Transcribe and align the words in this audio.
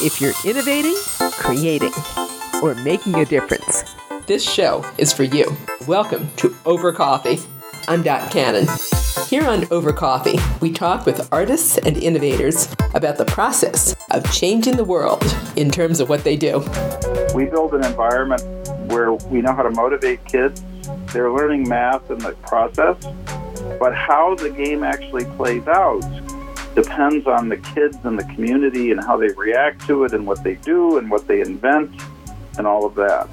If 0.00 0.20
you're 0.20 0.34
innovating, 0.44 0.94
creating, 1.18 1.92
or 2.62 2.76
making 2.76 3.16
a 3.16 3.24
difference, 3.24 3.82
this 4.26 4.48
show 4.48 4.88
is 4.96 5.12
for 5.12 5.24
you. 5.24 5.56
Welcome 5.88 6.30
to 6.36 6.54
Over 6.64 6.92
Coffee. 6.92 7.40
I'm 7.88 8.04
Dot 8.04 8.30
Cannon. 8.30 8.68
Here 9.26 9.44
on 9.44 9.66
Over 9.72 9.92
Coffee, 9.92 10.38
we 10.60 10.70
talk 10.70 11.04
with 11.04 11.28
artists 11.32 11.78
and 11.78 11.96
innovators 11.96 12.72
about 12.94 13.18
the 13.18 13.24
process 13.24 13.96
of 14.12 14.30
changing 14.32 14.76
the 14.76 14.84
world 14.84 15.24
in 15.56 15.68
terms 15.68 15.98
of 15.98 16.08
what 16.08 16.22
they 16.22 16.36
do. 16.36 16.60
We 17.34 17.46
build 17.46 17.74
an 17.74 17.84
environment 17.84 18.42
where 18.92 19.14
we 19.14 19.40
know 19.40 19.52
how 19.52 19.64
to 19.64 19.70
motivate 19.72 20.24
kids. 20.26 20.62
They're 21.12 21.32
learning 21.32 21.68
math 21.68 22.08
in 22.08 22.18
the 22.18 22.34
process, 22.46 23.04
but 23.80 23.96
how 23.96 24.36
the 24.36 24.50
game 24.50 24.84
actually 24.84 25.24
plays 25.24 25.66
out 25.66 26.04
depends 26.74 27.26
on 27.26 27.48
the 27.48 27.56
kids 27.56 27.96
and 28.04 28.18
the 28.18 28.24
community 28.24 28.90
and 28.90 29.02
how 29.02 29.16
they 29.16 29.28
react 29.28 29.86
to 29.86 30.04
it 30.04 30.12
and 30.12 30.26
what 30.26 30.42
they 30.44 30.54
do 30.54 30.98
and 30.98 31.10
what 31.10 31.26
they 31.26 31.40
invent 31.40 31.90
and 32.56 32.66
all 32.66 32.84
of 32.84 32.94
that. 32.94 33.28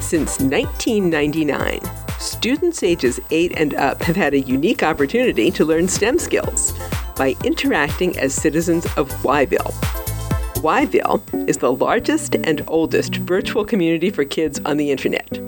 Since 0.00 0.40
1999, 0.40 1.80
students 2.18 2.82
ages 2.82 3.20
8 3.30 3.52
and 3.56 3.74
up 3.74 4.02
have 4.02 4.16
had 4.16 4.34
a 4.34 4.40
unique 4.40 4.82
opportunity 4.82 5.50
to 5.50 5.64
learn 5.64 5.88
STEM 5.88 6.18
skills 6.18 6.72
by 7.16 7.34
interacting 7.44 8.16
as 8.18 8.34
citizens 8.34 8.84
of 8.96 9.10
Whyville. 9.22 9.72
Whyville 10.62 11.48
is 11.48 11.58
the 11.58 11.72
largest 11.72 12.34
and 12.34 12.62
oldest 12.68 13.16
virtual 13.16 13.64
community 13.64 14.10
for 14.10 14.24
kids 14.24 14.60
on 14.64 14.76
the 14.76 14.90
internet. 14.90 15.40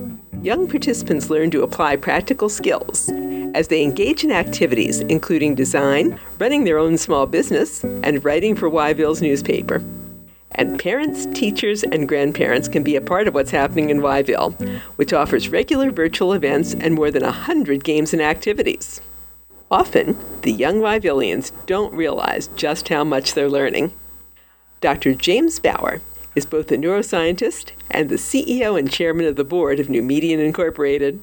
Young 0.42 0.68
participants 0.68 1.30
learn 1.30 1.50
to 1.50 1.62
apply 1.62 1.96
practical 1.96 2.48
skills 2.48 3.10
as 3.54 3.68
they 3.68 3.82
engage 3.82 4.24
in 4.24 4.32
activities 4.32 5.00
including 5.00 5.54
design, 5.54 6.18
running 6.38 6.64
their 6.64 6.78
own 6.78 6.98
small 6.98 7.26
business, 7.26 7.84
and 7.84 8.24
writing 8.24 8.54
for 8.54 8.70
Whyville's 8.70 9.22
newspaper. 9.22 9.82
And 10.52 10.80
parents, 10.80 11.26
teachers, 11.26 11.82
and 11.84 12.08
grandparents 12.08 12.68
can 12.68 12.82
be 12.82 12.96
a 12.96 13.00
part 13.00 13.28
of 13.28 13.34
what's 13.34 13.50
happening 13.50 13.90
in 13.90 14.00
Whyville, 14.00 14.58
which 14.96 15.12
offers 15.12 15.50
regular 15.50 15.90
virtual 15.90 16.32
events 16.32 16.74
and 16.74 16.94
more 16.94 17.10
than 17.10 17.22
100 17.22 17.84
games 17.84 18.12
and 18.12 18.22
activities. 18.22 19.00
Often, 19.70 20.18
the 20.42 20.52
young 20.52 20.80
Whyvillians 20.80 21.52
don't 21.66 21.94
realize 21.94 22.48
just 22.56 22.88
how 22.88 23.04
much 23.04 23.34
they're 23.34 23.50
learning. 23.50 23.92
Dr. 24.80 25.14
James 25.14 25.60
Bower 25.60 26.00
is 26.34 26.46
both 26.46 26.72
a 26.72 26.76
neuroscientist 26.76 27.72
and 27.90 28.08
the 28.08 28.16
CEO 28.16 28.78
and 28.78 28.90
chairman 28.90 29.26
of 29.26 29.36
the 29.36 29.44
board 29.44 29.78
of 29.78 29.90
Numedeon 29.90 30.40
Incorporated, 30.40 31.22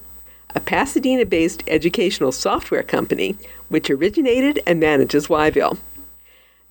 a 0.55 0.59
Pasadena 0.59 1.25
based 1.25 1.63
educational 1.67 2.31
software 2.31 2.83
company 2.83 3.37
which 3.69 3.89
originated 3.89 4.61
and 4.65 4.79
manages 4.79 5.27
Whyville. 5.27 5.77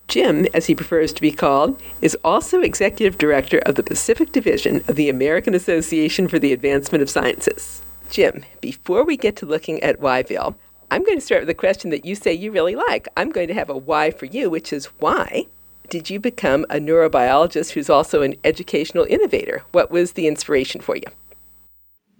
Jim, 0.07 0.45
as 0.53 0.67
he 0.67 0.75
prefers 0.75 1.13
to 1.13 1.21
be 1.21 1.31
called, 1.31 1.81
is 2.01 2.17
also 2.23 2.61
executive 2.61 3.17
director 3.17 3.59
of 3.59 3.75
the 3.75 3.83
Pacific 3.83 4.31
Division 4.31 4.83
of 4.87 4.95
the 4.95 5.09
American 5.09 5.55
Association 5.55 6.27
for 6.27 6.37
the 6.37 6.53
Advancement 6.53 7.01
of 7.01 7.09
Sciences. 7.09 7.81
Jim, 8.09 8.43
before 8.61 9.03
we 9.03 9.17
get 9.17 9.35
to 9.37 9.45
looking 9.45 9.81
at 9.81 9.99
Whyville, 9.99 10.55
I'm 10.91 11.03
going 11.03 11.17
to 11.17 11.25
start 11.25 11.41
with 11.41 11.49
a 11.49 11.55
question 11.55 11.89
that 11.89 12.05
you 12.05 12.13
say 12.13 12.33
you 12.33 12.51
really 12.51 12.75
like. 12.75 13.07
I'm 13.17 13.31
going 13.31 13.47
to 13.47 13.55
have 13.55 13.69
a 13.69 13.77
why 13.77 14.11
for 14.11 14.25
you, 14.25 14.49
which 14.49 14.71
is 14.71 14.85
why 14.99 15.47
did 15.89 16.09
you 16.09 16.19
become 16.19 16.65
a 16.69 16.75
neurobiologist 16.75 17.71
who's 17.71 17.89
also 17.89 18.21
an 18.21 18.35
educational 18.43 19.05
innovator? 19.09 19.63
What 19.71 19.91
was 19.91 20.13
the 20.13 20.27
inspiration 20.27 20.81
for 20.81 20.95
you? 20.95 21.05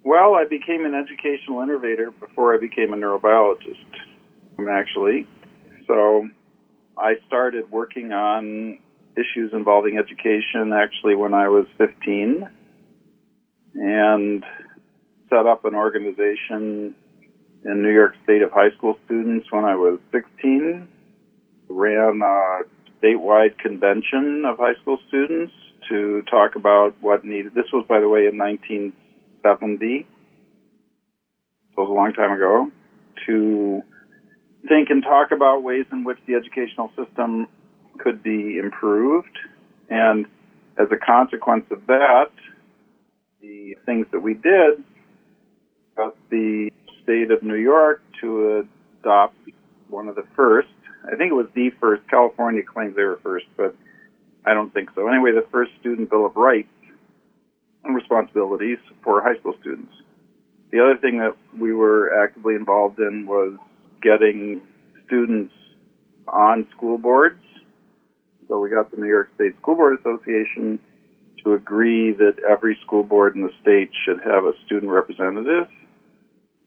Well, 0.05 0.35
I 0.35 0.45
became 0.47 0.85
an 0.85 0.93
educational 0.93 1.63
innovator 1.63 2.11
before 2.11 2.53
I 2.53 2.59
became 2.59 2.93
a 2.93 2.95
neurobiologist, 2.95 3.83
actually. 4.69 5.27
So 5.87 6.29
I 6.95 7.15
started 7.25 7.71
working 7.71 8.13
on 8.13 8.77
issues 9.17 9.51
involving 9.51 9.97
education 9.97 10.73
actually 10.73 11.15
when 11.15 11.33
I 11.33 11.47
was 11.47 11.65
15 11.79 12.47
and 13.73 14.43
set 15.27 15.47
up 15.47 15.65
an 15.65 15.73
organization 15.73 16.93
in 17.63 17.81
New 17.81 17.91
York 17.91 18.13
State 18.25 18.43
of 18.43 18.51
high 18.51 18.69
school 18.77 18.99
students 19.05 19.47
when 19.49 19.65
I 19.65 19.75
was 19.75 19.97
16. 20.11 20.87
Ran 21.67 22.21
a 22.21 22.59
statewide 23.01 23.57
convention 23.57 24.43
of 24.45 24.59
high 24.59 24.75
school 24.83 24.99
students 25.07 25.53
to 25.89 26.21
talk 26.29 26.55
about 26.55 26.93
what 27.01 27.25
needed. 27.25 27.55
This 27.55 27.71
was, 27.73 27.87
by 27.89 27.99
the 27.99 28.07
way, 28.07 28.27
in 28.27 28.37
1970. 29.45 30.07
So 31.75 31.81
it 31.81 31.85
was 31.85 31.89
a 31.89 31.93
long 31.93 32.13
time 32.13 32.31
ago. 32.31 32.71
To 33.27 33.81
think 34.67 34.89
and 34.89 35.03
talk 35.03 35.31
about 35.31 35.63
ways 35.63 35.85
in 35.91 36.03
which 36.03 36.17
the 36.27 36.35
educational 36.35 36.91
system 36.95 37.47
could 37.97 38.21
be 38.21 38.57
improved. 38.57 39.37
And 39.89 40.25
as 40.77 40.87
a 40.91 40.97
consequence 40.97 41.65
of 41.71 41.85
that, 41.87 42.31
the 43.41 43.75
things 43.85 44.07
that 44.11 44.19
we 44.19 44.33
did 44.33 44.83
got 45.95 46.15
the 46.29 46.71
state 47.03 47.31
of 47.31 47.41
New 47.43 47.55
York 47.55 48.01
to 48.21 48.67
adopt 49.01 49.37
one 49.89 50.07
of 50.07 50.15
the 50.15 50.25
first, 50.35 50.67
I 51.05 51.15
think 51.15 51.31
it 51.31 51.35
was 51.35 51.47
the 51.53 51.69
first, 51.79 52.01
California 52.09 52.63
claims 52.63 52.95
they 52.95 53.03
were 53.03 53.19
first, 53.23 53.45
but 53.55 53.75
I 54.45 54.53
don't 54.53 54.73
think 54.73 54.89
so. 54.95 55.07
Anyway, 55.07 55.31
the 55.31 55.45
first 55.51 55.71
student 55.79 56.09
bill 56.09 56.25
of 56.25 56.35
rights 56.35 56.69
responsibilities 57.93 58.79
for 59.03 59.21
high 59.21 59.37
school 59.39 59.55
students. 59.61 59.93
The 60.71 60.79
other 60.79 60.97
thing 60.97 61.19
that 61.19 61.35
we 61.59 61.73
were 61.73 62.23
actively 62.23 62.55
involved 62.55 62.99
in 62.99 63.25
was 63.27 63.57
getting 64.01 64.61
students 65.05 65.53
on 66.27 66.67
school 66.75 66.97
boards. 66.97 67.41
So 68.47 68.59
we 68.59 68.69
got 68.69 68.91
the 68.91 68.97
New 68.97 69.07
York 69.07 69.29
State 69.35 69.55
School 69.61 69.75
Board 69.75 69.99
Association 69.99 70.79
to 71.43 71.53
agree 71.53 72.11
that 72.13 72.35
every 72.49 72.77
school 72.83 73.03
board 73.03 73.35
in 73.35 73.43
the 73.43 73.51
state 73.61 73.91
should 74.05 74.19
have 74.23 74.45
a 74.45 74.53
student 74.65 74.91
representative. 74.91 75.67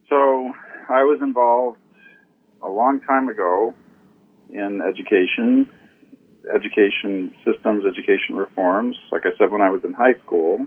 So 0.09 0.53
I 0.89 1.03
was 1.03 1.19
involved 1.21 1.78
a 2.62 2.69
long 2.69 3.01
time 3.01 3.28
ago 3.28 3.75
in 4.51 4.81
education, 4.81 5.69
education 6.53 7.34
systems, 7.45 7.84
education 7.84 8.37
reforms. 8.37 8.97
Like 9.12 9.23
I 9.27 9.37
said, 9.39 9.51
when 9.51 9.61
I 9.61 9.71
was 9.71 9.83
in 9.84 9.93
high 9.93 10.15
school. 10.25 10.67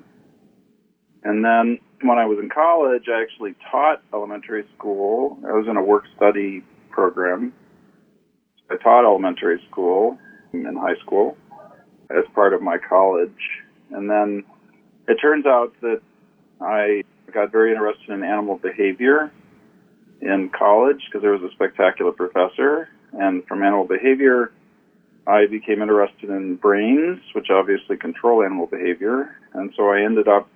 And 1.23 1.45
then 1.45 1.79
when 2.01 2.17
I 2.17 2.25
was 2.25 2.39
in 2.41 2.49
college, 2.49 3.03
I 3.07 3.21
actually 3.21 3.55
taught 3.69 4.01
elementary 4.13 4.65
school. 4.75 5.37
I 5.47 5.51
was 5.51 5.67
in 5.69 5.77
a 5.77 5.83
work 5.83 6.05
study 6.15 6.63
program. 6.89 7.53
I 8.69 8.77
taught 8.77 9.05
elementary 9.05 9.61
school 9.69 10.17
in 10.53 10.75
high 10.75 10.99
school 11.05 11.37
as 12.09 12.23
part 12.33 12.53
of 12.53 12.61
my 12.61 12.77
college. 12.77 13.29
And 13.91 14.09
then 14.09 14.43
it 15.07 15.15
turns 15.15 15.45
out 15.45 15.73
that 15.81 16.01
I 16.59 17.03
got 17.33 17.51
very 17.51 17.71
interested 17.71 18.11
in 18.11 18.23
animal 18.23 18.57
behavior 18.57 19.31
in 20.21 20.49
college 20.57 21.01
because 21.05 21.21
there 21.21 21.31
was 21.31 21.43
a 21.43 21.51
spectacular 21.53 22.11
professor. 22.11 22.89
And 23.13 23.45
from 23.47 23.63
animal 23.63 23.85
behavior, 23.85 24.51
I 25.27 25.45
became 25.47 25.81
interested 25.81 26.29
in 26.29 26.55
brains, 26.55 27.19
which 27.33 27.47
obviously 27.49 27.97
control 27.97 28.43
animal 28.43 28.67
behavior. 28.67 29.35
And 29.53 29.73
so 29.75 29.89
I 29.89 30.01
ended 30.01 30.27
up 30.27 30.47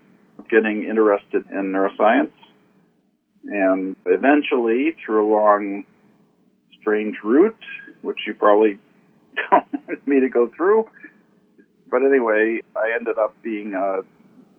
getting 0.49 0.83
interested 0.83 1.45
in 1.51 1.71
neuroscience. 1.71 2.31
And 3.45 3.95
eventually, 4.05 4.95
through 5.05 5.27
a 5.27 5.29
long, 5.31 5.85
strange 6.79 7.17
route, 7.23 7.55
which 8.01 8.19
you 8.25 8.33
probably 8.33 8.79
don't 9.51 9.65
want 9.87 10.07
me 10.07 10.19
to 10.19 10.29
go 10.29 10.51
through. 10.55 10.89
But 11.89 12.01
anyway, 12.03 12.61
I 12.75 12.93
ended 12.95 13.17
up 13.17 13.35
being 13.43 13.73
a 13.73 14.01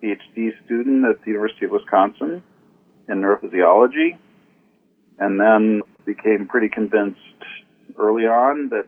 PhD 0.02 0.50
student 0.64 1.04
at 1.04 1.22
the 1.24 1.32
University 1.32 1.66
of 1.66 1.72
Wisconsin 1.72 2.42
in 3.08 3.20
neurophysiology, 3.20 4.16
and 5.18 5.40
then 5.40 5.82
became 6.04 6.46
pretty 6.46 6.68
convinced 6.68 7.20
early 7.98 8.26
on 8.26 8.68
that 8.68 8.86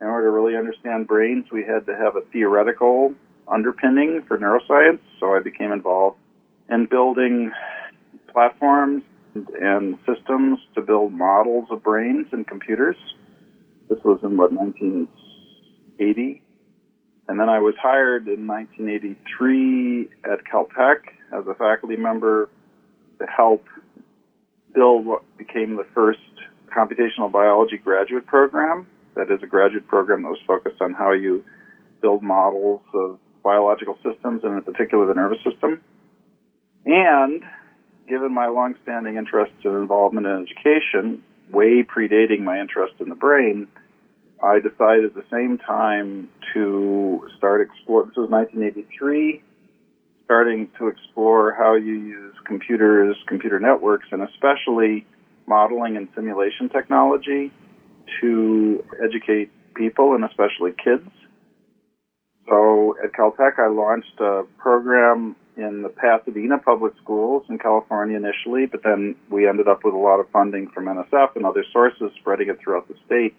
in 0.00 0.06
order 0.06 0.28
to 0.28 0.30
really 0.30 0.56
understand 0.56 1.06
brains, 1.06 1.46
we 1.52 1.64
had 1.64 1.86
to 1.86 1.96
have 1.96 2.16
a 2.16 2.22
theoretical 2.32 3.14
underpinning 3.46 4.22
for 4.26 4.38
neuroscience. 4.38 5.00
So 5.18 5.34
I 5.34 5.40
became 5.40 5.72
involved 5.72 6.16
in 6.70 6.86
building 6.86 7.52
platforms 8.32 9.02
and 9.34 9.98
systems 10.06 10.58
to 10.74 10.80
build 10.80 11.12
models 11.12 11.66
of 11.70 11.82
brains 11.82 12.26
and 12.32 12.46
computers. 12.46 12.96
This 13.88 13.98
was 14.04 14.20
in 14.22 14.36
what 14.36 14.52
1980, 14.52 16.42
and 17.28 17.40
then 17.40 17.48
I 17.48 17.58
was 17.58 17.74
hired 17.80 18.28
in 18.28 18.46
1983 18.46 20.08
at 20.24 20.44
Caltech 20.44 21.00
as 21.32 21.46
a 21.46 21.54
faculty 21.54 21.96
member 21.96 22.48
to 23.18 23.26
help 23.26 23.64
build 24.74 25.04
what 25.06 25.22
became 25.36 25.76
the 25.76 25.86
first 25.94 26.20
computational 26.74 27.30
biology 27.30 27.78
graduate 27.78 28.26
program. 28.26 28.86
That 29.16 29.30
is 29.30 29.42
a 29.42 29.46
graduate 29.46 29.88
program 29.88 30.22
that 30.22 30.28
was 30.28 30.40
focused 30.46 30.80
on 30.80 30.94
how 30.94 31.12
you 31.12 31.44
build 32.00 32.22
models 32.22 32.80
of 32.94 33.18
biological 33.42 33.96
systems 34.04 34.44
and 34.44 34.54
in 34.54 34.62
particular 34.62 35.06
the 35.06 35.14
nervous 35.14 35.38
system. 35.44 35.80
And 36.86 37.42
given 38.08 38.32
my 38.32 38.48
longstanding 38.48 39.16
interest 39.16 39.52
and 39.64 39.76
involvement 39.76 40.26
in 40.26 40.46
education, 40.46 41.22
way 41.50 41.82
predating 41.82 42.40
my 42.40 42.60
interest 42.60 42.94
in 43.00 43.08
the 43.08 43.14
brain, 43.14 43.68
I 44.42 44.58
decided 44.60 45.04
at 45.04 45.14
the 45.14 45.24
same 45.30 45.58
time 45.58 46.28
to 46.54 47.28
start 47.36 47.60
explore. 47.60 48.06
This 48.06 48.16
was 48.16 48.30
1983, 48.30 49.42
starting 50.24 50.68
to 50.78 50.88
explore 50.88 51.52
how 51.52 51.74
you 51.74 51.94
use 51.94 52.34
computers, 52.46 53.16
computer 53.26 53.60
networks, 53.60 54.06
and 54.12 54.22
especially 54.22 55.06
modeling 55.46 55.96
and 55.96 56.08
simulation 56.14 56.68
technology 56.68 57.52
to 58.20 58.84
educate 59.04 59.50
people 59.74 60.14
and 60.14 60.24
especially 60.24 60.72
kids. 60.72 61.08
So 62.48 62.96
at 63.04 63.12
Caltech, 63.12 63.58
I 63.58 63.68
launched 63.68 64.18
a 64.20 64.44
program 64.58 65.36
in 65.56 65.82
the 65.82 65.88
Pasadena 65.88 66.58
public 66.58 66.94
schools 67.02 67.44
in 67.48 67.58
California 67.58 68.16
initially, 68.16 68.66
but 68.66 68.82
then 68.82 69.16
we 69.30 69.48
ended 69.48 69.68
up 69.68 69.80
with 69.84 69.94
a 69.94 69.98
lot 69.98 70.20
of 70.20 70.28
funding 70.30 70.68
from 70.70 70.86
NSF 70.86 71.36
and 71.36 71.44
other 71.44 71.64
sources, 71.72 72.10
spreading 72.20 72.48
it 72.48 72.58
throughout 72.62 72.88
the 72.88 72.94
state 73.06 73.34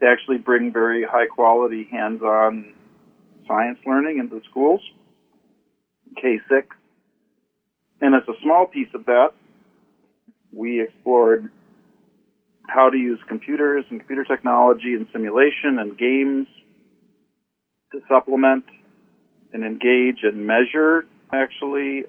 to 0.00 0.06
actually 0.06 0.38
bring 0.38 0.72
very 0.72 1.04
high 1.04 1.26
quality 1.26 1.88
hands 1.90 2.22
on 2.22 2.72
science 3.46 3.78
learning 3.86 4.18
into 4.18 4.40
schools, 4.48 4.80
K 6.16 6.40
6. 6.48 6.68
And 8.00 8.14
as 8.14 8.22
a 8.28 8.40
small 8.42 8.66
piece 8.66 8.88
of 8.94 9.04
that, 9.06 9.30
we 10.52 10.82
explored 10.82 11.50
how 12.66 12.88
to 12.88 12.96
use 12.96 13.18
computers 13.28 13.84
and 13.90 14.00
computer 14.00 14.24
technology 14.24 14.94
and 14.94 15.06
simulation 15.12 15.78
and 15.78 15.98
games 15.98 16.46
to 17.92 18.00
supplement 18.08 18.64
and 19.52 19.64
engage 19.64 20.22
and 20.22 20.46
measure 20.46 21.06
actually 21.32 22.04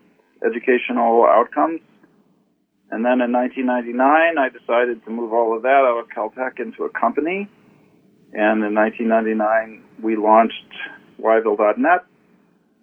educational 0.46 1.26
outcomes. 1.26 1.82
And 2.90 3.06
then 3.06 3.22
in 3.22 3.32
1999, 3.32 4.38
I 4.38 4.50
decided 4.50 5.04
to 5.06 5.12
move 5.12 5.32
all 5.32 5.56
of 5.56 5.62
that 5.64 5.70
out 5.70 6.00
of 6.00 6.10
Caltech 6.10 6.60
into 6.60 6.84
a 6.84 6.90
company. 6.90 7.48
And 8.34 8.64
in 8.64 8.76
1999, 8.76 9.84
we 10.02 10.18
launched 10.18 10.54
Whyville.net, 11.22 12.06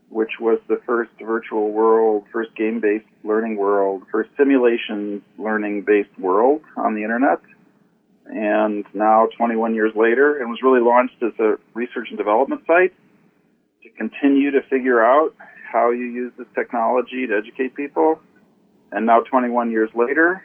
which 0.08 0.32
was 0.40 0.60
the 0.68 0.80
first 0.86 1.10
virtual 1.20 1.72
world, 1.72 2.24
first 2.32 2.54
game-based 2.56 3.04
learning 3.22 3.56
world, 3.56 4.04
first 4.10 4.30
simulation 4.36 5.22
learning-based 5.36 6.18
world 6.18 6.62
on 6.76 6.94
the 6.94 7.02
internet. 7.02 7.40
And 8.26 8.84
now, 8.94 9.28
21 9.36 9.74
years 9.74 9.92
later, 9.94 10.40
it 10.40 10.46
was 10.46 10.58
really 10.62 10.80
launched 10.80 11.22
as 11.22 11.32
a 11.38 11.58
research 11.74 12.08
and 12.10 12.18
development 12.18 12.62
site 12.66 12.94
to 13.82 13.88
continue 13.90 14.50
to 14.50 14.62
figure 14.68 15.04
out 15.04 15.34
how 15.70 15.90
you 15.90 16.04
use 16.04 16.32
this 16.38 16.46
technology 16.54 17.26
to 17.26 17.36
educate 17.36 17.74
people. 17.74 18.20
And 18.90 19.06
now, 19.06 19.20
21 19.20 19.70
years 19.70 19.90
later, 19.94 20.42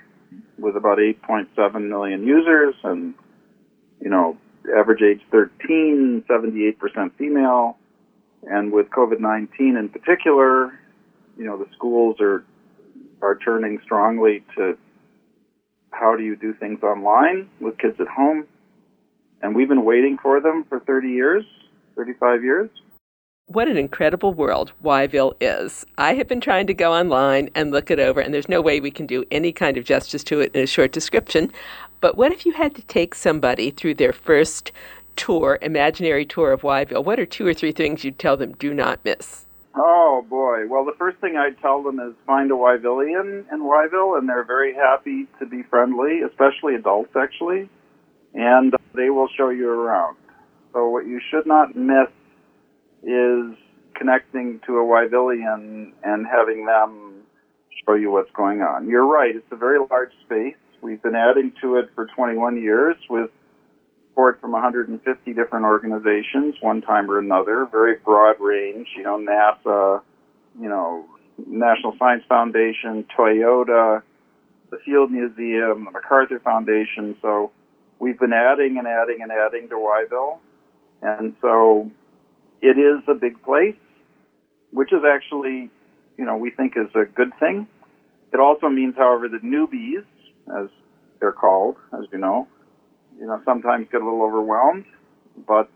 with 0.58 0.76
about 0.76 0.98
8.7 0.98 1.88
million 1.88 2.26
users 2.26 2.76
and, 2.84 3.14
you 4.02 4.10
know, 4.10 4.38
average 4.78 5.02
age 5.02 5.22
13, 5.32 6.26
78% 6.30 7.12
female, 7.18 7.78
and 8.44 8.72
with 8.72 8.90
COVID-19 8.90 9.80
in 9.80 9.90
particular, 9.90 10.78
you 11.38 11.46
know, 11.46 11.58
the 11.58 11.68
schools 11.74 12.18
are 12.20 12.44
are 13.24 13.38
turning 13.38 13.80
strongly 13.84 14.44
to 14.58 14.78
how 15.92 16.16
do 16.16 16.24
you 16.24 16.36
do 16.36 16.54
things 16.54 16.84
online 16.84 17.50
with 17.62 17.78
kids 17.78 17.96
at 18.00 18.08
home. 18.08 18.46
And 19.42 19.56
we've 19.56 19.70
been 19.70 19.86
waiting 19.86 20.18
for 20.22 20.42
them 20.42 20.66
for 20.68 20.80
30 20.82 21.10
years, 21.10 21.46
35 21.96 22.44
years. 22.44 22.70
What 23.48 23.68
an 23.68 23.78
incredible 23.78 24.34
world 24.34 24.72
Whyville 24.84 25.36
is. 25.40 25.86
I 25.98 26.16
have 26.16 26.28
been 26.28 26.42
trying 26.42 26.66
to 26.66 26.74
go 26.74 26.92
online 26.92 27.50
and 27.54 27.70
look 27.70 27.92
it 27.92 28.00
over, 28.00 28.20
and 28.20 28.34
there's 28.34 28.50
no 28.50 28.62
way 28.62 28.80
we 28.80 28.90
can 28.90 29.06
do 29.06 29.26
any 29.30 29.52
kind 29.52 29.78
of 29.78 29.84
justice 29.84 30.24
to 30.24 30.40
it 30.40 30.56
in 30.56 30.64
a 30.64 30.66
short 30.66 30.92
description. 30.92 31.52
But 32.02 32.18
what 32.18 32.32
if 32.32 32.48
you 32.48 32.54
had 32.54 32.74
to 32.74 32.82
take 32.84 33.14
somebody 33.14 33.70
through 33.70 33.96
their 33.96 34.12
first 34.12 34.72
tour, 35.18 35.60
imaginary 35.62 36.26
tour 36.26 36.52
of 36.52 36.62
Whyville? 36.62 37.04
What 37.04 37.20
are 37.20 37.28
two 37.28 37.46
or 37.46 37.54
three 37.54 37.74
things 37.74 38.04
you'd 38.04 38.18
tell 38.18 38.38
them 38.38 38.54
do 38.54 38.74
not 38.74 39.04
miss? 39.06 39.46
Oh 39.76 40.26
boy. 40.28 40.66
Well, 40.68 40.86
the 40.86 40.96
first 40.98 41.18
thing 41.20 41.36
I'd 41.36 41.60
tell 41.60 41.84
them 41.84 42.00
is 42.00 42.16
find 42.26 42.50
a 42.50 42.56
Whyvillian 42.56 43.44
in 43.52 43.60
Whyville, 43.60 44.18
and 44.18 44.28
they're 44.28 44.46
very 44.46 44.74
happy 44.74 45.28
to 45.38 45.46
be 45.46 45.64
friendly, 45.64 46.22
especially 46.22 46.74
adults 46.74 47.16
actually, 47.16 47.70
and 48.34 48.74
they 48.96 49.10
will 49.10 49.28
show 49.38 49.50
you 49.50 49.70
around. 49.70 50.16
So 50.72 50.88
what 50.88 51.06
you 51.06 51.20
should 51.30 51.46
not 51.46 51.76
miss 51.76 52.08
is 53.04 53.58
connecting 53.96 54.60
to 54.66 54.78
a 54.78 54.84
Whyvillian 54.84 55.92
and 56.04 56.26
having 56.26 56.66
them 56.66 57.24
show 57.86 57.96
you 57.96 58.12
what's 58.12 58.32
going 58.32 58.62
on. 58.62 58.88
You're 58.88 59.06
right; 59.06 59.36
it's 59.36 59.52
a 59.52 59.56
very 59.56 59.80
large 59.90 60.12
space. 60.26 60.56
We've 60.82 61.02
been 61.02 61.16
adding 61.16 61.54
to 61.62 61.78
it 61.78 61.90
for 61.96 62.08
21 62.08 62.62
years 62.62 62.98
with 63.10 63.30
support 64.14 64.40
from 64.42 64.52
150 64.52 65.34
different 65.34 65.66
organizations, 65.66 66.56
one 66.62 66.82
time 66.82 67.10
or 67.10 67.18
another, 67.18 67.68
very 67.72 67.96
broad 68.06 68.36
range, 68.40 68.88
you 68.96 69.02
know, 69.02 69.18
NASA, 69.18 70.02
you 70.60 70.70
know, 70.70 71.06
National 71.48 71.96
Science 71.98 72.24
Foundation, 72.30 73.06
Toyota, 73.18 74.04
the 74.70 74.78
Field 74.86 75.12
Museum, 75.12 75.86
the 75.86 75.92
MacArthur 75.92 76.40
Foundation. 76.40 77.16
So 77.24 77.52
we've 77.98 78.20
been 78.20 78.34
adding 78.34 78.78
and 78.78 78.88
adding 78.88 79.20
and 79.22 79.32
adding 79.32 79.68
to 79.70 79.76
Whyville. 79.76 80.38
And 81.02 81.36
so 81.42 81.90
it 82.64 82.80
is 82.80 83.04
a 83.10 83.14
big 83.14 83.44
place, 83.44 83.76
which 84.72 84.94
is 84.94 85.02
actually, 85.06 85.70
you 86.18 86.26
know, 86.26 86.38
we 86.38 86.50
think 86.50 86.74
is 86.78 86.90
a 86.96 87.04
good 87.06 87.32
thing. 87.40 87.68
It 88.34 88.40
also 88.40 88.70
means, 88.70 88.96
however, 88.98 89.28
that 89.28 89.44
newbies, 89.44 90.06
as 90.48 90.70
they're 91.20 91.34
called, 91.34 91.76
as 91.94 92.06
you 92.12 92.18
know, 92.18 92.48
you 93.20 93.28
know, 93.28 93.42
sometimes 93.46 93.88
get 93.92 94.02
a 94.02 94.06
little 94.06 94.24
overwhelmed. 94.24 94.86
But 95.46 95.70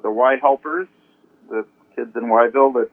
the 0.00 0.10
Y 0.10 0.36
helpers, 0.40 0.86
the 1.50 1.66
kids 1.96 2.12
in 2.14 2.30
Whyville 2.30 2.72
that 2.74 2.90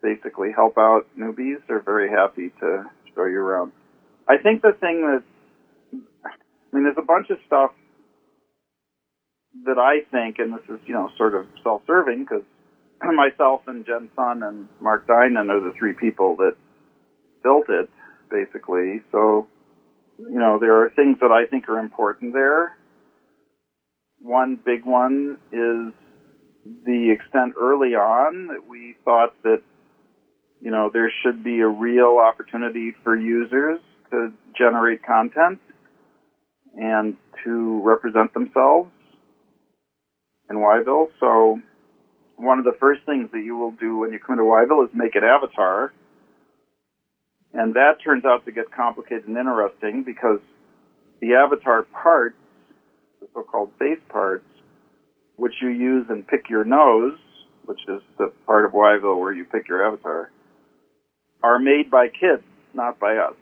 basically 0.00 0.52
help 0.54 0.78
out 0.78 1.06
newbies, 1.18 1.68
are 1.68 1.80
very 1.80 2.08
happy 2.08 2.50
to 2.60 2.84
show 3.14 3.24
you 3.24 3.40
around. 3.40 3.72
I 4.28 4.38
think 4.38 4.62
the 4.62 4.72
thing 4.80 5.02
that, 5.02 5.24
I 6.24 6.76
mean, 6.76 6.84
there's 6.84 6.96
a 6.96 7.02
bunch 7.02 7.28
of 7.30 7.38
stuff 7.46 7.72
that 9.66 9.78
I 9.78 10.08
think, 10.10 10.38
and 10.38 10.54
this 10.54 10.64
is, 10.68 10.80
you 10.86 10.94
know, 10.94 11.10
sort 11.18 11.34
of 11.34 11.46
self-serving 11.62 12.24
because 12.24 12.44
myself 13.14 13.62
and 13.66 13.84
Jen 13.86 14.10
Sun 14.16 14.42
and 14.42 14.68
Mark 14.80 15.06
Dinan 15.06 15.50
are 15.50 15.60
the 15.60 15.72
three 15.78 15.94
people 15.94 16.36
that 16.36 16.56
built 17.42 17.68
it, 17.68 17.90
basically. 18.30 19.02
So, 19.10 19.48
you 20.18 20.38
know, 20.38 20.58
there 20.60 20.82
are 20.82 20.90
things 20.90 21.18
that 21.20 21.32
I 21.32 21.46
think 21.46 21.68
are 21.68 21.78
important 21.78 22.32
there 22.32 22.76
one 24.22 24.58
big 24.64 24.84
one 24.84 25.36
is 25.50 25.92
the 26.84 27.10
extent 27.12 27.54
early 27.60 27.94
on 27.94 28.48
that 28.48 28.66
we 28.68 28.94
thought 29.04 29.34
that 29.42 29.62
you 30.60 30.70
know 30.70 30.90
there 30.92 31.12
should 31.22 31.42
be 31.42 31.60
a 31.60 31.68
real 31.68 32.18
opportunity 32.18 32.92
for 33.02 33.16
users 33.16 33.80
to 34.10 34.32
generate 34.56 35.02
content 35.04 35.58
and 36.76 37.16
to 37.44 37.82
represent 37.84 38.32
themselves 38.32 38.90
in 40.48 40.56
Whyville. 40.56 41.08
So 41.18 41.60
one 42.36 42.58
of 42.58 42.64
the 42.64 42.76
first 42.80 43.02
things 43.06 43.30
that 43.32 43.42
you 43.42 43.56
will 43.56 43.72
do 43.72 43.98
when 43.98 44.12
you 44.12 44.18
come 44.18 44.36
to 44.36 44.42
Whyville 44.42 44.84
is 44.84 44.90
make 44.94 45.14
an 45.14 45.24
avatar. 45.24 45.92
And 47.52 47.74
that 47.74 48.02
turns 48.04 48.24
out 48.24 48.44
to 48.46 48.52
get 48.52 48.72
complicated 48.72 49.26
and 49.28 49.36
interesting 49.36 50.04
because 50.04 50.40
the 51.20 51.34
avatar 51.34 51.82
parts 51.82 52.36
the 53.22 53.28
so-called 53.32 53.70
face 53.78 54.00
parts, 54.08 54.44
which 55.36 55.54
you 55.62 55.68
use 55.68 56.06
and 56.08 56.26
pick 56.26 56.50
your 56.50 56.64
nose, 56.64 57.18
which 57.64 57.80
is 57.88 58.02
the 58.18 58.32
part 58.46 58.64
of 58.64 58.72
Whyville 58.72 59.18
where 59.18 59.32
you 59.32 59.44
pick 59.44 59.68
your 59.68 59.86
avatar, 59.86 60.30
are 61.42 61.58
made 61.58 61.90
by 61.90 62.08
kids, 62.08 62.42
not 62.74 62.98
by 62.98 63.16
us. 63.16 63.34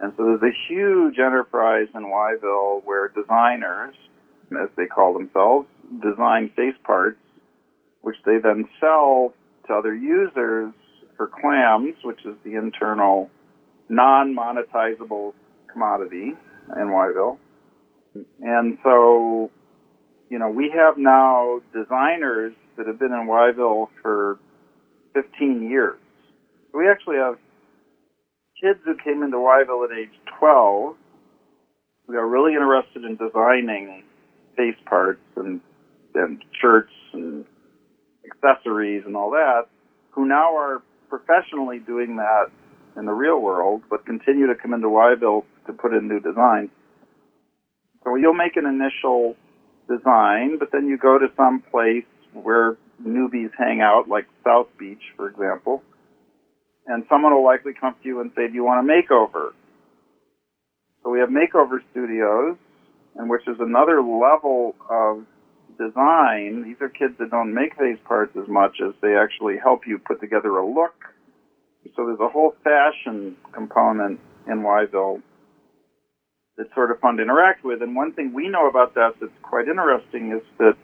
And 0.00 0.12
so 0.16 0.24
there's 0.24 0.42
a 0.42 0.72
huge 0.72 1.18
enterprise 1.18 1.88
in 1.94 2.02
Whyville 2.02 2.84
where 2.84 3.08
designers, 3.08 3.94
as 4.60 4.68
they 4.76 4.86
call 4.86 5.14
themselves, 5.14 5.66
design 6.02 6.50
face 6.56 6.76
parts, 6.84 7.18
which 8.02 8.16
they 8.24 8.38
then 8.42 8.68
sell 8.80 9.32
to 9.66 9.74
other 9.74 9.94
users 9.94 10.72
for 11.16 11.28
clams, 11.28 11.94
which 12.02 12.20
is 12.24 12.34
the 12.44 12.54
internal 12.56 13.30
non-monetizable 13.88 15.32
commodity 15.72 16.32
in 16.76 16.88
Whyville. 16.88 17.38
And 18.40 18.78
so, 18.82 19.50
you 20.30 20.38
know, 20.38 20.50
we 20.50 20.72
have 20.74 20.96
now 20.98 21.60
designers 21.72 22.54
that 22.76 22.86
have 22.86 22.98
been 22.98 23.12
in 23.12 23.26
Whyville 23.28 23.88
for 24.02 24.38
15 25.14 25.68
years. 25.70 25.98
We 26.72 26.88
actually 26.88 27.16
have 27.16 27.38
kids 28.60 28.80
who 28.84 28.96
came 28.96 29.22
into 29.22 29.36
Whyville 29.36 29.84
at 29.84 29.96
age 29.96 30.14
12 30.38 30.96
who 32.06 32.16
are 32.16 32.28
really 32.28 32.52
interested 32.52 33.04
in 33.04 33.16
designing 33.16 34.04
face 34.56 34.76
parts 34.86 35.20
and, 35.36 35.60
and 36.14 36.42
shirts 36.60 36.92
and 37.12 37.44
accessories 38.24 39.02
and 39.06 39.16
all 39.16 39.30
that, 39.30 39.62
who 40.10 40.26
now 40.26 40.56
are 40.56 40.82
professionally 41.08 41.78
doing 41.78 42.16
that 42.16 42.46
in 42.96 43.06
the 43.06 43.12
real 43.12 43.40
world, 43.40 43.82
but 43.90 44.06
continue 44.06 44.46
to 44.46 44.54
come 44.54 44.72
into 44.72 44.88
Whyville 44.88 45.44
to 45.66 45.72
put 45.72 45.92
in 45.92 46.08
new 46.08 46.20
designs. 46.20 46.70
So 48.04 48.16
you'll 48.16 48.34
make 48.34 48.56
an 48.56 48.66
initial 48.66 49.34
design, 49.88 50.58
but 50.58 50.68
then 50.72 50.86
you 50.86 50.98
go 50.98 51.18
to 51.18 51.26
some 51.36 51.62
place 51.70 52.04
where 52.32 52.76
newbies 53.02 53.50
hang 53.58 53.80
out, 53.80 54.08
like 54.08 54.26
South 54.44 54.68
Beach, 54.78 55.02
for 55.16 55.28
example, 55.28 55.82
and 56.86 57.04
someone 57.08 57.34
will 57.34 57.44
likely 57.44 57.72
come 57.78 57.94
to 58.02 58.08
you 58.08 58.20
and 58.20 58.30
say, 58.36 58.46
Do 58.48 58.54
you 58.54 58.64
want 58.64 58.88
a 58.88 58.90
makeover? 58.92 59.50
So 61.02 61.10
we 61.10 61.20
have 61.20 61.28
makeover 61.28 61.78
studios, 61.90 62.56
and 63.16 63.30
which 63.30 63.46
is 63.46 63.56
another 63.58 64.00
level 64.02 64.74
of 64.90 65.24
design. 65.78 66.64
These 66.64 66.76
are 66.80 66.88
kids 66.88 67.14
that 67.18 67.30
don't 67.30 67.54
make 67.54 67.76
face 67.76 67.98
parts 68.06 68.32
as 68.36 68.48
much 68.48 68.76
as 68.84 68.94
they 69.02 69.16
actually 69.16 69.56
help 69.62 69.86
you 69.86 69.98
put 69.98 70.20
together 70.20 70.56
a 70.56 70.66
look. 70.66 70.94
So 71.96 72.06
there's 72.06 72.20
a 72.20 72.28
whole 72.28 72.54
fashion 72.64 73.36
component 73.52 74.20
in 74.48 74.62
Whyville 74.62 75.22
that's 76.56 76.72
sort 76.74 76.90
of 76.90 77.00
fun 77.00 77.16
to 77.16 77.22
interact 77.22 77.64
with. 77.64 77.82
And 77.82 77.94
one 77.94 78.12
thing 78.12 78.32
we 78.32 78.48
know 78.48 78.68
about 78.68 78.94
that 78.94 79.12
that's 79.20 79.32
quite 79.42 79.68
interesting 79.68 80.32
is 80.32 80.42
that 80.58 80.76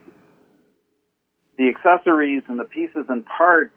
the 1.58 1.68
accessories 1.68 2.42
and 2.48 2.58
the 2.58 2.64
pieces 2.64 3.06
and 3.08 3.24
parts 3.26 3.72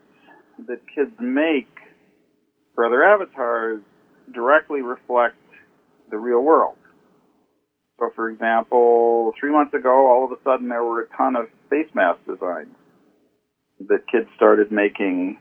that 0.67 0.79
kids 0.93 1.11
make 1.19 1.69
for 2.75 2.85
other 2.85 3.03
avatars 3.03 3.81
directly 4.33 4.81
reflect 4.81 5.35
the 6.09 6.17
real 6.17 6.41
world. 6.41 6.77
So, 7.99 8.09
for 8.15 8.29
example, 8.29 9.33
three 9.39 9.51
months 9.51 9.73
ago, 9.73 10.07
all 10.07 10.25
of 10.25 10.31
a 10.31 10.41
sudden 10.43 10.69
there 10.69 10.83
were 10.83 11.01
a 11.01 11.07
ton 11.17 11.35
of 11.35 11.47
face 11.69 11.89
mask 11.93 12.19
designs 12.25 12.75
that 13.87 14.07
kids 14.11 14.27
started 14.35 14.71
making 14.71 15.37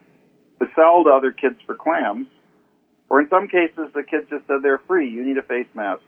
to 0.60 0.66
sell 0.74 1.04
to 1.04 1.10
other 1.10 1.32
kids 1.32 1.56
for 1.66 1.74
clams. 1.74 2.26
Or 3.08 3.20
in 3.20 3.28
some 3.28 3.48
cases, 3.48 3.92
the 3.94 4.02
kids 4.02 4.28
just 4.30 4.46
said 4.46 4.62
they're 4.62 4.80
free. 4.86 5.10
You 5.10 5.24
need 5.26 5.38
a 5.38 5.42
face 5.42 5.66
mask. 5.74 6.02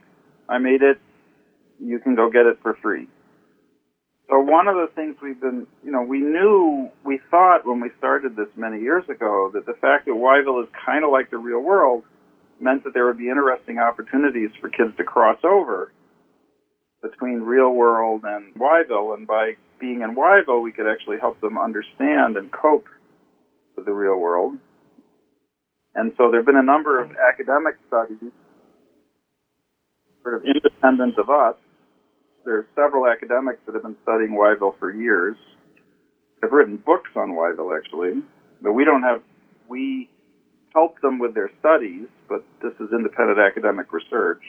I 0.48 0.58
made 0.58 0.82
it. 0.82 0.98
You 1.80 1.98
can 1.98 2.14
go 2.14 2.30
get 2.30 2.46
it 2.46 2.58
for 2.62 2.74
free. 2.82 3.08
So 4.30 4.40
one 4.40 4.68
of 4.68 4.76
the 4.76 4.88
things 4.94 5.16
we've 5.22 5.40
been, 5.40 5.66
you 5.84 5.92
know, 5.92 6.02
we 6.02 6.20
knew, 6.20 6.88
we 7.04 7.20
thought 7.30 7.66
when 7.66 7.80
we 7.80 7.90
started 7.98 8.36
this 8.36 8.48
many 8.56 8.80
years 8.80 9.04
ago 9.08 9.50
that 9.52 9.66
the 9.66 9.74
fact 9.74 10.06
that 10.06 10.12
Whyville 10.12 10.62
is 10.62 10.68
kind 10.86 11.04
of 11.04 11.10
like 11.10 11.30
the 11.30 11.36
real 11.36 11.60
world 11.60 12.04
meant 12.58 12.84
that 12.84 12.94
there 12.94 13.06
would 13.06 13.18
be 13.18 13.28
interesting 13.28 13.78
opportunities 13.78 14.50
for 14.60 14.70
kids 14.70 14.96
to 14.96 15.04
cross 15.04 15.38
over 15.44 15.92
between 17.04 17.40
real 17.40 17.70
world 17.70 18.22
and 18.24 18.54
Whyville. 18.54 19.14
And 19.14 19.26
by 19.26 19.52
being 19.78 20.00
in 20.00 20.16
Whyville, 20.16 20.62
we 20.62 20.72
could 20.72 20.90
actually 20.90 21.18
help 21.20 21.40
them 21.40 21.58
understand 21.58 22.36
and 22.36 22.50
cope 22.50 22.86
with 23.76 23.84
the 23.84 23.92
real 23.92 24.18
world. 24.18 24.54
And 25.94 26.12
so 26.16 26.30
there 26.30 26.40
have 26.40 26.46
been 26.46 26.56
a 26.56 26.62
number 26.62 27.00
of 27.00 27.10
academic 27.12 27.76
studies, 27.86 28.32
sort 30.22 30.36
of 30.36 30.42
independent 30.44 31.18
of 31.18 31.28
us. 31.28 31.56
There 32.44 32.56
are 32.56 32.66
several 32.74 33.06
academics 33.06 33.60
that 33.66 33.74
have 33.74 33.84
been 33.84 33.96
studying 34.02 34.32
Whyville 34.32 34.78
for 34.78 34.92
years. 34.92 35.36
Have 36.42 36.52
written 36.52 36.76
books 36.76 37.10
on 37.16 37.30
Whyville 37.30 37.76
actually, 37.76 38.22
but 38.60 38.72
we 38.72 38.84
don't 38.84 39.02
have 39.02 39.22
we 39.68 40.10
help 40.74 41.00
them 41.00 41.18
with 41.18 41.34
their 41.34 41.50
studies, 41.60 42.06
but 42.28 42.44
this 42.60 42.72
is 42.80 42.92
independent 42.92 43.38
academic 43.38 43.92
research. 43.92 44.42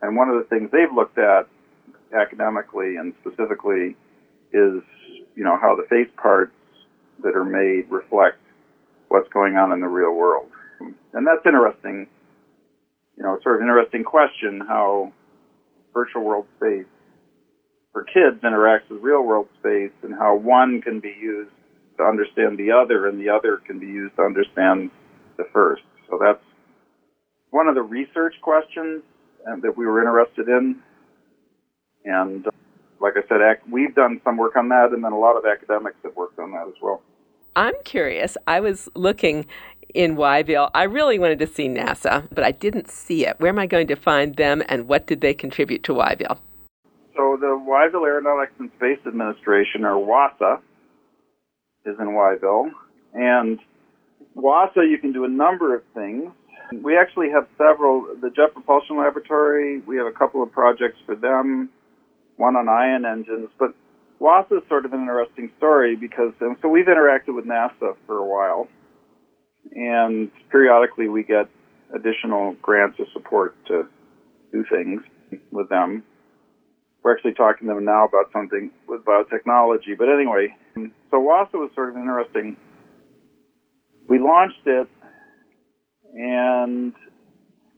And 0.00 0.16
one 0.16 0.28
of 0.28 0.36
the 0.38 0.44
things 0.48 0.70
they've 0.70 0.94
looked 0.94 1.18
at 1.18 1.48
academically 2.12 2.96
and 2.96 3.12
specifically 3.20 3.96
is, 4.52 4.82
you 5.34 5.44
know, 5.44 5.56
how 5.60 5.76
the 5.76 5.86
face 5.88 6.10
parts 6.16 6.52
that 7.22 7.34
are 7.36 7.44
made 7.44 7.90
reflect 7.90 8.38
what's 9.08 9.28
going 9.30 9.56
on 9.56 9.72
in 9.72 9.80
the 9.80 9.88
real 9.88 10.14
world. 10.14 10.50
And 11.12 11.26
that's 11.26 11.44
interesting. 11.44 12.06
You 13.16 13.24
know, 13.24 13.38
sort 13.42 13.56
of 13.56 13.62
interesting 13.62 14.04
question 14.04 14.62
how 14.66 15.12
virtual 15.92 16.22
world 16.24 16.46
space 16.56 16.86
for 17.92 18.04
kids 18.04 18.40
interacts 18.44 18.88
with 18.90 19.02
real 19.02 19.22
world 19.22 19.48
space 19.58 19.92
and 20.02 20.14
how 20.14 20.36
one 20.36 20.80
can 20.80 21.00
be 21.00 21.14
used 21.20 21.50
to 21.96 22.04
understand 22.04 22.58
the 22.58 22.70
other 22.70 23.08
and 23.08 23.18
the 23.18 23.28
other 23.28 23.60
can 23.66 23.78
be 23.78 23.86
used 23.86 24.14
to 24.16 24.22
understand 24.22 24.90
the 25.36 25.44
first. 25.52 25.82
So 26.08 26.18
that's 26.22 26.42
one 27.50 27.66
of 27.66 27.74
the 27.74 27.82
research 27.82 28.34
questions 28.42 29.02
uh, 29.46 29.56
that 29.62 29.76
we 29.76 29.86
were 29.86 30.00
interested 30.00 30.48
in. 30.48 30.80
And 32.04 32.46
uh, 32.46 32.50
like 33.00 33.14
I 33.16 33.26
said, 33.28 33.40
we've 33.70 33.94
done 33.94 34.20
some 34.24 34.36
work 34.36 34.56
on 34.56 34.68
that, 34.70 34.90
and 34.92 35.04
then 35.04 35.12
a 35.12 35.18
lot 35.18 35.36
of 35.36 35.44
academics 35.44 35.96
have 36.04 36.16
worked 36.16 36.38
on 36.38 36.52
that 36.52 36.66
as 36.66 36.74
well. 36.82 37.02
I'm 37.56 37.74
curious. 37.84 38.36
I 38.46 38.60
was 38.60 38.88
looking 38.94 39.46
in 39.94 40.16
Whyville. 40.16 40.70
I 40.74 40.84
really 40.84 41.18
wanted 41.18 41.38
to 41.40 41.46
see 41.46 41.68
NASA, 41.68 42.28
but 42.32 42.44
I 42.44 42.52
didn't 42.52 42.88
see 42.88 43.26
it. 43.26 43.38
Where 43.40 43.50
am 43.50 43.58
I 43.58 43.66
going 43.66 43.86
to 43.88 43.96
find 43.96 44.36
them, 44.36 44.62
and 44.68 44.88
what 44.88 45.06
did 45.06 45.20
they 45.20 45.34
contribute 45.34 45.82
to 45.84 45.92
Whyville? 45.92 46.38
So 47.16 47.36
the 47.40 47.58
Whyville 47.58 48.06
Aeronautics 48.06 48.52
and 48.58 48.70
Space 48.76 49.00
Administration, 49.06 49.84
or 49.84 49.96
WASA, 49.96 50.60
is 51.84 51.96
in 51.98 52.06
Whyville, 52.08 52.70
and 53.14 53.58
WASA 54.36 54.88
you 54.88 54.98
can 54.98 55.12
do 55.12 55.24
a 55.24 55.28
number 55.28 55.74
of 55.74 55.82
things. 55.94 56.30
We 56.82 56.96
actually 56.96 57.30
have 57.30 57.48
several. 57.56 58.06
The 58.20 58.30
Jet 58.30 58.52
Propulsion 58.52 58.98
Laboratory, 58.98 59.80
we 59.80 59.96
have 59.96 60.06
a 60.06 60.12
couple 60.12 60.42
of 60.42 60.52
projects 60.52 60.98
for 61.06 61.16
them 61.16 61.70
one 62.38 62.56
on 62.56 62.68
ion 62.68 63.04
engines. 63.04 63.50
But 63.58 63.74
WASA 64.20 64.58
is 64.58 64.62
sort 64.68 64.86
of 64.86 64.92
an 64.94 65.00
interesting 65.00 65.50
story 65.58 65.94
because 65.94 66.32
um, 66.40 66.56
so 66.62 66.68
we've 66.68 66.86
interacted 66.86 67.34
with 67.34 67.44
NASA 67.44 67.94
for 68.06 68.18
a 68.18 68.24
while, 68.24 68.68
and 69.72 70.30
periodically 70.50 71.08
we 71.08 71.22
get 71.22 71.48
additional 71.94 72.54
grants 72.62 72.98
of 72.98 73.06
support 73.12 73.54
to 73.66 73.86
do 74.52 74.64
things 74.70 75.02
with 75.50 75.68
them. 75.68 76.02
We're 77.02 77.14
actually 77.14 77.34
talking 77.34 77.68
to 77.68 77.74
them 77.74 77.84
now 77.84 78.06
about 78.06 78.32
something 78.32 78.70
with 78.88 79.04
biotechnology. 79.04 79.96
But 79.96 80.08
anyway, 80.08 80.56
so 81.10 81.20
WASA 81.20 81.54
was 81.54 81.70
sort 81.74 81.90
of 81.90 81.96
interesting. 81.96 82.56
We 84.08 84.18
launched 84.18 84.66
it, 84.66 84.88
and 86.14 86.92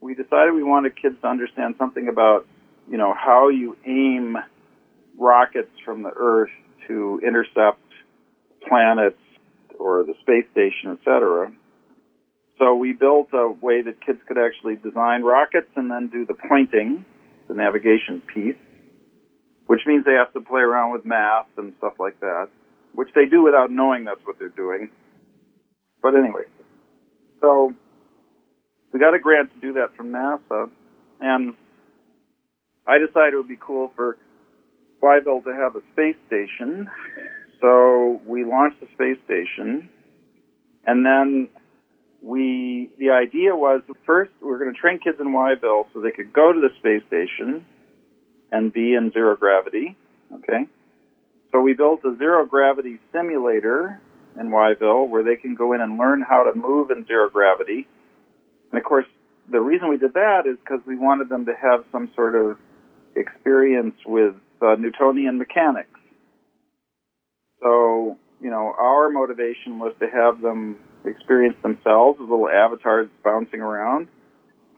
we 0.00 0.14
decided 0.14 0.55
we 0.55 0.62
wanted 0.62 1.00
kids 1.00 1.17
to 1.21 1.29
understand 1.29 1.75
something 1.79 2.09
about 2.09 2.47
you 2.90 2.97
know, 2.99 3.14
how 3.14 3.49
you 3.49 3.76
aim 3.87 4.37
rockets 5.16 5.70
from 5.85 6.02
the 6.02 6.11
Earth 6.14 6.50
to 6.88 7.20
intercept 7.25 7.78
planets 8.68 9.16
or 9.78 10.04
the 10.04 10.14
space 10.20 10.44
station, 10.50 10.99
etc. 10.99 11.52
So 12.59 12.75
we 12.75 12.92
built 12.92 13.28
a 13.32 13.49
way 13.49 13.80
that 13.82 14.04
kids 14.04 14.18
could 14.26 14.37
actually 14.38 14.76
design 14.76 15.23
rockets 15.23 15.70
and 15.76 15.90
then 15.90 16.09
do 16.09 16.26
the 16.26 16.35
pointing, 16.35 17.04
the 17.49 17.54
navigation 17.54 18.23
piece, 18.35 18.56
which 19.66 19.80
means 19.87 20.04
they 20.04 20.12
have 20.12 20.32
to 20.32 20.40
play 20.40 20.61
around 20.61 20.92
with 20.92 21.04
math 21.04 21.47
and 21.56 21.73
stuff 21.78 21.94
like 21.99 22.18
that, 22.20 22.49
which 22.92 23.09
they 23.14 23.25
do 23.25 23.42
without 23.42 23.70
knowing 23.70 24.04
that's 24.04 24.20
what 24.25 24.38
they're 24.38 24.49
doing. 24.49 24.90
But 26.02 26.16
anyway, 26.16 26.42
so 27.40 27.73
we 28.92 28.99
got 28.99 29.14
a 29.14 29.18
grant 29.20 29.54
to 29.54 29.61
do 29.61 29.75
that 29.75 29.97
from 29.97 30.11
NASA, 30.11 30.70
and 31.20 31.54
I 32.90 32.99
decided 32.99 33.35
it 33.35 33.37
would 33.37 33.49
be 33.49 33.59
cool 33.61 33.92
for 33.94 34.18
Whyville 35.00 35.44
to 35.44 35.54
have 35.54 35.76
a 35.76 35.80
space 35.92 36.16
station. 36.26 36.90
So 37.61 38.20
we 38.26 38.44
launched 38.44 38.80
the 38.80 38.88
space 38.94 39.18
station, 39.25 39.88
and 40.85 41.06
then 41.06 41.49
we 42.20 42.90
the 42.99 43.11
idea 43.11 43.54
was 43.54 43.82
first 44.04 44.32
we 44.42 44.50
are 44.50 44.59
going 44.59 44.75
to 44.75 44.78
train 44.78 44.99
kids 44.99 45.18
in 45.20 45.28
Whyville 45.28 45.87
so 45.92 46.00
they 46.00 46.11
could 46.11 46.32
go 46.32 46.52
to 46.52 46.61
the 46.61 46.70
space 46.80 47.06
station 47.06 47.64
and 48.50 48.73
be 48.73 48.94
in 48.94 49.12
zero 49.12 49.37
gravity. 49.37 49.97
Okay, 50.35 50.66
so 51.52 51.61
we 51.61 51.75
built 51.75 52.00
a 52.04 52.16
zero 52.18 52.44
gravity 52.44 52.99
simulator 53.12 54.00
in 54.38 54.50
Whyville 54.50 55.09
where 55.09 55.23
they 55.23 55.37
can 55.37 55.54
go 55.54 55.75
in 55.75 55.80
and 55.80 55.97
learn 55.97 56.25
how 56.28 56.42
to 56.42 56.59
move 56.59 56.90
in 56.90 57.06
zero 57.06 57.30
gravity. 57.30 57.87
And 58.73 58.78
of 58.78 58.85
course, 58.85 59.06
the 59.49 59.61
reason 59.61 59.90
we 59.90 59.99
did 59.99 60.14
that 60.14 60.42
is 60.47 60.56
because 60.59 60.80
we 60.87 60.97
wanted 60.97 61.28
them 61.28 61.47
to 61.47 61.52
have 61.52 61.85
some 61.92 62.11
sort 62.16 62.35
of 62.35 62.59
experience 63.17 63.95
with 64.07 64.35
uh, 64.62 64.76
Newtonian 64.79 65.38
mechanics. 65.38 65.88
So, 67.62 68.17
you 68.40 68.50
know, 68.50 68.75
our 68.79 69.11
motivation 69.11 69.79
was 69.79 69.95
to 70.00 70.07
have 70.07 70.40
them 70.40 70.76
experience 71.05 71.57
themselves 71.62 72.19
as 72.23 72.29
little 72.29 72.49
avatars 72.49 73.09
bouncing 73.25 73.61
around, 73.61 74.09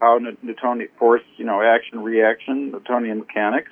how 0.00 0.18
Newtonian 0.42 0.88
force, 0.98 1.22
you 1.36 1.44
know, 1.44 1.62
action, 1.62 2.00
reaction, 2.00 2.72
Newtonian 2.72 3.18
mechanics. 3.18 3.70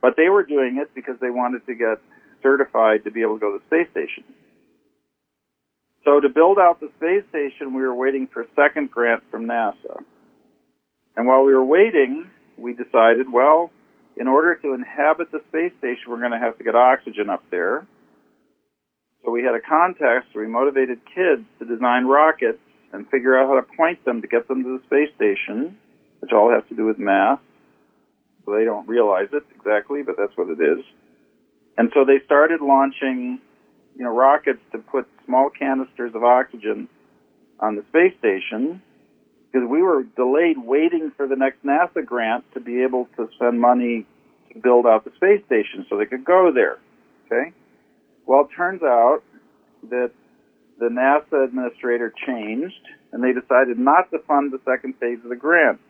But 0.00 0.14
they 0.16 0.28
were 0.28 0.44
doing 0.44 0.78
it 0.80 0.94
because 0.94 1.16
they 1.20 1.30
wanted 1.30 1.66
to 1.66 1.74
get 1.74 1.98
certified 2.42 3.04
to 3.04 3.10
be 3.10 3.22
able 3.22 3.36
to 3.36 3.40
go 3.40 3.52
to 3.52 3.58
the 3.58 3.66
space 3.66 3.90
station. 3.90 4.24
So 6.04 6.20
to 6.20 6.28
build 6.28 6.58
out 6.58 6.78
the 6.78 6.90
space 6.98 7.24
station, 7.30 7.74
we 7.74 7.82
were 7.82 7.94
waiting 7.94 8.28
for 8.32 8.42
a 8.42 8.46
second 8.54 8.92
grant 8.92 9.24
from 9.30 9.46
NASA. 9.46 10.02
And 11.16 11.26
while 11.26 11.42
we 11.42 11.52
were 11.52 11.64
waiting, 11.64 12.30
we 12.56 12.72
decided, 12.72 13.32
well, 13.32 13.70
in 14.16 14.28
order 14.28 14.54
to 14.56 14.72
inhabit 14.72 15.30
the 15.30 15.40
space 15.48 15.72
station, 15.78 16.04
we're 16.08 16.20
going 16.20 16.32
to 16.32 16.38
have 16.38 16.56
to 16.58 16.64
get 16.64 16.74
oxygen 16.74 17.28
up 17.28 17.44
there. 17.50 17.86
So 19.24 19.30
we 19.30 19.42
had 19.42 19.54
a 19.54 19.60
contest 19.60 20.32
where 20.32 20.44
we 20.44 20.50
motivated 20.50 21.00
kids 21.14 21.44
to 21.58 21.64
design 21.64 22.06
rockets 22.06 22.60
and 22.92 23.08
figure 23.10 23.36
out 23.36 23.48
how 23.48 23.60
to 23.60 23.76
point 23.76 24.04
them 24.04 24.22
to 24.22 24.28
get 24.28 24.48
them 24.48 24.62
to 24.62 24.78
the 24.78 24.84
space 24.86 25.14
station, 25.16 25.76
which 26.20 26.32
all 26.32 26.50
has 26.50 26.62
to 26.68 26.76
do 26.76 26.86
with 26.86 26.98
math. 26.98 27.40
So 28.44 28.52
they 28.52 28.64
don't 28.64 28.88
realize 28.88 29.28
it 29.32 29.42
exactly, 29.54 30.02
but 30.02 30.16
that's 30.16 30.36
what 30.36 30.48
it 30.48 30.62
is. 30.62 30.84
And 31.76 31.90
so 31.92 32.04
they 32.04 32.24
started 32.24 32.60
launching, 32.62 33.40
you 33.96 34.04
know, 34.04 34.14
rockets 34.14 34.60
to 34.72 34.78
put 34.78 35.06
small 35.26 35.50
canisters 35.50 36.14
of 36.14 36.22
oxygen 36.22 36.88
on 37.60 37.74
the 37.74 37.84
space 37.90 38.16
station 38.18 38.80
because 39.56 39.70
we 39.70 39.80
were 39.80 40.02
delayed 40.16 40.58
waiting 40.58 41.10
for 41.16 41.26
the 41.26 41.34
next 41.34 41.64
NASA 41.64 42.04
grant 42.04 42.44
to 42.52 42.60
be 42.60 42.82
able 42.82 43.08
to 43.16 43.26
spend 43.36 43.58
money 43.58 44.04
to 44.52 44.58
build 44.58 44.84
out 44.84 45.02
the 45.04 45.10
space 45.16 45.42
station 45.46 45.86
so 45.88 45.96
they 45.96 46.04
could 46.04 46.26
go 46.26 46.52
there. 46.54 46.76
Okay? 47.24 47.52
Well, 48.26 48.42
it 48.42 48.54
turns 48.54 48.82
out 48.82 49.22
that 49.88 50.10
the 50.78 50.88
NASA 50.88 51.42
administrator 51.42 52.12
changed 52.26 52.82
and 53.12 53.24
they 53.24 53.32
decided 53.32 53.78
not 53.78 54.10
to 54.10 54.18
fund 54.28 54.52
the 54.52 54.60
second 54.70 54.94
phase 55.00 55.20
of 55.24 55.30
the 55.30 55.36
grant. 55.36 55.80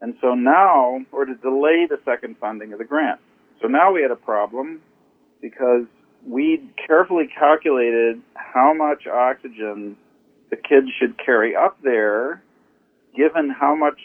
And 0.00 0.14
so 0.20 0.34
now, 0.34 0.98
or 1.12 1.26
to 1.26 1.34
delay 1.36 1.86
the 1.88 2.00
second 2.04 2.38
funding 2.40 2.72
of 2.72 2.80
the 2.80 2.84
grant. 2.84 3.20
So 3.62 3.68
now 3.68 3.92
we 3.92 4.02
had 4.02 4.10
a 4.10 4.16
problem 4.16 4.80
because 5.40 5.84
we 6.26 6.68
carefully 6.88 7.28
calculated 7.38 8.20
how 8.34 8.74
much 8.74 9.06
oxygen 9.06 9.96
the 10.50 10.56
kids 10.56 10.88
should 10.98 11.18
carry 11.18 11.54
up 11.56 11.78
there, 11.82 12.42
given 13.16 13.50
how 13.50 13.74
much 13.74 13.98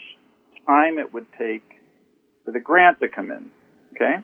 time 0.68 0.98
it 0.98 1.14
would 1.14 1.28
take 1.38 1.64
for 2.46 2.52
the 2.52 2.60
grant 2.60 3.00
to 3.00 3.10
come 3.10 3.32
in. 3.32 3.52
Okay? 3.94 4.18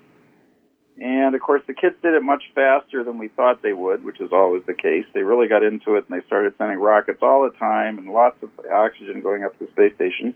And 1.00 1.36
of 1.36 1.42
course, 1.42 1.62
the 1.68 1.74
kids 1.74 1.96
did 2.02 2.16
it 2.16 2.24
much 2.24 2.44
faster 2.56 3.04
than 3.04 3.20
we 3.20 3.28
thought 3.28 3.62
they 3.62 3.74
would, 3.74 4.04
which 4.04 4.20
is 4.20 4.30
always 4.32 4.64
the 4.66 4.74
case. 4.74 5.06
They 5.14 5.22
really 5.22 5.48
got 5.48 5.64
into 5.64 5.96
it 5.96 6.06
and 6.10 6.20
they 6.20 6.26
started 6.26 6.54
sending 6.58 6.80
rockets 6.80 7.20
all 7.22 7.44
the 7.44 7.56
time 7.58 8.00
and 8.00 8.10
lots 8.10 8.38
of 8.42 8.50
oxygen 8.72 9.22
going 9.22 9.44
up 9.44 9.58
to 9.60 9.66
the 9.66 9.72
space 9.72 9.94
station. 9.96 10.34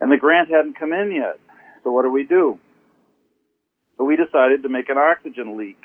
And 0.00 0.12
the 0.12 0.18
grant 0.18 0.50
hadn't 0.50 0.78
come 0.78 0.92
in 0.92 1.12
yet. 1.12 1.38
So 1.84 1.90
what 1.90 2.02
do 2.02 2.10
we 2.10 2.24
do? 2.24 2.58
So 3.96 4.04
we 4.04 4.16
decided 4.16 4.62
to 4.64 4.68
make 4.68 4.88
an 4.90 4.98
oxygen 4.98 5.56
leak. 5.56 5.80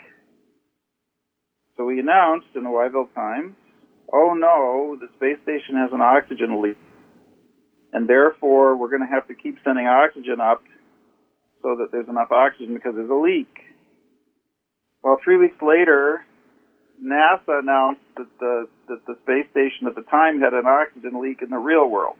So 1.78 1.86
we 1.86 2.00
announced 2.00 2.48
in 2.56 2.64
the 2.64 2.70
Whyville 2.70 3.14
Times, 3.14 3.56
oh 4.14 4.34
no, 4.34 4.98
the 5.00 5.08
space 5.18 5.42
station 5.44 5.76
has 5.76 5.92
an 5.92 6.02
oxygen 6.02 6.62
leak. 6.62 6.78
And 7.94 8.08
therefore, 8.08 8.76
we're 8.76 8.90
going 8.90 9.08
to 9.08 9.14
have 9.14 9.28
to 9.28 9.36
keep 9.36 9.58
sending 9.64 9.88
oxygen 9.88 10.42
up 10.42 10.62
so 11.62 11.76
that 11.80 11.88
there's 11.92 12.10
enough 12.10 12.32
oxygen 12.32 12.74
because 12.74 12.94
there's 12.96 13.10
a 13.10 13.14
leak. 13.14 13.50
Well, 15.04 15.18
three 15.24 15.38
weeks 15.38 15.58
later, 15.62 16.26
NASA 17.04 17.60
announced 17.60 18.02
that 18.18 18.28
the, 18.40 18.68
that 18.90 19.06
the 19.08 19.16
space 19.24 19.50
station 19.52 19.88
at 19.88 19.96
the 19.96 20.02
time 20.10 20.42
had 20.42 20.54
an 20.54 20.66
oxygen 20.66 21.22
leak 21.22 21.42
in 21.42 21.50
the 21.50 21.58
real 21.58 21.90
world. 21.90 22.18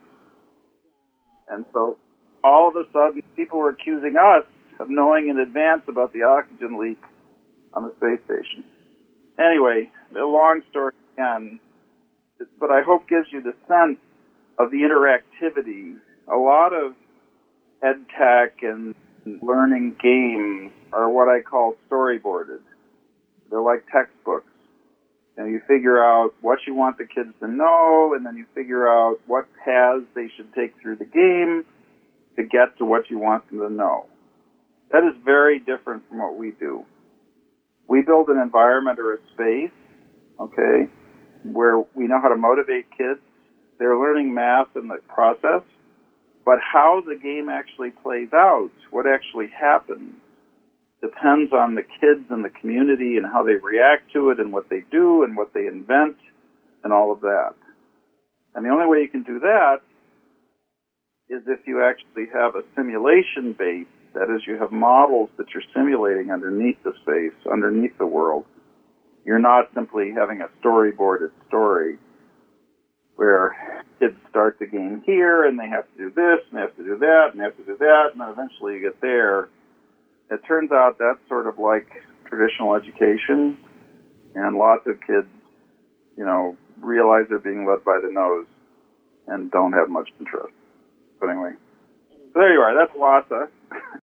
And 1.50 1.66
so 1.74 1.98
all 2.44 2.70
of 2.70 2.76
a 2.76 2.84
sudden, 2.92 3.24
people 3.36 3.60
were 3.60 3.70
accusing 3.70 4.16
us 4.16 4.46
of 4.80 4.90
knowing 4.90 5.30
in 5.30 5.40
advance 5.40 5.82
about 5.88 6.14
the 6.14 6.24
oxygen 6.24 6.80
leak 6.80 7.02
on 7.74 7.84
the 7.84 7.94
space 7.98 8.24
station. 8.26 8.64
Anyway, 9.40 9.90
the 10.14 10.26
long 10.26 10.62
story 10.70 10.94
again, 11.14 11.60
but 12.60 12.72
I 12.72 12.82
hope 12.82 13.08
gives 13.08 13.28
you 13.32 13.42
the 13.42 13.54
sense 13.68 14.00
of 14.58 14.72
the 14.72 14.78
interactivity. 14.78 15.98
A 16.32 16.38
lot 16.38 16.74
of 16.74 16.94
ed 17.84 18.06
tech 18.18 18.64
and 18.64 18.96
learning 19.42 19.96
games 20.02 20.72
are 20.92 21.10
what 21.10 21.28
I 21.28 21.42
call 21.42 21.76
storyboarded. 21.90 22.62
They're 23.50 23.62
like 23.62 23.86
textbooks. 23.92 24.52
And 25.38 25.52
you 25.52 25.62
figure 25.68 26.04
out 26.04 26.34
what 26.42 26.60
you 26.66 26.74
want 26.74 26.98
the 26.98 27.06
kids 27.06 27.30
to 27.42 27.48
know, 27.48 28.14
and 28.16 28.26
then 28.26 28.38
you 28.38 28.46
figure 28.56 28.88
out 28.88 29.20
what 29.28 29.46
paths 29.64 30.06
they 30.16 30.30
should 30.36 30.52
take 30.54 30.74
through 30.82 30.96
the 30.96 31.06
game 31.06 31.64
to 32.38 32.44
get 32.44 32.76
to 32.80 32.86
what 32.86 33.10
you 33.12 33.20
want 33.20 33.48
them 33.50 33.60
to 33.60 33.70
know. 33.70 34.08
That 34.92 35.04
is 35.04 35.14
very 35.24 35.60
different 35.60 36.08
from 36.10 36.20
what 36.20 36.38
we 36.38 36.52
do. 36.60 36.86
We 37.88 38.02
build 38.02 38.30
an 38.30 38.40
environment 38.40 39.00
or 39.00 39.14
a 39.14 39.18
space, 39.34 39.78
okay, 40.40 40.90
where 41.54 41.80
we 41.96 42.08
know 42.08 42.20
how 42.22 42.30
to 42.30 42.36
motivate 42.36 42.86
kids. 42.98 43.20
They're 43.80 43.98
learning 43.98 44.34
math 44.34 44.76
in 44.76 44.88
the 44.88 44.98
process, 45.08 45.64
but 46.46 46.60
how 46.62 47.02
the 47.06 47.16
game 47.16 47.50
actually 47.50 47.92
plays 47.92 48.30
out, 48.34 48.72
what 48.92 49.06
actually 49.06 49.48
happens, 49.48 50.16
depends 51.02 51.54
on 51.54 51.76
the 51.76 51.84
kids 51.84 52.26
and 52.30 52.44
the 52.44 52.50
community 52.50 53.18
and 53.18 53.26
how 53.26 53.44
they 53.44 53.56
react 53.56 54.12
to 54.14 54.32
it 54.32 54.40
and 54.40 54.52
what 54.52 54.70
they 54.70 54.84
do 54.92 55.24
and 55.24 55.38
what 55.38 55.54
they 55.54 55.68
invent 55.68 56.18
and 56.84 56.92
all 56.92 57.12
of 57.12 57.22
that. 57.22 57.54
And 58.56 58.66
the 58.66 58.70
only 58.70 58.88
way 58.88 59.02
you 59.02 59.10
can 59.10 59.24
do 59.24 59.40
that 59.40 59.78
is 61.30 61.44
if 61.48 61.68
you 61.68 61.84
actually 61.84 62.26
have 62.34 62.56
a 62.56 62.64
simulation 62.76 63.54
base 63.54 63.86
that 64.14 64.34
is, 64.34 64.42
you 64.48 64.58
have 64.58 64.72
models 64.72 65.30
that 65.38 65.48
you're 65.54 65.64
simulating 65.76 66.32
underneath 66.32 66.82
the 66.84 66.94
space, 67.02 67.38
underneath 67.52 67.96
the 68.00 68.08
world. 68.08 68.46
You're 69.28 69.40
not 69.40 69.70
simply 69.76 70.14
having 70.16 70.40
a 70.40 70.48
storyboarded 70.64 71.32
story 71.50 71.98
where 73.18 73.84
kids 74.00 74.16
start 74.30 74.58
the 74.58 74.66
game 74.66 75.04
here 75.06 75.46
and 75.46 75.60
they 75.60 75.68
have 75.68 75.84
to 75.92 75.98
do 75.98 76.10
this 76.10 76.40
and 76.48 76.58
they 76.58 76.62
have 76.62 76.76
to 76.78 76.84
do 76.84 76.98
that 76.98 77.32
and 77.32 77.42
they 77.42 77.44
have 77.44 77.58
to 77.58 77.66
do 77.66 77.76
that 77.78 78.12
and 78.14 78.22
then 78.22 78.30
eventually 78.30 78.76
you 78.76 78.82
get 78.82 79.02
there. 79.02 79.50
It 80.32 80.40
turns 80.48 80.72
out 80.72 80.96
that's 80.98 81.20
sort 81.28 81.46
of 81.46 81.60
like 81.60 81.90
traditional 82.30 82.76
education 82.76 83.58
and 84.34 84.56
lots 84.56 84.88
of 84.88 84.96
kids, 85.06 85.28
you 86.16 86.24
know, 86.24 86.56
realize 86.80 87.26
they're 87.28 87.40
being 87.40 87.68
led 87.68 87.84
by 87.84 88.00
the 88.02 88.10
nose 88.10 88.46
and 89.28 89.52
don't 89.52 89.74
have 89.74 89.90
much 89.90 90.08
interest. 90.22 90.54
But 91.20 91.32
anyway, 91.32 91.52
so 92.34 92.40
there 92.40 92.54
you 92.54 92.62
are. 92.62 92.74
That's 92.74 92.98
WASA. 92.98 93.50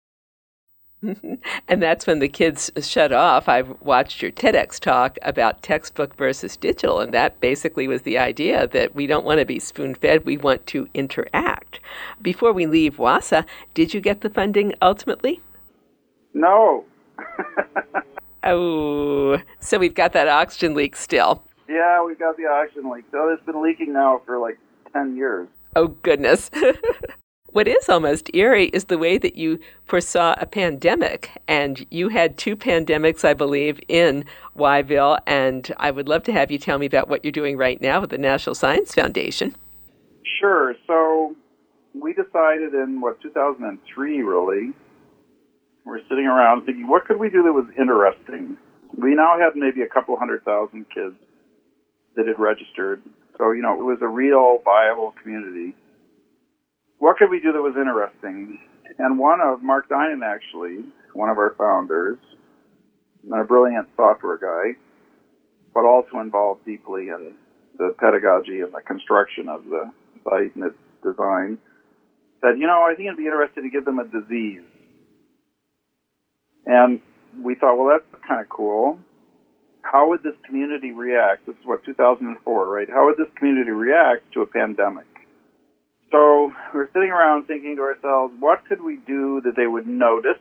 and 1.67 1.81
that's 1.81 2.07
when 2.07 2.19
the 2.19 2.27
kids 2.27 2.71
shut 2.81 3.11
off. 3.11 3.47
I've 3.47 3.79
watched 3.81 4.21
your 4.21 4.31
TEDx 4.31 4.79
talk 4.79 5.17
about 5.21 5.61
textbook 5.61 6.15
versus 6.15 6.57
digital, 6.57 6.99
and 6.99 7.13
that 7.13 7.39
basically 7.39 7.87
was 7.87 8.01
the 8.01 8.17
idea 8.17 8.67
that 8.67 8.95
we 8.95 9.05
don't 9.05 9.25
want 9.25 9.39
to 9.39 9.45
be 9.45 9.59
spoon 9.59 9.93
fed, 9.93 10.25
we 10.25 10.37
want 10.37 10.65
to 10.67 10.87
interact. 10.93 11.79
Before 12.21 12.51
we 12.51 12.65
leave 12.65 12.97
WASA, 12.97 13.45
did 13.73 13.93
you 13.93 14.01
get 14.01 14.21
the 14.21 14.29
funding 14.29 14.73
ultimately? 14.81 15.41
No. 16.33 16.85
oh, 18.43 19.39
so 19.59 19.77
we've 19.77 19.95
got 19.95 20.13
that 20.13 20.27
oxygen 20.27 20.73
leak 20.73 20.95
still. 20.95 21.43
Yeah, 21.69 22.03
we've 22.03 22.19
got 22.19 22.37
the 22.37 22.45
oxygen 22.45 22.89
leak. 22.89 23.05
So 23.11 23.29
it's 23.29 23.45
been 23.45 23.61
leaking 23.61 23.93
now 23.93 24.21
for 24.25 24.39
like 24.39 24.57
10 24.93 25.15
years. 25.15 25.47
Oh, 25.75 25.87
goodness. 25.87 26.49
What 27.57 27.67
is 27.67 27.89
almost 27.89 28.29
eerie 28.35 28.67
is 28.67 28.85
the 28.85 28.99
way 28.99 29.17
that 29.17 29.35
you 29.35 29.59
foresaw 29.85 30.35
a 30.37 30.45
pandemic, 30.45 31.31
and 31.47 31.87
you 31.89 32.09
had 32.09 32.37
two 32.37 32.55
pandemics, 32.55 33.25
I 33.25 33.33
believe, 33.33 33.79
in 33.87 34.25
Whyville. 34.55 35.17
And 35.25 35.73
I 35.77 35.89
would 35.89 36.07
love 36.07 36.21
to 36.25 36.31
have 36.33 36.51
you 36.51 36.59
tell 36.59 36.77
me 36.77 36.85
about 36.85 37.09
what 37.09 37.25
you're 37.25 37.31
doing 37.31 37.57
right 37.57 37.81
now 37.81 37.99
with 37.99 38.11
the 38.11 38.19
National 38.19 38.53
Science 38.53 38.93
Foundation. 38.93 39.55
Sure. 40.39 40.75
So 40.85 41.35
we 41.95 42.13
decided 42.13 42.75
in 42.75 43.01
what 43.01 43.19
2003, 43.23 44.21
really. 44.21 44.73
We're 45.83 46.03
sitting 46.07 46.27
around 46.27 46.67
thinking, 46.67 46.87
what 46.87 47.05
could 47.05 47.17
we 47.17 47.31
do 47.31 47.41
that 47.41 47.53
was 47.53 47.65
interesting? 47.75 48.55
We 48.95 49.15
now 49.15 49.39
had 49.39 49.55
maybe 49.55 49.81
a 49.81 49.89
couple 49.89 50.15
hundred 50.15 50.45
thousand 50.45 50.85
kids 50.93 51.15
that 52.17 52.27
had 52.27 52.37
registered. 52.37 53.01
So, 53.39 53.49
you 53.49 53.63
know, 53.63 53.73
it 53.73 53.83
was 53.83 53.97
a 54.03 54.07
real 54.07 54.59
viable 54.63 55.15
community 55.23 55.73
what 56.99 57.17
could 57.17 57.29
we 57.29 57.39
do 57.39 57.51
that 57.51 57.61
was 57.61 57.75
interesting? 57.75 58.59
And 58.97 59.19
one 59.19 59.39
of 59.41 59.61
Mark 59.61 59.89
Dinan, 59.89 60.21
actually, 60.23 60.85
one 61.13 61.29
of 61.29 61.37
our 61.37 61.55
founders, 61.57 62.17
a 63.33 63.43
brilliant 63.43 63.87
software 63.95 64.37
guy, 64.37 64.79
but 65.73 65.85
also 65.85 66.19
involved 66.19 66.65
deeply 66.65 67.09
in 67.09 67.33
the 67.77 67.93
pedagogy 67.99 68.61
and 68.61 68.73
the 68.73 68.81
construction 68.81 69.49
of 69.49 69.63
the 69.65 69.91
site 70.23 70.55
and 70.55 70.65
its 70.65 70.77
design, 71.03 71.57
said, 72.41 72.57
you 72.57 72.65
know, 72.65 72.81
I 72.81 72.95
think 72.95 73.07
it'd 73.07 73.17
be 73.17 73.25
interesting 73.25 73.63
to 73.63 73.69
give 73.69 73.85
them 73.85 73.99
a 73.99 74.05
disease. 74.05 74.63
And 76.65 76.99
we 77.41 77.55
thought, 77.55 77.77
well, 77.77 77.89
that's 77.89 78.23
kind 78.27 78.41
of 78.41 78.49
cool. 78.49 78.99
How 79.81 80.09
would 80.09 80.23
this 80.23 80.35
community 80.45 80.91
react? 80.91 81.45
This 81.45 81.55
is 81.55 81.65
what 81.65 81.83
2004, 81.85 82.67
right? 82.67 82.89
How 82.89 83.05
would 83.05 83.17
this 83.17 83.31
community 83.37 83.71
react 83.71 84.31
to 84.33 84.41
a 84.41 84.45
pandemic? 84.45 85.05
So 86.11 86.53
we're 86.73 86.87
sitting 86.93 87.09
around 87.09 87.47
thinking 87.47 87.75
to 87.75 87.81
ourselves, 87.81 88.33
what 88.39 88.63
could 88.67 88.81
we 88.81 88.97
do 89.07 89.41
that 89.43 89.55
they 89.55 89.67
would 89.67 89.87
notice? 89.87 90.39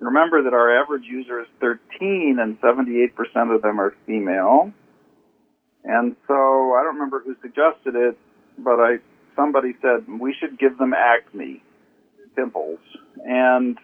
Remember 0.00 0.42
that 0.42 0.54
our 0.54 0.80
average 0.80 1.04
user 1.04 1.40
is 1.40 1.46
13 1.60 2.38
and 2.40 2.60
78% 2.60 3.54
of 3.54 3.62
them 3.62 3.80
are 3.80 3.94
female. 4.06 4.72
And 5.84 6.16
so 6.26 6.34
I 6.34 6.82
don't 6.82 6.94
remember 6.94 7.22
who 7.24 7.34
suggested 7.42 7.94
it, 7.94 8.18
but 8.58 8.80
I 8.80 8.96
somebody 9.36 9.74
said 9.80 10.06
we 10.20 10.34
should 10.38 10.58
give 10.58 10.78
them 10.78 10.92
acne, 10.92 11.62
pimples, 12.34 12.80
and 13.24 13.78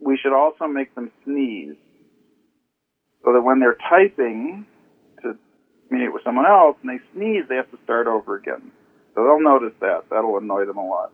we 0.00 0.18
should 0.20 0.36
also 0.36 0.66
make 0.66 0.94
them 0.94 1.10
sneeze 1.24 1.76
so 3.24 3.32
that 3.32 3.40
when 3.42 3.60
they're 3.60 3.78
typing 3.88 4.66
to 5.22 5.36
communicate 5.88 6.12
with 6.12 6.24
someone 6.24 6.46
else 6.46 6.76
and 6.82 6.90
they 6.90 7.02
sneeze, 7.14 7.44
they 7.48 7.54
have 7.56 7.70
to 7.70 7.78
start 7.84 8.08
over 8.08 8.36
again. 8.36 8.72
So 9.14 9.24
they'll 9.24 9.40
notice 9.40 9.74
that. 9.80 10.04
That'll 10.10 10.38
annoy 10.38 10.64
them 10.66 10.78
a 10.78 10.86
lot. 10.86 11.12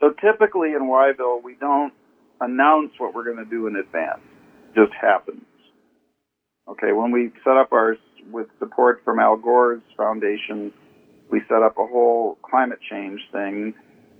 So 0.00 0.10
typically 0.10 0.72
in 0.72 0.82
Whyville, 0.82 1.42
we 1.42 1.56
don't 1.58 1.92
announce 2.40 2.92
what 2.98 3.14
we're 3.14 3.24
going 3.24 3.44
to 3.44 3.50
do 3.50 3.66
in 3.66 3.76
advance. 3.76 4.20
It 4.70 4.80
just 4.80 4.92
happens. 5.00 5.42
Okay, 6.68 6.92
when 6.92 7.10
we 7.10 7.30
set 7.44 7.56
up 7.56 7.72
ours 7.72 7.98
with 8.30 8.46
support 8.58 9.02
from 9.04 9.18
Al 9.18 9.36
Gore's 9.36 9.82
foundation, 9.96 10.72
we 11.30 11.40
set 11.48 11.62
up 11.62 11.76
a 11.78 11.86
whole 11.86 12.38
climate 12.42 12.78
change 12.90 13.20
thing, 13.32 13.74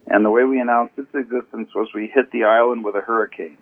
and 0.07 0.25
the 0.25 0.31
way 0.31 0.45
we 0.45 0.61
announced 0.61 0.95
its 0.99 1.09
existence 1.15 1.69
was 1.75 1.89
we 1.95 2.11
hit 2.15 2.31
the 2.33 2.45
island 2.45 2.85
with 2.85 2.95
a 2.97 3.01
hurricane. 3.01 3.57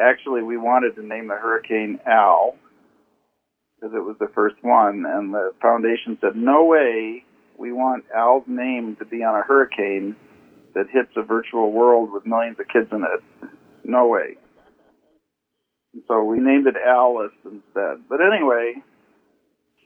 Actually, 0.00 0.42
we 0.42 0.56
wanted 0.56 0.96
to 0.96 1.06
name 1.06 1.28
the 1.28 1.34
hurricane 1.34 2.00
Al 2.06 2.56
because 3.80 3.94
it 3.94 4.04
was 4.04 4.16
the 4.18 4.28
first 4.34 4.56
one, 4.62 5.06
and 5.06 5.32
the 5.32 5.52
foundation 5.60 6.18
said, 6.20 6.36
"No 6.36 6.64
way, 6.64 7.24
we 7.56 7.72
want 7.72 8.04
Al's 8.14 8.46
name 8.46 8.96
to 8.96 9.04
be 9.04 9.22
on 9.24 9.34
a 9.34 9.42
hurricane 9.42 10.16
that 10.74 10.90
hits 10.90 11.16
a 11.16 11.22
virtual 11.22 11.72
world 11.72 12.12
with 12.12 12.26
millions 12.26 12.60
of 12.60 12.68
kids 12.68 12.92
in 12.92 13.02
it. 13.02 13.48
No 13.84 14.06
way." 14.06 14.36
So 16.06 16.22
we 16.24 16.38
named 16.38 16.66
it 16.66 16.76
Alice 16.76 17.32
instead. 17.44 18.08
But 18.08 18.20
anyway, 18.20 18.82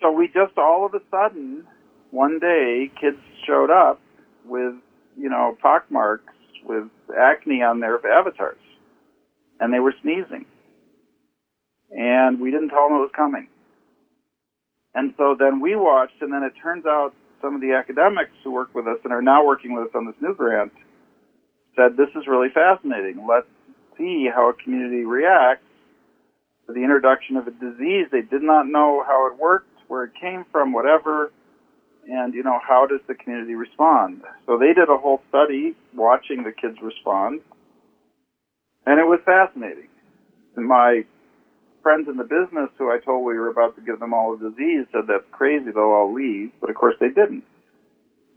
so 0.00 0.10
we 0.10 0.28
just 0.28 0.58
all 0.58 0.84
of 0.84 0.94
a 0.94 1.00
sudden, 1.10 1.66
one 2.10 2.38
day, 2.38 2.90
kids 3.00 3.18
showed 3.46 3.70
up 3.70 4.00
with, 4.44 4.74
you 5.16 5.30
know, 5.30 5.56
pockmarks 5.62 6.34
with 6.64 6.88
acne 7.16 7.62
on 7.62 7.80
their 7.80 8.04
avatars. 8.06 8.58
And 9.60 9.72
they 9.72 9.80
were 9.80 9.94
sneezing. 10.02 10.46
And 11.90 12.40
we 12.40 12.50
didn't 12.50 12.70
tell 12.70 12.88
them 12.88 12.98
it 12.98 13.00
was 13.00 13.12
coming. 13.16 13.48
And 14.94 15.12
so 15.16 15.34
then 15.38 15.60
we 15.60 15.74
watched, 15.76 16.20
and 16.20 16.32
then 16.32 16.42
it 16.42 16.52
turns 16.62 16.86
out 16.86 17.14
some 17.40 17.54
of 17.54 17.60
the 17.60 17.72
academics 17.72 18.32
who 18.42 18.52
work 18.52 18.74
with 18.74 18.86
us 18.86 18.98
and 19.04 19.12
are 19.12 19.22
now 19.22 19.44
working 19.44 19.74
with 19.74 19.88
us 19.88 19.94
on 19.94 20.06
this 20.06 20.14
new 20.20 20.34
grant 20.34 20.72
said, 21.76 21.96
This 21.96 22.08
is 22.16 22.26
really 22.26 22.48
fascinating. 22.52 23.26
Let's 23.28 23.46
see 23.98 24.28
how 24.32 24.50
a 24.50 24.54
community 24.54 25.04
reacts 25.04 25.66
to 26.66 26.72
the 26.72 26.80
introduction 26.80 27.36
of 27.36 27.46
a 27.46 27.50
disease. 27.50 28.06
They 28.10 28.22
did 28.22 28.42
not 28.42 28.66
know 28.66 29.04
how 29.06 29.28
it 29.30 29.38
worked, 29.38 29.68
where 29.88 30.04
it 30.04 30.12
came 30.20 30.44
from, 30.50 30.72
whatever, 30.72 31.30
and 32.08 32.34
you 32.34 32.42
know 32.42 32.58
how 32.66 32.86
does 32.86 33.00
the 33.06 33.14
community 33.14 33.54
respond. 33.54 34.22
So 34.46 34.58
they 34.58 34.72
did 34.72 34.88
a 34.88 34.96
whole 34.96 35.20
study 35.28 35.74
watching 35.94 36.44
the 36.44 36.52
kids 36.52 36.78
respond, 36.82 37.40
and 38.86 38.98
it 39.00 39.04
was 39.04 39.20
fascinating. 39.24 39.88
My 40.56 41.04
friends 41.84 42.08
in 42.08 42.16
the 42.16 42.24
business 42.24 42.72
who 42.78 42.90
I 42.90 42.98
told 42.98 43.24
we 43.24 43.38
were 43.38 43.50
about 43.50 43.76
to 43.76 43.82
give 43.82 44.00
them 44.00 44.14
all 44.14 44.34
a 44.34 44.38
disease 44.38 44.86
said 44.90 45.04
that's 45.06 45.28
crazy, 45.30 45.70
they'll 45.70 45.94
all 45.94 46.12
leave, 46.12 46.50
but 46.60 46.70
of 46.70 46.76
course 46.76 46.96
they 46.98 47.12
didn't. 47.12 47.44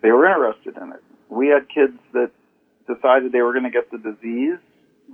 They 0.03 0.11
were 0.11 0.27
interested 0.27 0.75
in 0.77 0.91
it. 0.91 1.01
We 1.29 1.47
had 1.47 1.65
kids 1.73 1.97
that 2.13 2.29
decided 2.85 3.31
they 3.31 3.41
were 3.41 3.53
going 3.53 3.63
to 3.63 3.71
get 3.71 3.89
the 3.89 3.97
disease 3.97 4.59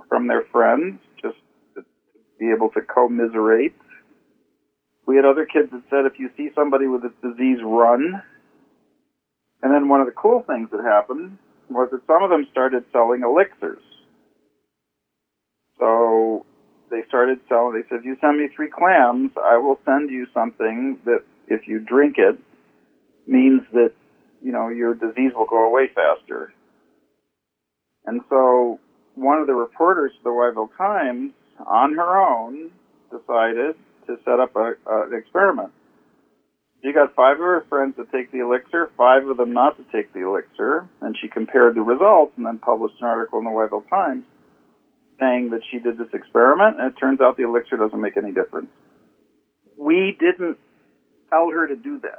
from 0.10 0.28
their 0.28 0.44
friends 0.52 1.00
just 1.22 1.38
to 1.76 1.86
be 2.40 2.52
able 2.52 2.70
to 2.72 2.82
commiserate. 2.82 3.76
We 5.06 5.16
had 5.16 5.26
other 5.26 5.46
kids 5.46 5.70
that 5.72 5.84
said 5.90 6.06
if 6.06 6.20
you 6.20 6.30
see 6.36 6.50
somebody 6.56 6.88
with 6.88 7.04
this 7.04 7.16
disease, 7.22 7.60
run. 7.64 8.22
And 9.62 9.74
then 9.74 9.88
one 9.88 10.02
of 10.02 10.08
the 10.08 10.14
cool 10.14 10.44
things 10.46 10.70
that 10.72 10.84
happened 10.84 11.38
was 11.70 11.90
that 11.92 12.02
some 12.08 12.24
of 12.24 12.30
them 12.30 12.48
started 12.52 12.84
selling 12.92 13.22
elixirs. 13.24 13.82
So 15.80 16.46
they 16.94 17.02
started 17.08 17.40
selling, 17.50 17.74
they 17.74 17.90
said, 17.90 18.00
if 18.00 18.06
you 18.06 18.16
send 18.22 18.38
me 18.38 18.48
three 18.56 18.70
clams, 18.70 19.32
I 19.44 19.58
will 19.58 19.80
send 19.84 20.12
you 20.12 20.28
something 20.32 21.00
that 21.06 21.24
if 21.48 21.68
you 21.68 21.80
drink 21.80 22.16
it 22.20 22.38
means 23.26 23.62
that, 23.74 23.94
you 24.44 24.52
know, 24.52 24.70
your 24.70 24.94
disease 24.94 25.32
will 25.36 25.48
go 25.48 25.68
away 25.68 25.90
faster. 25.90 26.54
And 28.06 28.22
so 28.30 28.80
one 29.16 29.40
of 29.40 29.48
the 29.48 29.54
reporters 29.54 30.12
for 30.22 30.30
the 30.30 30.36
Whyville 30.62 30.70
Times 30.78 31.32
on 31.66 31.96
her 31.96 32.18
own, 32.18 32.70
decided 33.10 33.76
to 34.08 34.18
set 34.26 34.40
up 34.40 34.56
a, 34.56 34.74
an 34.88 35.14
experiment. 35.14 35.72
She 36.84 36.92
got 36.92 37.16
five 37.16 37.38
of 37.38 37.46
her 37.46 37.66
friends 37.70 37.96
to 37.96 38.06
take 38.12 38.32
the 38.32 38.40
elixir, 38.40 38.92
five 38.98 39.26
of 39.28 39.38
them 39.38 39.54
not 39.54 39.78
to 39.78 39.84
take 39.92 40.12
the 40.14 40.28
elixir, 40.28 40.88
and 41.02 41.16
she 41.20 41.28
compared 41.28 41.76
the 41.76 41.82
results 41.82 42.34
and 42.36 42.46
then 42.46 42.60
published 42.60 42.96
an 43.00 43.08
article 43.08 43.40
in 43.40 43.46
the 43.46 43.52
Whyville 43.52 43.88
Times 43.90 44.26
saying 45.24 45.52
that 45.52 45.62
she 45.72 45.80
did 45.80 45.98
this 45.98 46.14
experiment, 46.14 46.80
and 46.80 46.92
it 46.92 47.00
turns 47.00 47.22
out 47.22 47.38
the 47.38 47.44
elixir 47.44 47.78
doesn't 47.78 48.02
make 48.02 48.18
any 48.18 48.34
difference. 48.34 48.68
We 49.78 50.18
didn't 50.20 50.58
tell 51.30 51.50
her 51.50 51.68
to 51.68 51.76
do 51.76 52.00
this. 52.00 52.12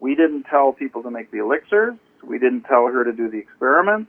We 0.00 0.14
didn't 0.14 0.44
tell 0.44 0.72
people 0.72 1.02
to 1.02 1.10
make 1.10 1.30
the 1.30 1.38
elixirs. 1.38 1.94
We 2.24 2.38
didn't 2.38 2.62
tell 2.62 2.86
her 2.86 3.04
to 3.04 3.12
do 3.12 3.30
the 3.30 3.38
experiment 3.38 4.08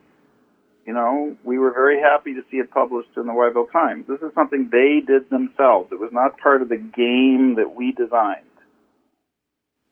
you 0.88 0.94
know, 0.94 1.36
we 1.44 1.60
were 1.60 1.74
very 1.74 2.00
happy 2.00 2.34
to 2.34 2.42
see 2.50 2.58
it 2.58 2.72
published 2.72 3.10
in 3.18 3.28
the 3.28 3.34
Whyville 3.34 3.70
Times. 3.70 4.06
This 4.08 4.22
is 4.22 4.34
something 4.34 4.70
they 4.72 5.02
did 5.06 5.30
themselves. 5.30 5.92
It 5.92 6.00
was 6.00 6.12
not 6.14 6.40
part 6.40 6.62
of 6.62 6.70
the 6.70 6.78
game 6.78 7.56
that 7.58 7.76
we 7.76 7.92
designed. 7.92 8.48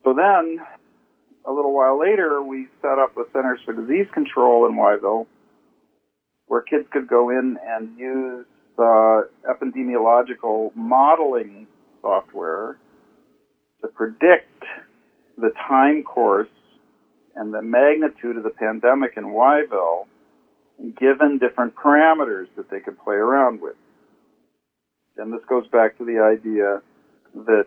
So 0.04 0.14
then, 0.14 0.58
a 1.44 1.52
little 1.52 1.74
while 1.74 2.00
later, 2.00 2.42
we 2.42 2.68
set 2.80 2.98
up 2.98 3.14
the 3.14 3.26
Centers 3.34 3.60
for 3.66 3.74
Disease 3.74 4.06
Control 4.14 4.66
in 4.66 4.72
Whyville, 4.72 5.26
where 6.46 6.60
kids 6.60 6.86
could 6.90 7.08
go 7.08 7.30
in 7.30 7.58
and 7.66 7.98
use 7.98 8.46
uh, 8.78 9.22
epidemiological 9.48 10.74
modeling 10.74 11.66
software 12.00 12.78
to 13.82 13.88
predict 13.88 14.64
the 15.36 15.50
time 15.68 16.02
course 16.02 16.48
and 17.34 17.52
the 17.52 17.62
magnitude 17.62 18.36
of 18.36 18.42
the 18.42 18.50
pandemic 18.50 19.14
in 19.16 19.24
Whyville 19.24 20.06
given 20.98 21.38
different 21.38 21.74
parameters 21.74 22.46
that 22.56 22.70
they 22.70 22.80
could 22.80 22.98
play 23.02 23.16
around 23.16 23.60
with. 23.60 23.76
And 25.16 25.32
this 25.32 25.40
goes 25.48 25.66
back 25.68 25.96
to 25.98 26.04
the 26.04 26.20
idea 26.20 26.82
that, 27.46 27.66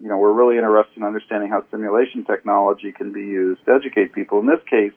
you 0.00 0.08
know, 0.08 0.18
we're 0.18 0.32
really 0.32 0.56
interested 0.56 0.96
in 0.96 1.04
understanding 1.04 1.50
how 1.50 1.64
simulation 1.70 2.24
technology 2.24 2.92
can 2.92 3.12
be 3.12 3.20
used 3.20 3.64
to 3.66 3.72
educate 3.72 4.12
people. 4.12 4.40
In 4.40 4.46
this 4.46 4.62
case, 4.68 4.92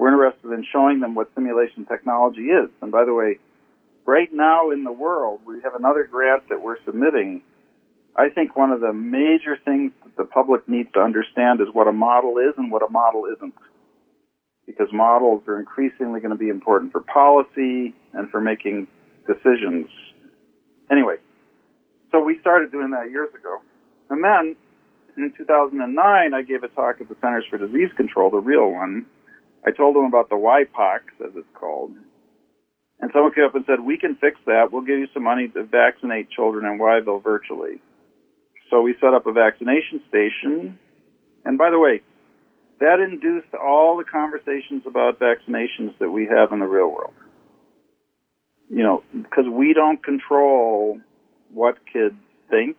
we're 0.00 0.08
interested 0.08 0.50
in 0.52 0.64
showing 0.72 1.00
them 1.00 1.14
what 1.14 1.28
simulation 1.34 1.84
technology 1.84 2.48
is. 2.48 2.70
And 2.80 2.90
by 2.90 3.04
the 3.04 3.12
way, 3.12 3.38
right 4.06 4.32
now 4.32 4.70
in 4.70 4.82
the 4.82 4.92
world, 4.92 5.40
we 5.44 5.60
have 5.62 5.74
another 5.74 6.08
grant 6.10 6.48
that 6.48 6.62
we're 6.62 6.82
submitting. 6.86 7.42
I 8.16 8.30
think 8.30 8.56
one 8.56 8.70
of 8.70 8.80
the 8.80 8.94
major 8.94 9.58
things 9.62 9.92
that 10.02 10.16
the 10.16 10.24
public 10.24 10.66
needs 10.66 10.88
to 10.94 11.00
understand 11.00 11.60
is 11.60 11.66
what 11.74 11.86
a 11.86 11.92
model 11.92 12.38
is 12.38 12.54
and 12.56 12.72
what 12.72 12.82
a 12.82 12.90
model 12.90 13.26
isn't 13.26 13.52
because 14.64 14.88
models 14.90 15.42
are 15.46 15.60
increasingly 15.60 16.20
going 16.20 16.32
to 16.32 16.38
be 16.38 16.48
important 16.48 16.92
for 16.92 17.00
policy 17.00 17.94
and 18.14 18.30
for 18.30 18.40
making 18.40 18.86
decisions. 19.26 19.86
Anyway, 20.90 21.16
so 22.10 22.24
we 22.24 22.38
started 22.40 22.72
doing 22.72 22.90
that 22.92 23.10
years 23.10 23.28
ago. 23.34 23.58
And 24.08 24.24
then 24.24 24.56
in 25.18 25.30
2009, 25.36 26.32
I 26.32 26.42
gave 26.42 26.62
a 26.62 26.68
talk 26.68 27.02
at 27.02 27.08
the 27.10 27.16
Centers 27.20 27.44
for 27.50 27.58
Disease 27.58 27.90
Control, 27.98 28.30
the 28.30 28.38
real 28.38 28.70
one. 28.70 29.04
I 29.66 29.70
told 29.70 29.94
them 29.94 30.04
about 30.04 30.28
the 30.28 30.36
WhyPox, 30.36 31.00
as 31.24 31.32
it's 31.36 31.46
called. 31.54 31.92
And 33.00 33.10
someone 33.12 33.32
came 33.32 33.44
up 33.44 33.54
and 33.54 33.64
said, 33.66 33.80
we 33.80 33.98
can 33.98 34.16
fix 34.16 34.38
that. 34.46 34.72
We'll 34.72 34.82
give 34.82 34.98
you 34.98 35.08
some 35.14 35.24
money 35.24 35.48
to 35.48 35.64
vaccinate 35.64 36.30
children 36.30 36.66
in 36.66 36.78
Whyville 36.78 37.22
virtually. 37.22 37.80
So 38.70 38.82
we 38.82 38.94
set 39.00 39.14
up 39.14 39.26
a 39.26 39.32
vaccination 39.32 40.00
station. 40.08 40.78
And 41.44 41.58
by 41.58 41.70
the 41.70 41.78
way, 41.78 42.02
that 42.80 43.00
induced 43.00 43.54
all 43.54 43.96
the 43.96 44.04
conversations 44.04 44.82
about 44.86 45.18
vaccinations 45.18 45.98
that 45.98 46.10
we 46.10 46.26
have 46.26 46.52
in 46.52 46.60
the 46.60 46.66
real 46.66 46.90
world. 46.90 47.14
You 48.70 48.82
know, 48.82 49.02
because 49.12 49.46
we 49.50 49.74
don't 49.74 50.02
control 50.02 51.00
what 51.52 51.76
kids 51.92 52.14
think. 52.48 52.76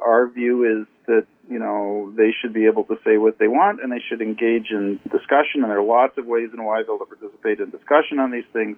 Our 0.00 0.28
view 0.28 0.82
is 0.82 0.86
that, 1.06 1.26
you 1.48 1.58
know, 1.58 2.12
they 2.16 2.30
should 2.40 2.52
be 2.52 2.66
able 2.66 2.84
to 2.84 2.96
say 3.04 3.16
what 3.16 3.38
they 3.38 3.48
want 3.48 3.82
and 3.82 3.90
they 3.90 4.02
should 4.08 4.20
engage 4.20 4.70
in 4.70 5.00
discussion. 5.10 5.62
And 5.62 5.70
there 5.70 5.80
are 5.80 5.84
lots 5.84 6.16
of 6.18 6.26
ways 6.26 6.50
in 6.52 6.60
Whyville 6.60 6.98
to 6.98 7.06
participate 7.06 7.60
in 7.60 7.70
discussion 7.70 8.18
on 8.18 8.30
these 8.30 8.46
things. 8.52 8.76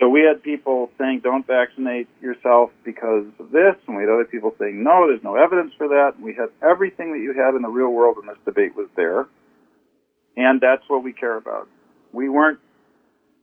So 0.00 0.08
we 0.08 0.22
had 0.22 0.42
people 0.42 0.90
saying, 0.98 1.20
don't 1.22 1.46
vaccinate 1.46 2.08
yourself 2.20 2.70
because 2.84 3.24
of 3.38 3.52
this, 3.52 3.76
and 3.86 3.96
we 3.96 4.02
had 4.02 4.10
other 4.10 4.24
people 4.24 4.52
saying, 4.58 4.82
no, 4.82 5.06
there's 5.06 5.22
no 5.22 5.36
evidence 5.36 5.72
for 5.78 5.88
that. 5.88 6.14
And 6.16 6.24
we 6.24 6.34
had 6.34 6.48
everything 6.60 7.12
that 7.12 7.20
you 7.20 7.32
had 7.34 7.54
in 7.54 7.62
the 7.62 7.68
real 7.68 7.90
world 7.90 8.16
in 8.20 8.26
this 8.26 8.38
debate 8.44 8.74
was 8.74 8.88
there. 8.96 9.28
And 10.36 10.60
that's 10.60 10.82
what 10.88 11.04
we 11.04 11.12
care 11.12 11.36
about. 11.36 11.68
We 12.12 12.28
weren't 12.28 12.58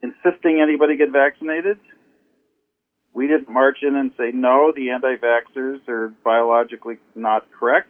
insisting 0.03 0.59
anybody 0.61 0.97
get 0.97 1.11
vaccinated. 1.11 1.79
We 3.19 3.27
didn't 3.27 3.49
march 3.49 3.79
in 3.82 3.97
and 3.97 4.12
say, 4.17 4.32
no, 4.34 4.71
the 4.73 4.91
anti-vaxxers 4.91 5.86
are 5.89 6.13
biologically 6.23 6.99
not 7.15 7.45
correct. 7.51 7.89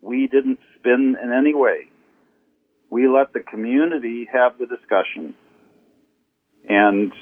We 0.00 0.26
didn't 0.26 0.58
spin 0.78 1.18
in 1.22 1.30
any 1.30 1.52
way. 1.52 1.90
We 2.88 3.08
let 3.08 3.34
the 3.34 3.40
community 3.40 4.26
have 4.32 4.56
the 4.56 4.64
discussion. 4.64 5.34
And 6.66 7.12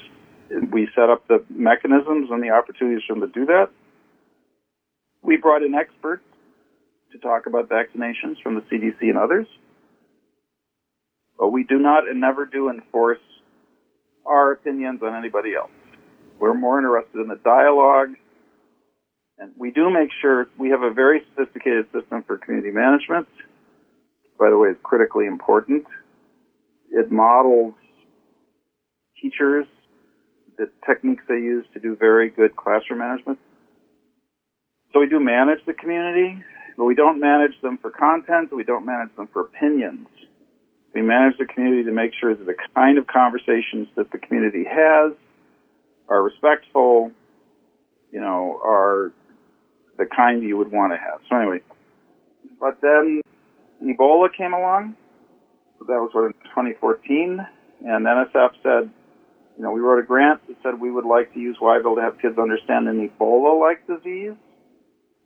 we 0.71 0.87
set 0.95 1.09
up 1.09 1.27
the 1.27 1.43
mechanisms 1.49 2.29
and 2.31 2.41
the 2.41 2.51
opportunities 2.51 3.03
for 3.05 3.15
them 3.19 3.29
to 3.29 3.39
do 3.39 3.45
that. 3.47 3.67
We 5.21 5.35
brought 5.35 5.63
in 5.63 5.75
experts 5.75 6.23
to 7.11 7.17
talk 7.17 7.45
about 7.45 7.67
vaccinations 7.67 8.41
from 8.41 8.55
the 8.55 8.61
CDC 8.61 9.01
and 9.01 9.17
others. 9.17 9.47
But 11.37 11.49
we 11.49 11.65
do 11.65 11.77
not 11.77 12.07
and 12.07 12.21
never 12.21 12.45
do 12.45 12.69
enforce 12.69 13.19
our 14.25 14.53
opinions 14.53 15.01
on 15.03 15.13
anybody 15.13 15.55
else. 15.55 15.71
We're 16.39 16.53
more 16.53 16.77
interested 16.77 17.19
in 17.19 17.27
the 17.27 17.39
dialogue. 17.43 18.15
And 19.37 19.51
we 19.57 19.71
do 19.71 19.89
make 19.89 20.09
sure 20.21 20.47
we 20.57 20.69
have 20.69 20.83
a 20.83 20.91
very 20.91 21.21
sophisticated 21.29 21.85
system 21.93 22.23
for 22.23 22.37
community 22.37 22.71
management. 22.71 23.27
By 24.37 24.49
the 24.49 24.57
way, 24.57 24.69
it's 24.69 24.79
critically 24.83 25.25
important. 25.25 25.85
It 26.91 27.11
models 27.11 27.73
teachers, 29.21 29.65
the 30.57 30.69
techniques 30.85 31.23
they 31.27 31.35
use 31.35 31.65
to 31.73 31.79
do 31.79 31.95
very 31.95 32.29
good 32.29 32.55
classroom 32.55 32.99
management. 32.99 33.39
So 34.93 34.99
we 34.99 35.07
do 35.07 35.19
manage 35.19 35.59
the 35.65 35.73
community, 35.73 36.43
but 36.77 36.85
we 36.85 36.95
don't 36.95 37.19
manage 37.19 37.59
them 37.61 37.77
for 37.77 37.91
content. 37.91 38.53
We 38.53 38.63
don't 38.63 38.85
manage 38.85 39.15
them 39.15 39.27
for 39.31 39.41
opinions. 39.41 40.07
We 40.93 41.01
manage 41.01 41.37
the 41.37 41.45
community 41.45 41.83
to 41.83 41.91
make 41.91 42.11
sure 42.19 42.35
that 42.35 42.45
the 42.45 42.55
kind 42.75 42.97
of 42.97 43.07
conversations 43.07 43.87
that 43.95 44.11
the 44.11 44.17
community 44.17 44.65
has 44.69 45.13
are 46.09 46.23
respectful, 46.23 47.11
you 48.11 48.19
know, 48.19 48.59
are 48.63 49.13
the 49.97 50.05
kind 50.05 50.43
you 50.43 50.57
would 50.57 50.71
want 50.71 50.91
to 50.93 50.97
have. 50.97 51.21
So 51.29 51.35
anyway, 51.35 51.61
but 52.59 52.79
then 52.81 53.21
Ebola 53.83 54.29
came 54.35 54.53
along. 54.53 54.95
That 55.81 56.01
was 56.01 56.09
what 56.13 56.25
in 56.25 56.33
2014, 56.49 57.39
and 57.85 58.05
NSF 58.05 58.49
said, 58.61 58.89
you 59.57 59.63
know, 59.63 59.71
we 59.71 59.79
wrote 59.79 59.99
a 59.99 60.05
grant 60.05 60.45
that 60.47 60.57
said 60.61 60.79
we 60.79 60.91
would 60.91 61.05
like 61.05 61.33
to 61.33 61.39
use 61.39 61.57
Whyville 61.61 61.95
to 61.95 62.01
have 62.01 62.19
kids 62.21 62.37
understand 62.37 62.87
an 62.87 63.09
Ebola-like 63.09 63.87
disease. 63.87 64.33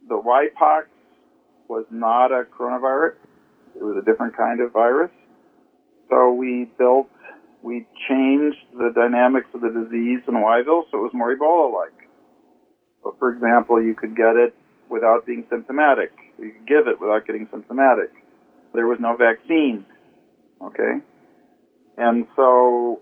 The 0.08 0.16
WhyPox 0.16 0.84
was 1.68 1.86
not 1.90 2.32
a 2.32 2.44
coronavirus; 2.44 3.16
it 3.76 3.84
was 3.84 3.98
a 3.98 4.06
different 4.06 4.36
kind 4.38 4.62
of 4.62 4.72
virus. 4.72 5.12
So 6.10 6.34
we 6.34 6.70
built, 6.78 7.10
we 7.64 7.88
changed 8.10 8.60
the 8.78 8.92
dynamics 8.94 9.48
of 9.54 9.62
the 9.62 9.70
disease 9.70 10.20
in 10.28 10.36
Whyville 10.36 10.84
so 10.92 11.00
it 11.00 11.02
was 11.02 11.12
more 11.14 11.36
Ebola-like. 11.36 12.10
So, 13.02 13.16
for 13.18 13.34
example, 13.34 13.82
you 13.82 13.96
could 13.96 14.16
get 14.16 14.36
it 14.36 14.54
without 14.90 15.26
being 15.26 15.46
symptomatic. 15.50 16.12
You 16.38 16.52
could 16.52 16.68
give 16.68 16.88
it 16.88 17.00
without 17.00 17.26
getting 17.26 17.48
symptomatic. 17.50 18.12
There 18.74 18.86
was 18.86 19.00
no 19.00 19.16
vaccine. 19.16 19.86
Okay? 20.62 21.00
And 21.98 22.28
so 22.36 23.02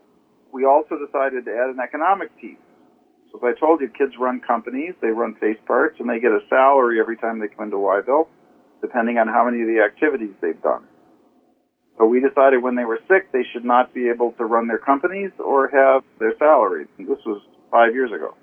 we 0.53 0.65
also 0.65 0.95
decided 1.03 1.45
to 1.45 1.51
add 1.51 1.69
an 1.73 1.79
economic 1.83 2.29
piece. 2.39 2.57
So 3.31 3.39
if 3.39 3.43
I 3.43 3.59
told 3.59 3.81
you 3.81 3.89
kids 3.89 4.13
run 4.19 4.41
companies, 4.41 4.93
they 5.01 5.07
run 5.07 5.35
face 5.35 5.57
parts, 5.65 5.95
and 5.99 6.09
they 6.09 6.19
get 6.19 6.31
a 6.31 6.41
salary 6.49 6.99
every 6.99 7.17
time 7.17 7.39
they 7.39 7.47
come 7.47 7.65
into 7.65 7.77
Whyville, 7.77 8.27
depending 8.81 9.17
on 9.17 9.27
how 9.27 9.45
many 9.45 9.61
of 9.61 9.67
the 9.67 9.81
activities 9.81 10.35
they've 10.41 10.61
done. 10.61 10.83
So 12.01 12.07
we 12.07 12.19
decided 12.19 12.63
when 12.63 12.73
they 12.73 12.83
were 12.83 12.97
sick, 13.07 13.31
they 13.31 13.45
should 13.53 13.63
not 13.63 13.93
be 13.93 14.09
able 14.09 14.31
to 14.39 14.45
run 14.45 14.67
their 14.67 14.79
companies 14.79 15.29
or 15.37 15.67
have 15.69 16.01
their 16.17 16.35
salaries. 16.39 16.87
And 16.97 17.07
this 17.07 17.19
was 17.27 17.43
five 17.69 17.93
years 17.93 18.11
ago. 18.11 18.33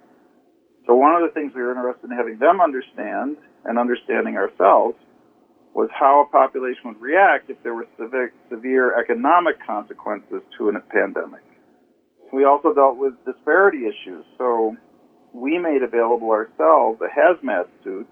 So 0.87 0.95
one 0.95 1.17
of 1.17 1.23
the 1.23 1.35
things 1.35 1.51
we 1.57 1.63
were 1.63 1.73
interested 1.73 2.09
in 2.09 2.17
having 2.17 2.39
them 2.39 2.61
understand 2.61 3.37
and 3.65 3.77
understanding 3.77 4.37
ourselves 4.37 4.95
was 5.75 5.89
how 5.93 6.23
a 6.23 6.31
population 6.31 6.83
would 6.85 7.01
react 7.01 7.51
if 7.51 7.61
there 7.65 7.75
were 7.75 7.89
severe 7.99 8.95
economic 8.95 9.57
consequences 9.67 10.41
to 10.57 10.69
a 10.69 10.79
pandemic. 10.79 11.43
We 12.33 12.45
also 12.45 12.73
dealt 12.73 12.97
with 12.97 13.15
disparity 13.27 13.89
issues. 13.89 14.25
So 14.39 14.77
we 15.33 15.59
made 15.59 15.83
available 15.83 16.31
ourselves 16.31 17.01
a 17.03 17.11
hazmat 17.11 17.67
suit 17.83 18.09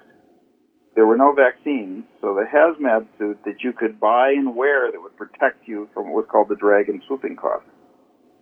there 0.97 1.07
were 1.07 1.19
no 1.19 1.35
vaccines, 1.35 2.05
so 2.23 2.35
the 2.35 2.47
hazmat 2.49 3.07
suit 3.19 3.39
that 3.45 3.63
you 3.63 3.75
could 3.75 4.01
buy 4.01 4.31
and 4.31 4.57
wear 4.57 4.91
that 4.91 5.01
would 5.01 5.17
protect 5.17 5.69
you 5.69 5.89
from 5.93 6.07
what 6.07 6.25
was 6.25 6.27
called 6.33 6.49
the 6.49 6.57
dragon 6.57 7.03
swooping 7.07 7.37
cough. 7.37 7.63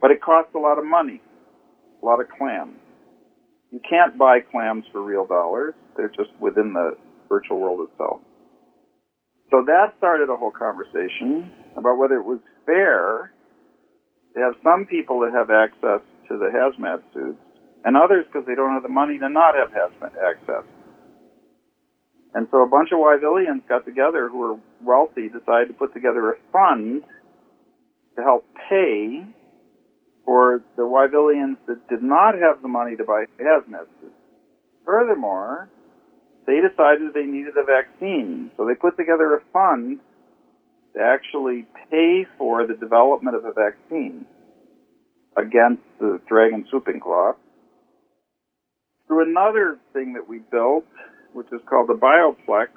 But 0.01 0.13
it 0.13 0.23
cost 0.23 0.55
a 0.55 0.61
lot 0.61 0.79
of 0.79 0.87
money, 0.87 1.21
a 2.01 2.07
lot 2.07 2.21
of 2.21 2.29
clams. 2.39 2.79
You 3.73 3.81
can't 3.89 4.17
buy 4.17 4.39
clams 4.39 4.85
for 4.93 5.03
real 5.03 5.27
dollars. 5.27 5.75
They're 5.97 6.15
just 6.17 6.31
within 6.39 6.73
the 6.73 6.97
virtual 7.29 7.59
world 7.59 7.89
itself. 7.91 8.21
So 9.51 9.65
that 9.67 9.95
started 9.99 10.31
a 10.31 10.37
whole 10.37 10.53
conversation 10.53 11.51
about 11.77 11.99
whether 11.99 12.15
it 12.15 12.25
was 12.25 12.39
fair 12.67 13.33
to 14.35 14.41
have 14.41 14.55
some 14.63 14.87
people 14.87 15.21
that 15.21 15.33
have 15.33 15.51
access 15.51 16.07
to 16.29 16.39
the 16.39 16.51
hazmat 16.55 17.03
suits 17.13 17.39
and 17.85 17.97
others 17.97 18.27
because 18.31 18.47
they 18.47 18.55
don't 18.55 18.75
have 18.75 18.85
the 18.85 18.89
money 18.89 19.19
to 19.19 19.29
not 19.29 19.55
have 19.57 19.71
hazmat 19.71 20.15
access. 20.23 20.65
And 22.35 22.49
so 22.51 22.63
a 22.63 22.69
bunch 22.69 22.91
of 22.93 22.99
Whyvillians 22.99 23.67
got 23.69 23.85
together 23.85 24.29
who 24.29 24.39
were 24.39 24.57
wealthy, 24.83 25.29
decided 25.29 25.69
to 25.69 25.75
put 25.75 25.95
together 25.95 26.33
a 26.33 26.37
fund 26.53 27.05
to 28.17 28.23
help 28.23 28.45
pay 28.69 29.25
for 30.25 30.63
the 30.77 30.83
Whyvillians 30.83 31.57
that 31.69 31.89
did 31.89 32.03
not 32.03 32.35
have 32.35 32.61
the 32.61 32.69
money 32.69 32.97
to 32.97 33.05
buy 33.05 33.27
hazmat. 33.41 33.87
Furthermore, 34.85 35.69
they 36.47 36.61
decided 36.61 37.15
they 37.15 37.25
needed 37.25 37.55
a 37.57 37.65
vaccine, 37.65 38.51
so 38.57 38.67
they 38.67 38.75
put 38.75 38.97
together 38.97 39.35
a 39.37 39.41
fund 39.53 40.01
to 40.95 41.01
actually 41.01 41.67
pay 41.91 42.27
for 42.37 42.67
the 42.67 42.75
development 42.75 43.37
of 43.37 43.45
a 43.45 43.53
vaccine 43.53 44.27
against 45.37 45.83
the 46.01 46.21
dragon 46.29 46.67
swooping 46.71 47.01
cough. 47.01 47.37
Through 49.07 49.31
another 49.31 49.79
thing 49.93 50.15
that 50.15 50.29
we 50.29 50.39
built, 50.39 50.87
which 51.35 51.49
is 51.53 51.61
called 51.69 51.89
the 51.89 51.95
Bioplex, 51.95 52.69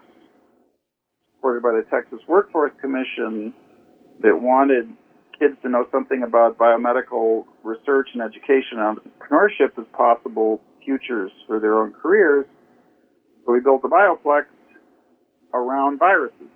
supported 1.36 1.64
by 1.64 1.72
the 1.72 1.86
Texas 1.90 2.20
Workforce 2.28 2.74
Commission, 2.82 3.54
that 4.22 4.36
wanted 4.42 4.90
kids 5.40 5.54
to 5.62 5.70
know 5.70 5.86
something 5.92 6.24
about 6.24 6.58
biomedical 6.58 7.46
research 7.64 8.10
and 8.14 8.22
education 8.22 8.80
and 8.80 8.98
entrepreneurship 8.98 9.78
as 9.78 9.86
possible 9.94 10.60
futures 10.84 11.32
for 11.46 11.60
their 11.60 11.78
own 11.80 11.94
careers. 11.94 12.46
So 13.46 13.54
we 13.54 13.60
built 13.60 13.84
the 13.84 13.90
Bioplex 13.90 14.46
around 15.54 16.00
viruses. 16.00 16.50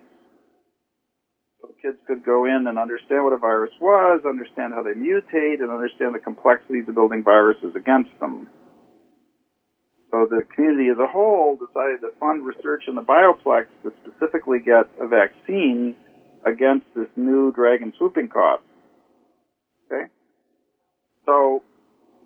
So 1.60 1.68
kids 1.80 1.98
could 2.08 2.24
go 2.24 2.44
in 2.44 2.66
and 2.66 2.78
understand 2.78 3.22
what 3.24 3.32
a 3.32 3.38
virus 3.38 3.70
was, 3.80 4.22
understand 4.28 4.74
how 4.74 4.82
they 4.82 4.98
mutate, 4.98 5.62
and 5.62 5.70
understand 5.70 6.14
the 6.14 6.18
complexities 6.18 6.84
of 6.88 6.94
building 6.96 7.22
viruses 7.22 7.76
against 7.76 8.10
them. 8.18 8.48
So 10.12 10.26
the 10.28 10.42
community 10.54 10.90
as 10.90 10.98
a 10.98 11.06
whole 11.06 11.56
decided 11.56 12.02
to 12.02 12.10
fund 12.20 12.44
research 12.44 12.84
in 12.86 12.94
the 12.94 13.00
bioplex 13.00 13.64
to 13.82 13.92
specifically 14.04 14.58
get 14.60 14.84
a 15.00 15.08
vaccine 15.08 15.96
against 16.44 16.84
this 16.94 17.08
new 17.16 17.50
dragon 17.52 17.94
swooping 17.96 18.28
cough. 18.28 18.60
Okay? 19.86 20.10
So, 21.24 21.62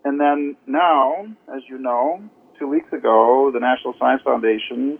and 0.05 0.18
then 0.18 0.57
now, 0.66 1.27
as 1.55 1.62
you 1.68 1.79
know, 1.79 2.29
two 2.59 2.66
weeks 2.66 2.92
ago, 2.92 3.53
the 3.55 3.61
National 3.61 3.94
Science 4.01 4.22
Foundation 4.25 4.99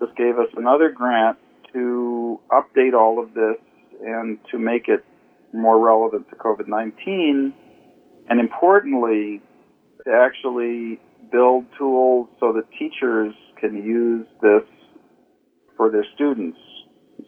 just 0.00 0.16
gave 0.16 0.36
us 0.36 0.48
another 0.56 0.90
grant 0.90 1.38
to 1.72 2.40
update 2.50 2.92
all 2.92 3.22
of 3.22 3.34
this 3.34 3.56
and 4.04 4.38
to 4.50 4.58
make 4.58 4.88
it 4.88 5.04
more 5.52 5.78
relevant 5.78 6.28
to 6.30 6.36
COVID 6.36 6.66
19, 6.66 7.54
and 8.28 8.40
importantly, 8.40 9.40
to 10.04 10.12
actually 10.12 10.98
build 11.30 11.64
tools 11.78 12.28
so 12.38 12.52
that 12.52 12.64
teachers 12.78 13.34
can 13.60 13.76
use 13.76 14.26
this 14.42 14.62
for 15.76 15.90
their 15.90 16.04
students 16.14 16.58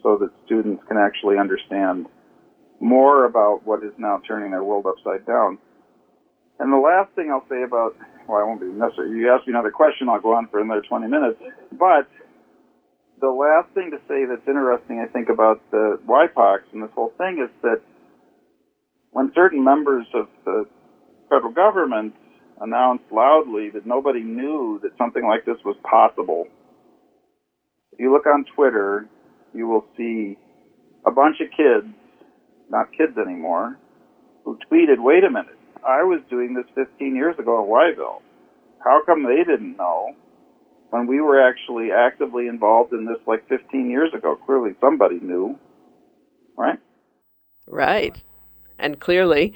so 0.01 0.17
that 0.17 0.29
students 0.45 0.83
can 0.87 0.97
actually 0.97 1.37
understand 1.37 2.07
more 2.79 3.25
about 3.25 3.65
what 3.65 3.83
is 3.83 3.93
now 3.97 4.21
turning 4.27 4.51
their 4.51 4.63
world 4.63 4.85
upside 4.85 5.25
down. 5.25 5.57
And 6.59 6.71
the 6.71 6.77
last 6.77 7.13
thing 7.15 7.31
I'll 7.31 7.47
say 7.49 7.63
about, 7.63 7.95
well, 8.27 8.39
I 8.39 8.43
won't 8.43 8.59
be 8.59 8.67
necessary. 8.67 9.11
You 9.11 9.33
ask 9.33 9.47
me 9.47 9.53
another 9.53 9.71
question, 9.71 10.09
I'll 10.09 10.21
go 10.21 10.35
on 10.35 10.47
for 10.47 10.59
another 10.59 10.83
20 10.87 11.07
minutes. 11.07 11.39
But 11.71 12.07
the 13.21 13.29
last 13.29 13.73
thing 13.73 13.91
to 13.91 13.97
say 14.07 14.25
that's 14.25 14.47
interesting, 14.47 14.99
I 14.99 15.11
think, 15.11 15.29
about 15.29 15.61
the 15.71 15.99
WhyPox 16.07 16.59
and 16.73 16.83
this 16.83 16.91
whole 16.93 17.13
thing 17.17 17.39
is 17.43 17.49
that 17.61 17.81
when 19.11 19.31
certain 19.33 19.63
members 19.63 20.05
of 20.13 20.27
the 20.45 20.65
federal 21.29 21.53
government 21.53 22.13
announced 22.61 23.05
loudly 23.11 23.69
that 23.71 23.85
nobody 23.85 24.21
knew 24.21 24.79
that 24.83 24.97
something 24.97 25.25
like 25.25 25.45
this 25.45 25.57
was 25.65 25.75
possible. 25.83 26.47
If 27.91 27.99
you 27.99 28.11
look 28.11 28.25
on 28.25 28.45
Twitter, 28.55 29.07
you 29.53 29.67
will 29.67 29.85
see 29.97 30.37
a 31.05 31.11
bunch 31.11 31.37
of 31.41 31.49
kids, 31.55 31.93
not 32.69 32.91
kids 32.97 33.17
anymore, 33.17 33.77
who 34.43 34.57
tweeted, 34.71 34.97
wait 34.97 35.23
a 35.23 35.29
minute, 35.29 35.57
I 35.87 36.03
was 36.03 36.21
doing 36.29 36.53
this 36.53 36.65
15 36.75 37.15
years 37.15 37.35
ago 37.37 37.63
at 37.63 37.69
Whyville. 37.69 38.21
How 38.83 39.01
come 39.05 39.23
they 39.23 39.43
didn't 39.43 39.77
know 39.77 40.15
when 40.89 41.07
we 41.07 41.21
were 41.21 41.41
actually 41.41 41.89
actively 41.91 42.47
involved 42.47 42.93
in 42.93 43.05
this 43.05 43.19
like 43.27 43.47
15 43.47 43.89
years 43.89 44.13
ago? 44.13 44.37
Clearly 44.45 44.71
somebody 44.81 45.19
knew, 45.21 45.57
right? 46.57 46.79
Right. 47.67 48.21
And 48.77 48.99
clearly, 48.99 49.53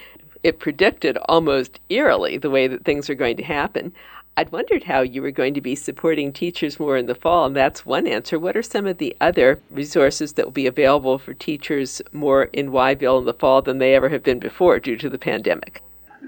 it 0.47 0.59
predicted 0.59 1.17
almost 1.27 1.79
eerily 1.89 2.37
the 2.37 2.49
way 2.49 2.67
that 2.67 2.85
things 2.85 3.09
are 3.09 3.15
going 3.15 3.35
to 3.35 3.43
happen. 3.43 3.93
I'd 4.37 4.51
wondered 4.51 4.83
how 4.83 5.01
you 5.01 5.21
were 5.21 5.31
going 5.31 5.53
to 5.55 5.61
be 5.61 5.75
supporting 5.75 6.31
teachers 6.31 6.79
more 6.79 6.95
in 6.95 7.07
the 7.07 7.15
fall, 7.15 7.47
and 7.47 7.55
that's 7.55 7.85
one 7.85 8.07
answer. 8.07 8.39
What 8.39 8.55
are 8.55 8.63
some 8.63 8.85
of 8.85 8.97
the 8.97 9.17
other 9.19 9.59
resources 9.71 10.33
that 10.33 10.45
will 10.45 10.51
be 10.51 10.67
available 10.67 11.17
for 11.17 11.33
teachers 11.33 12.01
more 12.13 12.43
in 12.53 12.69
Whyville 12.69 13.19
in 13.19 13.25
the 13.25 13.33
fall 13.33 13.61
than 13.61 13.79
they 13.79 13.93
ever 13.93 14.09
have 14.09 14.23
been 14.23 14.39
before 14.39 14.79
due 14.79 14.95
to 14.97 15.09
the 15.09 15.17
pandemic? 15.17 15.81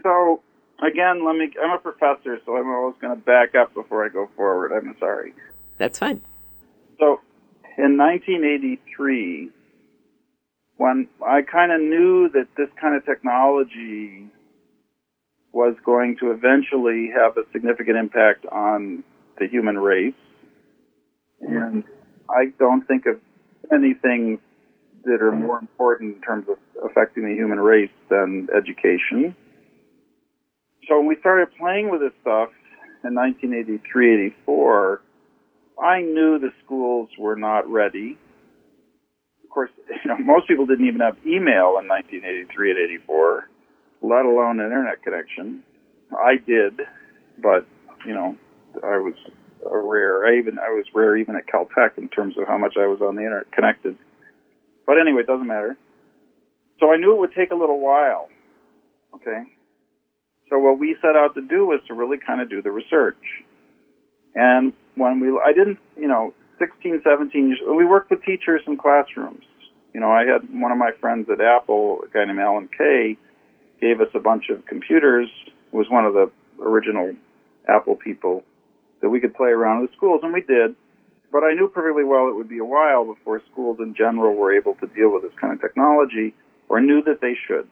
So, 0.03 0.41
again, 0.84 1.23
let 1.25 1.38
me. 1.38 1.53
I'm 1.63 1.71
a 1.71 1.77
professor, 1.77 2.39
so 2.45 2.58
I'm 2.58 2.67
always 2.67 2.95
going 2.99 3.15
to 3.15 3.23
back 3.23 3.55
up 3.55 3.73
before 3.73 4.05
I 4.05 4.10
go 4.10 4.27
forward. 4.36 4.73
I'm 4.73 4.95
sorry. 4.99 5.34
That's 5.77 5.99
fine. 5.99 6.21
So, 6.99 7.21
in 7.77 7.95
1983, 7.95 9.51
when 10.80 11.10
I 11.22 11.42
kind 11.42 11.74
of 11.74 11.82
knew 11.82 12.30
that 12.30 12.48
this 12.56 12.70
kind 12.80 12.96
of 12.96 13.06
technology 13.06 14.28
was 15.52 15.76
going 15.86 16.15
to 16.22 16.32
eventually 16.32 17.10
have 17.13 17.36
a 17.36 17.44
significant 17.52 17.98
impact 17.98 18.46
on 18.46 19.04
the 19.38 19.48
human 19.48 19.78
race, 19.78 20.13
and 21.42 21.84
I 22.30 22.54
don't 22.58 22.88
think 22.88 23.08
of 23.08 23.20
anything 23.74 24.39
that 25.04 25.22
are 25.22 25.34
more 25.34 25.60
important 25.60 26.15
in 26.15 26.22
terms 26.22 26.48
of 26.48 26.58
affecting 26.89 27.24
the 27.24 27.36
human 27.36 27.60
race 27.60 27.92
than 28.10 28.48
education. 28.56 29.36
So 30.88 30.98
when 30.98 31.08
we 31.08 31.18
started 31.20 31.50
playing 31.60 31.89
with 31.92 32.00
this 32.00 32.13
stuff 32.22 32.52
in 33.04 33.15
1983, 33.15 34.28
84, 34.46 35.02
I 35.84 36.02
knew 36.04 36.39
the 36.39 36.54
schools 36.63 37.10
were 37.20 37.36
not 37.36 37.70
ready. 37.70 38.18
Course, 39.60 39.72
you 39.89 40.08
know, 40.10 40.17
most 40.19 40.48
people 40.48 40.65
didn't 40.65 40.88
even 40.88 41.02
have 41.02 41.17
email 41.26 41.76
in 41.84 41.88
1983 41.91 42.72
and 42.72 42.80
84, 42.80 43.50
let 44.02 44.24
alone 44.24 44.62
an 44.62 44.67
internet 44.67 45.04
connection. 45.04 45.63
I 46.15 46.38
did, 46.48 46.80
but 47.43 47.67
you 48.06 48.13
know, 48.13 48.38
I 48.82 48.98
was 49.04 49.15
rare. 49.62 50.26
I 50.26 50.38
even 50.39 50.60
I 50.60 50.69
was 50.69 50.86
rare 50.95 51.17
even 51.17 51.36
at 51.36 51.43
Caltech 51.45 51.98
in 51.98 52.08
terms 52.08 52.36
of 52.38 52.48
how 52.48 52.58
much 52.58 52.76
I 52.80 52.88
was 52.88 53.02
on 53.02 53.17
the 53.17 53.22
internet 53.24 53.52
connected. 53.52 53.98
But 54.88 54.95
anyway, 54.98 55.24
it 55.24 55.28
doesn't 55.28 55.45
matter. 55.45 55.76
So 56.80 56.93
I 56.93 56.95
knew 56.95 57.13
it 57.13 57.19
would 57.19 57.34
take 57.36 57.52
a 57.52 57.56
little 57.56 57.82
while. 57.82 58.30
Okay. 59.13 59.43
So 60.50 60.58
what 60.58 60.80
we 60.80 60.95
set 61.02 61.17
out 61.17 61.36
to 61.36 61.41
do 61.41 61.65
was 61.67 61.82
to 61.89 61.93
really 61.93 62.17
kind 62.17 62.39
of 62.39 62.50
do 62.50 62.62
the 62.62 62.72
research. 62.72 63.19
And 64.34 64.72
when 64.95 65.19
we, 65.19 65.28
I 65.45 65.52
didn't, 65.52 65.80
you 65.98 66.08
know, 66.08 66.34
16, 66.60 67.02
17 67.04 67.48
years, 67.48 67.60
we 67.67 67.86
worked 67.86 68.10
with 68.10 68.24
teachers 68.24 68.62
in 68.65 68.78
classrooms. 68.78 69.43
You 69.93 69.99
know, 69.99 70.12
I 70.12 70.25
had 70.25 70.47
one 70.52 70.71
of 70.71 70.78
my 70.78 70.91
friends 70.99 71.30
at 71.32 71.41
Apple, 71.41 71.99
a 72.06 72.13
guy 72.13 72.25
named 72.25 72.39
Alan 72.39 72.69
Kay, 72.78 73.17
gave 73.82 74.02
us 74.02 74.10
a 74.13 74.19
bunch 74.19 74.49
of 74.49 74.65
computers, 74.65 75.30
was 75.71 75.88
one 75.89 76.06
of 76.06 76.13
the 76.13 76.32
original 76.62 77.13
Apple 77.67 77.95
people 77.95 78.43
that 79.02 79.10
we 79.10 79.19
could 79.19 79.34
play 79.34 79.49
around 79.49 79.82
with 79.82 79.91
schools, 79.95 80.21
and 80.23 80.34
we 80.34 80.41
did. 80.41 80.75
But 81.32 81.43
I 81.43 81.54
knew 81.54 81.67
perfectly 81.67 82.04
well 82.04 82.28
it 82.28 82.36
would 82.36 82.49
be 82.49 82.58
a 82.58 82.65
while 82.65 83.06
before 83.06 83.41
schools 83.52 83.78
in 83.80 83.93
general 83.95 84.36
were 84.36 84.56
able 84.56 84.75
to 84.75 84.88
deal 84.88 85.13
with 85.13 85.23
this 85.23 85.32
kind 85.39 85.54
of 85.54 85.62
technology 85.62 86.34
or 86.67 86.82
knew 86.82 87.04
that 87.04 87.21
they 87.21 87.36
should. 87.47 87.67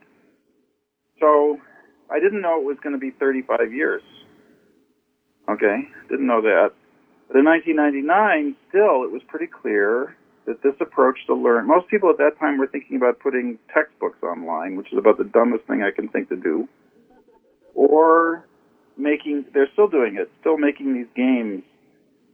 So 1.20 1.60
I 2.10 2.20
didn't 2.20 2.40
know 2.40 2.60
it 2.60 2.64
was 2.64 2.78
going 2.82 2.94
to 2.94 3.00
be 3.00 3.10
35 3.10 3.72
years. 3.72 4.02
Okay, 5.48 5.88
didn't 6.08 6.26
know 6.26 6.42
that. 6.42 6.72
But 7.26 7.38
in 7.38 7.44
1999, 7.44 8.56
still, 8.68 9.04
it 9.04 9.10
was 9.10 9.22
pretty 9.28 9.46
clear 9.46 10.16
that 10.48 10.62
this 10.62 10.74
approach 10.80 11.18
to 11.26 11.34
learn, 11.34 11.66
most 11.66 11.88
people 11.88 12.08
at 12.08 12.16
that 12.16 12.38
time 12.40 12.56
were 12.56 12.66
thinking 12.66 12.96
about 12.96 13.20
putting 13.20 13.58
textbooks 13.72 14.16
online, 14.22 14.76
which 14.76 14.90
is 14.90 14.98
about 14.98 15.18
the 15.18 15.24
dumbest 15.24 15.64
thing 15.66 15.82
I 15.82 15.90
can 15.94 16.08
think 16.08 16.30
to 16.30 16.36
do, 16.36 16.66
or 17.74 18.46
making, 18.96 19.44
they're 19.52 19.68
still 19.74 19.88
doing 19.88 20.16
it, 20.16 20.30
still 20.40 20.56
making 20.56 20.94
these 20.94 21.06
games 21.14 21.62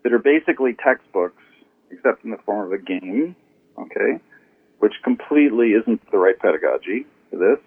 that 0.04 0.12
are 0.12 0.20
basically 0.20 0.74
textbooks, 0.74 1.42
except 1.90 2.24
in 2.24 2.30
the 2.30 2.38
form 2.46 2.66
of 2.66 2.72
a 2.72 2.82
game, 2.82 3.34
okay, 3.78 4.22
which 4.78 4.92
completely 5.02 5.72
isn't 5.72 6.00
the 6.12 6.18
right 6.18 6.38
pedagogy 6.38 7.06
for 7.30 7.36
this. 7.36 7.58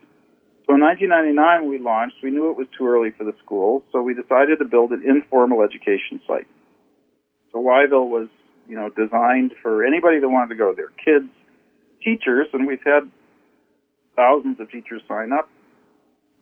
So 0.65 0.75
in 0.75 0.81
1999, 0.81 1.69
we 1.69 1.77
launched. 1.77 2.17
We 2.23 2.31
knew 2.31 2.51
it 2.51 2.57
was 2.57 2.67
too 2.77 2.87
early 2.87 3.11
for 3.11 3.25
the 3.25 3.33
schools, 3.43 3.83
so 3.91 4.01
we 4.01 4.13
decided 4.13 4.59
to 4.59 4.65
build 4.65 4.91
an 4.91 5.03
informal 5.05 5.61
education 5.61 6.21
site. 6.25 6.47
So 7.51 7.59
Whyville 7.59 8.07
was, 8.09 8.27
you 8.67 8.75
know, 8.75 8.89
designed 8.89 9.53
for 9.61 9.85
anybody 9.85 10.19
that 10.19 10.29
wanted 10.29 10.49
to 10.49 10.55
go 10.55 10.73
there, 10.75 10.89
kids, 11.03 11.31
teachers, 12.03 12.47
and 12.53 12.67
we've 12.67 12.83
had 12.85 13.09
thousands 14.15 14.59
of 14.59 14.69
teachers 14.71 15.01
sign 15.07 15.31
up, 15.31 15.49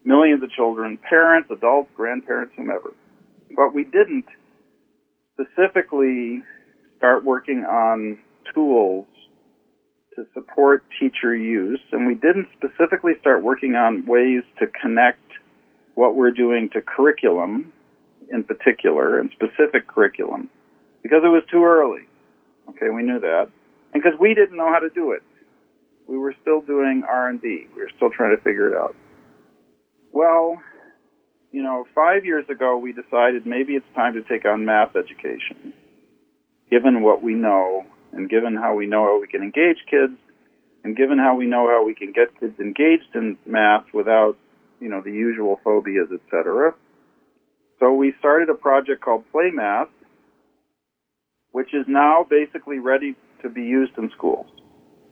millions 0.04 0.42
of 0.44 0.50
children, 0.52 0.98
parents, 0.98 1.50
adults, 1.52 1.90
grandparents, 1.96 2.54
whomever. 2.56 2.94
But 3.56 3.74
we 3.74 3.84
didn't 3.84 4.26
specifically 5.34 6.42
start 6.98 7.24
working 7.24 7.66
on 7.66 8.18
tools 8.54 9.06
to 10.16 10.26
support 10.34 10.84
teacher 11.00 11.36
use, 11.36 11.82
and 11.92 12.08
we 12.08 12.16
didn't 12.16 12.48
specifically 12.58 13.14
start 13.20 13.44
working 13.44 13.76
on 13.76 14.06
ways 14.06 14.44
to 14.60 14.68
connect 14.68 15.20
what 15.96 16.16
we're 16.16 16.32
doing 16.32 16.70
to 16.74 16.82
curriculum 16.82 17.72
in 18.32 18.44
particular 18.44 19.20
and 19.20 19.30
specific 19.32 19.88
curriculum 19.88 20.50
because 21.04 21.22
it 21.24 21.28
was 21.28 21.44
too 21.52 21.64
early. 21.64 22.02
Okay, 22.70 22.90
we 22.90 23.04
knew 23.04 23.20
that. 23.20 23.50
And 23.94 24.04
because 24.04 24.20
we 24.20 24.34
didn't 24.34 24.58
know 24.58 24.72
how 24.72 24.80
to 24.80 24.90
do 24.90 25.12
it. 25.12 25.24
We 26.08 26.18
were 26.18 26.36
still 26.42 26.62
doing 26.62 27.04
R&D. 27.08 27.68
We 27.76 27.82
were 27.82 27.90
still 27.96 28.10
trying 28.12 28.36
to 28.36 28.44
figure 28.44 28.70
it 28.70 28.78
out. 28.78 28.96
Well, 30.12 30.62
you 31.52 31.64
know, 31.64 31.86
five 31.96 32.26
years 32.26 32.46
ago 32.50 32.78
we 32.78 32.92
decided 32.92 33.46
maybe 33.46 33.74
it's 33.74 33.86
time 33.96 34.14
to 34.14 34.22
take 34.22 34.46
on 34.46 34.66
math 34.66 34.96
education, 34.96 35.74
given 36.70 37.02
what 37.02 37.24
we 37.24 37.34
know 37.34 37.86
and 38.12 38.30
given 38.30 38.56
how 38.56 38.76
we 38.76 38.86
know 38.86 39.04
how 39.04 39.20
we 39.20 39.28
can 39.28 39.42
engage 39.42 39.78
kids, 39.90 40.14
and 40.84 40.96
given 40.96 41.18
how 41.18 41.36
we 41.36 41.46
know 41.46 41.68
how 41.68 41.86
we 41.86 41.96
can 41.96 42.12
get 42.12 42.40
kids 42.40 42.60
engaged 42.60 43.16
in 43.16 43.38
math 43.46 43.86
without, 43.94 44.38
you 44.80 44.88
know, 44.88 45.02
the 45.02 45.12
usual 45.12 45.60
phobias, 45.64 46.08
etc. 46.14 46.74
So 47.80 47.94
we 47.94 48.14
started 48.20 48.50
a 48.50 48.54
project 48.54 49.02
called 49.02 49.24
Play 49.32 49.50
Math, 49.52 49.90
which 51.56 51.74
is 51.74 51.86
now 51.88 52.26
basically 52.30 52.80
ready 52.80 53.16
to 53.42 53.48
be 53.48 53.62
used 53.62 53.94
in 53.98 54.12
schools. 54.12 54.46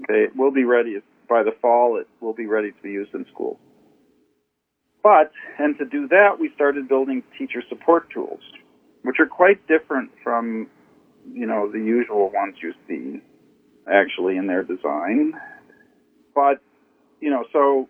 Okay, 0.01 0.23
it 0.25 0.35
will 0.35 0.51
be 0.51 0.65
ready 0.65 0.97
by 1.29 1.41
the 1.41 1.53
fall. 1.61 1.97
It 1.97 2.07
will 2.19 2.33
be 2.33 2.47
ready 2.47 2.71
to 2.71 2.81
be 2.83 2.89
used 2.89 3.13
in 3.13 3.25
schools. 3.31 3.57
But, 5.01 5.31
and 5.57 5.77
to 5.77 5.85
do 5.85 6.05
that, 6.09 6.31
we 6.41 6.51
started 6.53 6.89
building 6.89 7.23
teacher 7.37 7.63
support 7.69 8.09
tools, 8.09 8.41
which 9.03 9.21
are 9.21 9.25
quite 9.25 9.65
different 9.69 10.11
from 10.21 10.67
you 11.31 11.45
know, 11.45 11.71
the 11.71 11.79
usual 11.79 12.29
ones 12.29 12.55
you 12.61 12.73
see 12.89 13.21
actually 13.89 14.35
in 14.35 14.45
their 14.45 14.63
design. 14.63 15.31
But, 16.35 16.59
you 17.21 17.29
know, 17.29 17.45
so, 17.53 17.87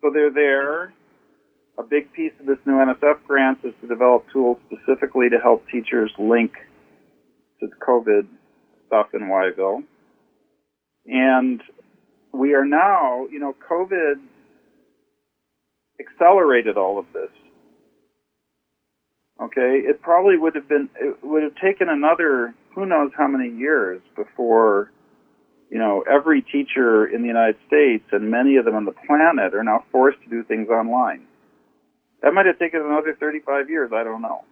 so 0.00 0.10
they're 0.14 0.32
there. 0.32 0.94
A 1.76 1.82
big 1.82 2.12
piece 2.12 2.32
of 2.38 2.46
this 2.46 2.58
new 2.66 2.74
NSF 2.74 3.24
grant 3.26 3.58
is 3.64 3.74
to 3.80 3.88
develop 3.88 4.26
tools 4.32 4.58
specifically 4.70 5.28
to 5.28 5.38
help 5.38 5.68
teachers 5.68 6.12
link 6.20 6.52
to 7.60 7.66
the 7.66 7.76
COVID 7.76 8.26
stuff 8.86 9.08
in 9.14 9.28
Whyville. 9.28 9.82
And 11.06 11.62
we 12.32 12.54
are 12.54 12.64
now, 12.64 13.26
you 13.30 13.38
know, 13.38 13.54
COVID 13.70 14.16
accelerated 16.00 16.76
all 16.76 16.98
of 16.98 17.06
this 17.12 17.30
Okay, 19.40 19.82
it 19.84 20.02
probably 20.02 20.36
would 20.36 20.56
have 20.56 20.68
been 20.68 20.88
it 21.00 21.16
would 21.22 21.44
have 21.44 21.54
taken 21.62 21.88
another 21.88 22.54
who 22.74 22.86
knows 22.86 23.12
how 23.16 23.28
many 23.28 23.56
years 23.56 24.00
before 24.16 24.90
you 25.70 25.78
know 25.78 26.02
every 26.10 26.42
teacher 26.42 27.06
in 27.06 27.22
the 27.22 27.28
United 27.28 27.56
States 27.68 28.04
and 28.10 28.32
many 28.32 28.56
of 28.56 28.64
them 28.64 28.74
on 28.74 28.84
the 28.84 28.94
planet 29.06 29.54
are 29.54 29.62
now 29.62 29.84
forced 29.92 30.20
to 30.24 30.28
do 30.28 30.42
things 30.42 30.68
online. 30.68 31.26
That 32.20 32.34
might 32.34 32.46
have 32.46 32.58
taken 32.58 32.80
another 32.80 33.16
35 33.18 33.70
years, 33.70 33.92
I 33.94 34.02
don't 34.02 34.22
know. 34.22 34.42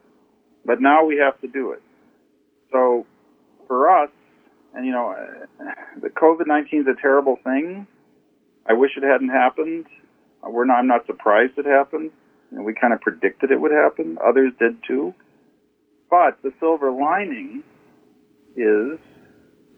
But 0.65 0.81
now 0.81 1.05
we 1.05 1.17
have 1.17 1.41
to 1.41 1.49
do 1.49 1.73
it. 1.73 1.83
So 2.73 3.07
for 3.67 4.03
us, 4.03 4.11
and 4.75 4.87
you 4.87 4.93
know, 4.93 5.15
the 6.01 6.09
COVID-19 6.09 6.81
is 6.81 6.87
a 6.87 7.01
terrible 7.01 7.39
thing. 7.45 7.87
I 8.69 8.73
wish 8.73 8.93
it 8.97 9.03
hadn't 9.03 9.31
happened. 9.31 9.87
We're 10.43 10.65
not, 10.65 10.79
I'm 10.79 10.87
not 10.87 11.07
surprised 11.07 11.53
it 11.57 11.67
happened 11.67 12.11
and 12.51 12.65
we 12.65 12.75
kind 12.75 12.93
of 12.93 13.01
predicted 13.01 13.51
it 13.51 13.61
would 13.61 13.73
happen. 13.73 14.19
Others 14.25 14.53
did 14.59 14.79
too. 14.87 15.15
But 16.11 16.39
the 16.43 16.53
silver 16.61 16.91
lining 16.91 17.63
is 18.57 18.99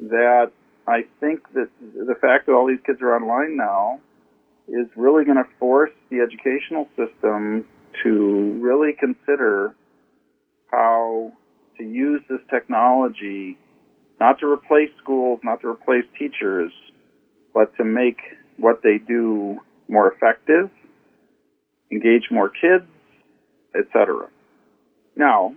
that 0.01 0.53
I 0.87 1.05
think 1.21 1.41
that 1.55 1.69
the 1.81 2.15
fact 2.21 2.47
that 2.47 2.53
all 2.53 2.67
these 2.67 2.81
kids 2.85 3.01
are 3.03 3.15
online 3.15 3.57
now 3.57 4.01
is 4.69 4.87
really 4.97 5.25
going 5.25 5.39
to 5.39 5.49
force 5.59 5.91
the 6.11 6.21
educational 6.21 6.89
system 6.97 7.65
to 8.03 8.59
really 8.61 8.93
consider 8.93 9.75
how 10.71 11.33
to 11.79 11.85
use 11.85 12.22
this 12.29 12.41
technology 12.51 13.57
not 14.20 14.39
to 14.41 14.47
replace 14.47 14.91
schools, 15.01 15.41
not 15.45 15.61
to 15.61 15.68
replace 15.68 16.05
teachers, 16.18 16.72
but 17.55 17.74
to 17.76 17.85
make 17.85 18.18
what 18.57 18.83
they 18.83 18.99
do 18.99 19.59
more 19.89 20.12
effective 20.12 20.70
engage 21.91 22.24
more 22.31 22.51
kids, 22.51 22.85
etc. 23.74 24.29
Now, 25.16 25.55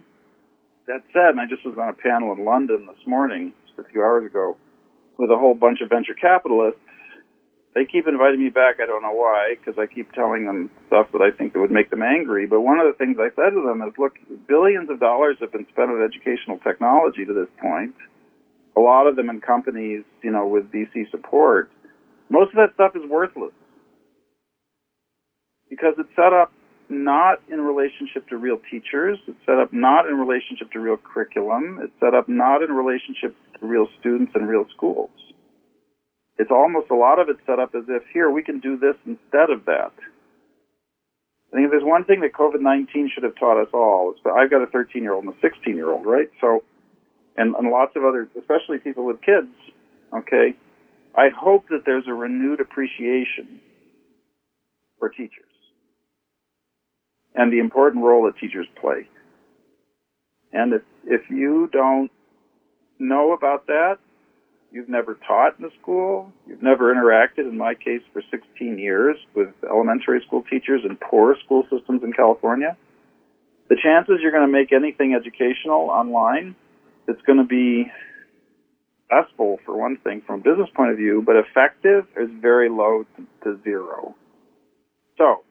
that 0.88 1.03
said, 1.13 1.38
I 1.39 1.45
just 1.47 1.65
was 1.65 1.78
on 1.78 1.89
a 1.89 1.93
panel 1.93 2.34
in 2.34 2.45
London 2.45 2.88
this 2.88 3.07
morning, 3.07 3.53
just 3.65 3.80
a 3.80 3.91
few 3.91 4.01
hours 4.01 4.26
ago, 4.26 4.57
with 5.17 5.30
a 5.30 5.38
whole 5.38 5.53
bunch 5.53 5.82
of 5.82 5.89
venture 5.89 6.13
capitalists, 6.13 6.80
they 7.74 7.86
keep 7.86 8.07
inviting 8.07 8.43
me 8.43 8.49
back. 8.49 8.78
I 8.82 8.86
don't 8.86 9.01
know 9.01 9.13
why, 9.13 9.55
because 9.57 9.80
I 9.80 9.88
keep 9.88 10.11
telling 10.11 10.45
them 10.45 10.69
stuff 10.88 11.07
that 11.13 11.22
I 11.22 11.32
think 11.32 11.53
that 11.53 11.59
would 11.59 11.72
make 11.72 11.89
them 11.89 12.03
angry. 12.03 12.45
But 12.45 12.61
one 12.61 12.80
of 12.80 12.86
the 12.86 12.97
things 12.97 13.17
I 13.17 13.30
said 13.36 13.51
to 13.55 13.63
them 13.63 13.82
is, 13.88 13.93
look, 13.97 14.19
billions 14.47 14.89
of 14.89 14.99
dollars 14.99 15.38
have 15.39 15.51
been 15.51 15.65
spent 15.72 15.89
on 15.89 16.03
educational 16.03 16.59
technology 16.59 17.24
to 17.26 17.34
this 17.34 17.47
point. 17.61 17.95
A 18.76 18.82
lot 18.82 19.07
of 19.07 19.15
them 19.15 19.30
in 19.30 19.39
companies, 19.39 20.03
you 20.22 20.32
know, 20.32 20.47
with 20.47 20.72
VC 20.72 21.09
support. 21.11 21.72
Most 22.30 22.49
of 22.49 22.55
that 22.55 22.74
stuff 22.74 22.91
is 22.95 23.09
worthless 23.09 23.53
because 25.69 25.95
it's 25.97 26.11
set 26.15 26.34
up 26.34 26.51
not 26.89 27.39
in 27.49 27.61
relationship 27.61 28.28
to 28.30 28.38
real 28.38 28.59
teachers. 28.69 29.17
It's 29.28 29.39
set 29.45 29.59
up 29.59 29.72
not 29.72 30.07
in 30.07 30.15
relationship 30.15 30.72
to 30.72 30.80
real 30.80 30.97
curriculum. 30.97 31.80
It's 31.82 31.93
set 32.01 32.13
up 32.13 32.28
not 32.28 32.63
in 32.63 32.72
relationship 32.72 33.36
to 33.59 33.65
real 33.65 33.88
students 33.99 34.34
and 34.36 34.47
real 34.47 34.65
schools 34.76 35.09
it's 36.38 36.51
almost 36.51 36.89
a 36.89 36.95
lot 36.95 37.19
of 37.19 37.29
it 37.29 37.38
set 37.45 37.59
up 37.59 37.75
as 37.75 37.84
if 37.88 38.03
here 38.13 38.29
we 38.29 38.43
can 38.43 38.59
do 38.59 38.77
this 38.77 38.95
instead 39.05 39.49
of 39.49 39.65
that. 39.65 39.93
I 41.51 41.55
think 41.55 41.65
if 41.65 41.71
there's 41.71 41.84
one 41.84 42.05
thing 42.05 42.21
that 42.21 42.34
COVID 42.34 42.61
19 42.61 43.11
should 43.13 43.23
have 43.23 43.36
taught 43.36 43.61
us 43.61 43.69
all, 43.73 44.11
it's 44.11 44.23
that 44.23 44.32
I've 44.32 44.49
got 44.49 44.61
a 44.61 44.67
13 44.67 45.03
year 45.03 45.13
old 45.13 45.25
and 45.25 45.34
a 45.34 45.38
16 45.41 45.75
year 45.75 45.91
old, 45.91 46.05
right? 46.05 46.29
So, 46.39 46.63
and, 47.36 47.53
and 47.55 47.69
lots 47.69 47.95
of 47.95 48.05
other, 48.05 48.29
especially 48.39 48.79
people 48.79 49.05
with 49.05 49.21
kids, 49.21 49.51
okay? 50.13 50.55
I 51.15 51.27
hope 51.29 51.67
that 51.69 51.84
there's 51.86 52.07
a 52.07 52.13
renewed 52.13 52.61
appreciation 52.61 53.59
for 54.97 55.09
teachers 55.09 55.45
and 57.36 57.51
the 57.51 57.59
important 57.59 58.03
role 58.03 58.25
that 58.25 58.38
teachers 58.38 58.67
play. 58.79 59.07
And 60.53 60.73
if, 60.73 60.82
if 61.05 61.29
you 61.29 61.69
don't 61.71 62.11
know 62.99 63.34
about 63.34 63.67
that, 63.67 63.97
you've 64.72 64.89
never 64.89 65.17
taught 65.28 65.59
in 65.59 65.65
a 65.65 65.69
school, 65.82 66.32
you've 66.47 66.63
never 66.63 66.93
interacted, 66.93 67.49
in 67.49 67.57
my 67.57 67.74
case, 67.76 68.01
for 68.13 68.22
16 68.32 68.80
years 68.80 69.17
with 69.36 69.49
elementary 69.69 70.22
school 70.26 70.43
teachers 70.49 70.82
in 70.88 70.97
poor 70.97 71.36
school 71.43 71.63
systems 71.69 72.03
in 72.03 72.13
California, 72.13 72.78
the 73.69 73.78
chances 73.82 74.19
you're 74.22 74.32
going 74.32 74.47
to 74.47 74.51
make 74.51 74.72
anything 74.72 75.13
educational 75.13 75.89
online 75.89 76.55
it's 77.07 77.22
going 77.24 77.39
to 77.39 77.45
be 77.45 77.91
successful 79.09 79.59
for 79.65 79.78
one 79.78 79.97
thing 79.97 80.22
from 80.26 80.39
a 80.39 80.43
business 80.43 80.69
point 80.76 80.91
of 80.91 80.97
view, 80.97 81.24
but 81.26 81.36
effective 81.36 82.05
is 82.17 82.30
very 82.41 82.69
low 82.69 83.05
to 83.43 83.59
zero. 83.63 84.15
So, 85.17 85.43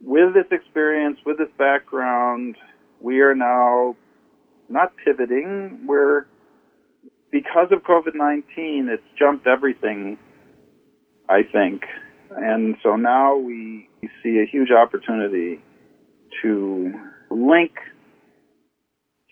with 0.00 0.34
this 0.34 0.46
experience, 0.50 1.18
with 1.24 1.38
this 1.38 1.48
background, 1.58 2.56
we 3.00 3.20
are 3.20 3.34
now 3.34 3.96
not 4.68 4.92
pivoting, 5.04 5.86
we're 5.86 6.26
because 7.30 7.68
of 7.72 7.82
COVID 7.82 8.14
19, 8.14 8.88
it's 8.90 9.02
jumped 9.18 9.46
everything, 9.46 10.18
I 11.28 11.42
think. 11.42 11.82
And 12.30 12.76
so 12.82 12.96
now 12.96 13.36
we 13.36 13.88
see 14.22 14.38
a 14.38 14.46
huge 14.50 14.70
opportunity 14.70 15.60
to 16.42 16.92
link 17.30 17.72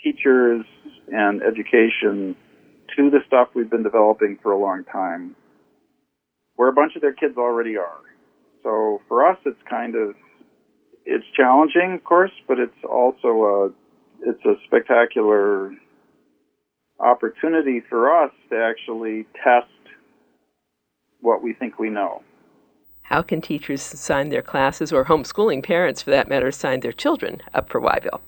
teachers 0.03 0.64
and 1.09 1.42
education 1.42 2.36
to 2.97 3.11
the 3.11 3.18
stuff 3.26 3.49
we've 3.55 3.70
been 3.70 3.82
developing 3.82 4.38
for 4.42 4.53
a 4.53 4.59
long 4.59 4.84
time, 4.84 5.34
where 6.57 6.68
a 6.68 6.72
bunch 6.72 6.95
of 6.97 7.03
their 7.03 7.12
kids 7.12 7.36
already 7.36 7.76
are. 7.76 8.01
So 8.62 9.01
for 9.09 9.26
us, 9.26 9.38
it's 9.45 9.61
kind 9.68 9.95
of 9.95 10.14
it's 11.05 11.24
challenging, 11.36 11.95
of 11.95 12.05
course, 12.05 12.32
but 12.49 12.59
it's 12.59 12.84
also 12.88 13.28
a 13.28 13.70
it's 14.26 14.45
a 14.45 14.55
spectacular 14.66 15.72
opportunity 17.05 17.82
for 17.88 18.24
us 18.24 18.32
to 18.50 18.57
actually 18.57 19.26
test 19.44 19.68
what 21.20 21.42
we 21.42 21.52
think 21.52 21.78
we 21.78 21.90
know. 21.90 22.22
How 23.02 23.20
can 23.22 23.40
teachers 23.40 23.82
sign 23.82 24.30
their 24.30 24.42
classes, 24.42 24.92
or 24.92 25.05
homeschooling 25.05 25.62
parents, 25.62 26.00
for 26.00 26.11
that 26.11 26.28
matter, 26.28 26.50
sign 26.50 26.80
their 26.80 26.92
children 26.92 27.42
up 27.52 27.68
for 27.68 27.80
Whyville? 27.80 28.20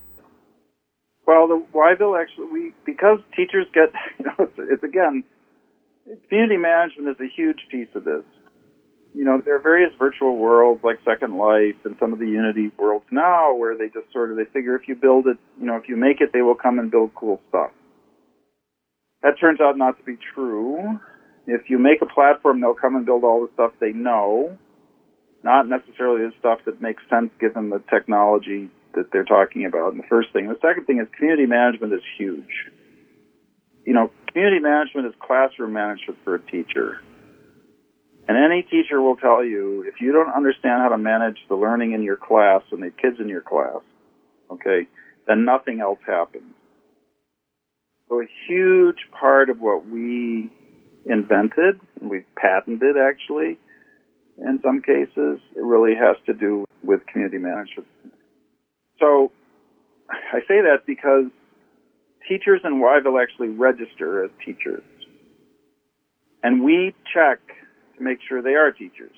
Well, 1.27 1.49
the 1.49 1.65
Whyville 1.75 2.21
actually, 2.21 2.47
we 2.53 2.73
because 2.85 3.19
teachers 3.35 3.67
get, 3.73 3.91
you 4.19 4.27
know, 4.27 4.35
it's, 4.39 4.53
it's 4.59 4.83
again, 4.85 5.25
community 6.29 6.59
management 6.59 7.09
is 7.09 7.17
a 7.21 7.35
huge 7.35 7.67
piece 7.71 7.89
of 7.95 8.05
this. 8.05 8.23
You 9.15 9.25
know, 9.25 9.41
there 9.43 9.57
are 9.57 9.61
various 9.61 9.93
virtual 9.99 10.37
worlds 10.37 10.85
like 10.85 10.99
Second 11.07 11.39
Life 11.39 11.77
and 11.85 11.97
some 11.99 12.13
of 12.13 12.19
the 12.19 12.29
Unity 12.29 12.71
worlds 12.79 13.07
now 13.11 13.55
where 13.55 13.77
they 13.77 13.87
just 13.87 14.13
sort 14.13 14.31
of 14.31 14.37
they 14.37 14.45
figure 14.45 14.77
if 14.77 14.87
you 14.89 14.95
build 14.95 15.27
it, 15.27 15.39
you 15.59 15.67
know, 15.67 15.77
if 15.77 15.89
you 15.89 15.97
make 15.97 16.21
it, 16.21 16.35
they 16.35 16.43
will 16.43 16.55
come 16.55 16.79
and 16.79 16.91
build 16.91 17.15
cool 17.15 17.41
stuff. 17.49 17.71
That 19.27 19.41
turns 19.41 19.61
out 19.61 19.77
not 19.77 19.99
to 19.99 20.05
be 20.05 20.17
true. 20.35 21.01
If 21.49 21.69
you 21.69 21.81
make 21.81 22.01
a 22.01 22.07
platform, 22.07 22.61
they'll 22.61 22.75
come 22.75 22.95
and 22.95 23.05
build 23.05 23.25
all 23.25 23.41
the 23.45 23.53
stuff 23.55 23.73
they 23.81 23.91
know, 23.91 24.57
not 25.43 25.69
necessarily 25.69 26.31
the 26.31 26.33
stuff 26.39 26.61
that 26.65 26.81
makes 26.81 27.03
sense 27.11 27.33
given 27.41 27.71
the 27.71 27.83
technology 27.91 28.71
that 28.95 29.11
they're 29.11 29.25
talking 29.25 29.67
about. 29.67 29.91
And 29.91 30.01
the 30.01 30.07
first 30.09 30.33
thing. 30.33 30.47
The 30.47 30.59
second 30.63 30.87
thing 30.87 31.01
is 31.01 31.09
community 31.19 31.45
management 31.45 31.93
is 31.93 32.03
huge. 32.17 32.71
You 33.85 33.95
know, 33.95 34.13
community 34.29 34.61
management 34.61 35.09
is 35.09 35.15
classroom 35.19 35.73
management 35.73 36.21
for 36.23 36.37
a 36.37 36.41
teacher. 36.41 37.01
And 38.29 38.39
any 38.39 38.63
teacher 38.63 39.03
will 39.03 39.17
tell 39.17 39.45
you 39.45 39.83
if 39.89 40.01
you 40.01 40.13
don't 40.13 40.31
understand 40.31 40.83
how 40.83 40.91
to 40.91 40.99
manage 40.99 41.39
the 41.49 41.57
learning 41.57 41.95
in 41.95 42.05
your 42.05 42.17
class 42.17 42.63
and 42.71 42.81
the 42.81 42.91
kids 42.91 43.17
in 43.19 43.29
your 43.29 43.43
class, 43.43 43.83
okay, 44.53 44.87
then 45.27 45.45
nothing 45.45 45.81
else 45.81 45.99
happens. 46.07 46.56
So 48.09 48.21
a 48.21 48.27
huge 48.49 48.99
part 49.19 49.51
of 49.51 49.61
what 49.61 49.87
we 49.87 50.51
invented, 51.05 51.81
we've 52.01 52.27
patented 52.37 52.97
actually, 52.97 53.59
in 54.39 54.61
some 54.63 54.83
cases, 54.83 55.41
it 55.57 55.63
really 55.63 55.95
has 55.95 56.17
to 56.27 56.35
do 56.35 56.65
with 56.83 57.07
community 57.07 57.39
management. 57.39 57.89
So 59.01 59.33
I 60.11 60.41
say 60.41 60.61
that 60.63 60.87
because 60.87 61.25
teachers 62.29 62.61
in 62.65 62.81
Whyville 62.81 63.21
actually 63.21 63.49
register 63.49 64.25
as 64.25 64.31
teachers. 64.45 64.83
And 66.43 66.63
we 66.63 66.95
check 67.13 67.41
to 67.97 68.03
make 68.03 68.19
sure 68.29 68.43
they 68.43 68.55
are 68.55 68.71
teachers. 68.71 69.17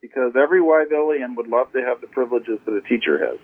Because 0.00 0.32
every 0.40 0.60
Whyvillian 0.60 1.36
would 1.36 1.48
love 1.48 1.72
to 1.72 1.82
have 1.82 2.00
the 2.00 2.06
privileges 2.06 2.58
that 2.64 2.72
a 2.72 2.80
teacher 2.82 3.18
has. 3.18 3.38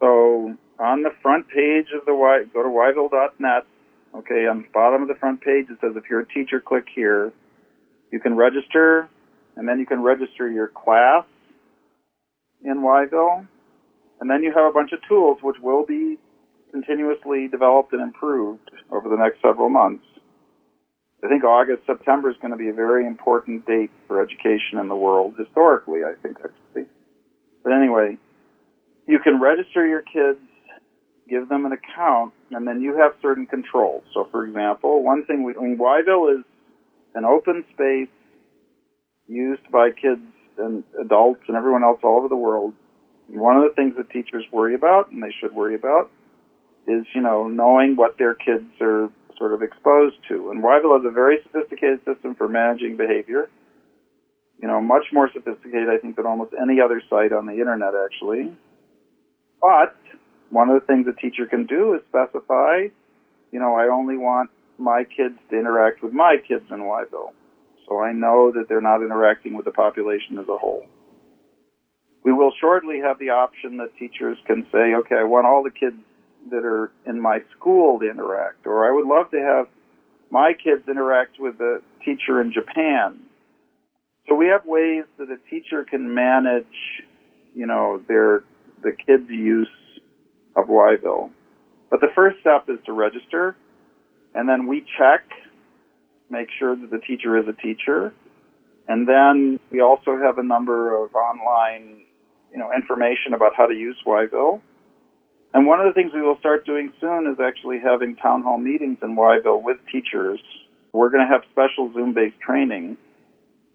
So 0.00 0.56
on 0.78 1.02
the 1.02 1.10
front 1.22 1.48
page 1.48 1.86
of 1.98 2.04
the 2.06 2.14
Y, 2.14 2.44
go 2.52 2.62
to 2.62 2.68
whyville.net. 2.68 3.66
Okay, 4.14 4.46
on 4.46 4.62
the 4.62 4.68
bottom 4.72 5.02
of 5.02 5.08
the 5.08 5.14
front 5.14 5.40
page 5.40 5.66
it 5.68 5.78
says 5.80 5.92
if 5.96 6.04
you're 6.08 6.20
a 6.20 6.28
teacher, 6.28 6.60
click 6.60 6.86
here. 6.94 7.32
You 8.10 8.20
can 8.20 8.36
register, 8.36 9.08
and 9.56 9.68
then 9.68 9.78
you 9.78 9.86
can 9.86 10.02
register 10.02 10.50
your 10.50 10.68
class 10.68 11.24
in 12.64 12.78
Whyville, 12.78 13.46
and 14.20 14.30
then 14.30 14.42
you 14.42 14.52
have 14.54 14.64
a 14.64 14.72
bunch 14.72 14.92
of 14.92 15.00
tools 15.06 15.38
which 15.42 15.56
will 15.62 15.84
be 15.84 16.18
continuously 16.72 17.48
developed 17.48 17.92
and 17.92 18.02
improved 18.02 18.70
over 18.90 19.08
the 19.08 19.16
next 19.16 19.42
several 19.42 19.68
months. 19.68 20.04
I 21.22 21.28
think 21.28 21.44
August, 21.44 21.82
September 21.86 22.30
is 22.30 22.36
going 22.40 22.52
to 22.52 22.56
be 22.56 22.68
a 22.68 22.72
very 22.72 23.06
important 23.06 23.66
date 23.66 23.90
for 24.06 24.22
education 24.22 24.78
in 24.80 24.88
the 24.88 24.96
world, 24.96 25.34
historically, 25.36 26.00
I 26.04 26.14
think, 26.22 26.36
actually. 26.38 26.86
But 27.64 27.72
anyway, 27.72 28.16
you 29.06 29.18
can 29.18 29.40
register 29.40 29.86
your 29.86 30.02
kids 30.02 30.38
give 31.28 31.48
them 31.48 31.66
an 31.66 31.72
account, 31.72 32.32
and 32.50 32.66
then 32.66 32.80
you 32.80 32.96
have 32.96 33.12
certain 33.20 33.46
controls. 33.46 34.02
So, 34.14 34.28
for 34.30 34.46
example, 34.46 35.02
one 35.02 35.24
thing 35.26 35.44
we, 35.44 35.54
I 35.54 35.60
mean, 35.60 35.78
Whyville 35.78 36.38
is 36.38 36.44
an 37.14 37.24
open 37.24 37.64
space 37.74 38.08
used 39.26 39.70
by 39.70 39.90
kids 39.90 40.22
and 40.56 40.82
adults 41.00 41.42
and 41.48 41.56
everyone 41.56 41.84
else 41.84 42.00
all 42.02 42.18
over 42.18 42.28
the 42.28 42.36
world. 42.36 42.72
One 43.28 43.56
of 43.56 43.62
the 43.62 43.74
things 43.74 43.94
that 43.96 44.10
teachers 44.10 44.44
worry 44.50 44.74
about, 44.74 45.10
and 45.10 45.22
they 45.22 45.34
should 45.38 45.54
worry 45.54 45.74
about, 45.74 46.10
is, 46.86 47.04
you 47.14 47.20
know, 47.20 47.46
knowing 47.46 47.96
what 47.96 48.16
their 48.18 48.34
kids 48.34 48.64
are 48.80 49.10
sort 49.36 49.52
of 49.52 49.62
exposed 49.62 50.16
to. 50.28 50.50
And 50.50 50.62
Whyville 50.62 50.96
has 50.96 51.06
a 51.06 51.12
very 51.12 51.38
sophisticated 51.44 52.00
system 52.04 52.34
for 52.34 52.48
managing 52.48 52.96
behavior. 52.96 53.50
You 54.60 54.66
know, 54.66 54.80
much 54.80 55.04
more 55.12 55.30
sophisticated, 55.32 55.88
I 55.88 55.98
think, 55.98 56.16
than 56.16 56.26
almost 56.26 56.52
any 56.60 56.80
other 56.80 57.00
site 57.08 57.32
on 57.32 57.46
the 57.46 57.52
internet, 57.52 57.92
actually. 57.94 58.52
But 59.60 59.94
one 60.50 60.68
of 60.70 60.80
the 60.80 60.86
things 60.86 61.06
a 61.06 61.20
teacher 61.20 61.46
can 61.46 61.66
do 61.66 61.94
is 61.94 62.00
specify, 62.08 62.88
you 63.52 63.60
know, 63.60 63.74
I 63.74 63.88
only 63.88 64.16
want 64.16 64.50
my 64.78 65.04
kids 65.04 65.38
to 65.50 65.58
interact 65.58 66.02
with 66.02 66.12
my 66.12 66.36
kids 66.46 66.64
in 66.70 66.78
Whyville. 66.78 67.32
So 67.88 68.00
I 68.00 68.12
know 68.12 68.52
that 68.52 68.68
they're 68.68 68.80
not 68.80 69.02
interacting 69.02 69.54
with 69.54 69.64
the 69.64 69.70
population 69.70 70.38
as 70.38 70.48
a 70.48 70.56
whole. 70.56 70.86
We 72.22 72.32
will 72.32 72.52
shortly 72.60 73.00
have 73.00 73.18
the 73.18 73.30
option 73.30 73.78
that 73.78 73.96
teachers 73.98 74.36
can 74.46 74.66
say, 74.70 74.94
okay, 74.94 75.16
I 75.16 75.24
want 75.24 75.46
all 75.46 75.62
the 75.62 75.70
kids 75.70 75.96
that 76.50 76.64
are 76.64 76.92
in 77.06 77.20
my 77.20 77.40
school 77.56 77.98
to 77.98 78.10
interact, 78.10 78.66
or 78.66 78.86
I 78.88 78.94
would 78.94 79.06
love 79.06 79.30
to 79.30 79.38
have 79.38 79.66
my 80.30 80.52
kids 80.52 80.82
interact 80.88 81.40
with 81.40 81.58
the 81.58 81.82
teacher 82.04 82.40
in 82.40 82.52
Japan. 82.52 83.20
So 84.28 84.34
we 84.34 84.46
have 84.48 84.66
ways 84.66 85.04
that 85.18 85.30
a 85.30 85.38
teacher 85.48 85.84
can 85.84 86.14
manage, 86.14 86.66
you 87.54 87.66
know, 87.66 88.02
their 88.06 88.44
the 88.82 88.92
kids' 88.92 89.28
use 89.30 89.68
of 90.58 90.68
Whyville. 90.68 91.30
But 91.90 92.00
the 92.00 92.08
first 92.14 92.40
step 92.40 92.68
is 92.68 92.78
to 92.86 92.92
register, 92.92 93.56
and 94.34 94.48
then 94.48 94.66
we 94.66 94.84
check 94.98 95.22
make 96.30 96.48
sure 96.58 96.76
that 96.76 96.90
the 96.90 96.98
teacher 96.98 97.38
is 97.38 97.46
a 97.48 97.52
teacher. 97.52 98.12
And 98.86 99.08
then 99.08 99.60
we 99.70 99.80
also 99.80 100.16
have 100.16 100.38
a 100.38 100.42
number 100.42 101.02
of 101.02 101.14
online, 101.14 102.02
you 102.52 102.58
know, 102.58 102.70
information 102.74 103.34
about 103.34 103.52
how 103.56 103.66
to 103.66 103.74
use 103.74 103.96
Whyville. 104.06 104.60
And 105.54 105.66
one 105.66 105.80
of 105.80 105.86
the 105.86 105.92
things 105.92 106.12
we 106.14 106.22
will 106.22 106.38
start 106.38 106.66
doing 106.66 106.92
soon 107.00 107.26
is 107.26 107.40
actually 107.40 107.78
having 107.82 108.16
town 108.16 108.42
hall 108.42 108.58
meetings 108.58 108.98
in 109.02 109.16
Whyville 109.16 109.62
with 109.62 109.78
teachers. 109.90 110.40
We're 110.92 111.10
going 111.10 111.26
to 111.26 111.32
have 111.32 111.42
special 111.52 111.92
Zoom-based 111.92 112.40
training 112.40 112.96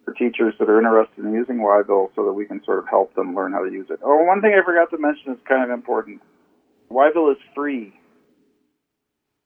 for 0.05 0.13
teachers 0.13 0.53
that 0.59 0.69
are 0.69 0.77
interested 0.77 1.23
in 1.23 1.34
using 1.34 1.57
Whyville 1.57 2.09
so 2.15 2.25
that 2.25 2.34
we 2.34 2.45
can 2.45 2.63
sort 2.63 2.79
of 2.79 2.86
help 2.89 3.13
them 3.15 3.36
learn 3.36 3.53
how 3.53 3.63
to 3.63 3.71
use 3.71 3.88
it. 3.89 3.99
Oh, 4.03 4.23
one 4.23 4.41
thing 4.41 4.53
I 4.53 4.63
forgot 4.65 4.89
to 4.91 4.97
mention 4.97 5.34
is 5.34 5.39
kind 5.47 5.63
of 5.63 5.69
important. 5.69 6.21
Whyville 6.93 7.31
is 7.31 7.37
free. 7.55 7.93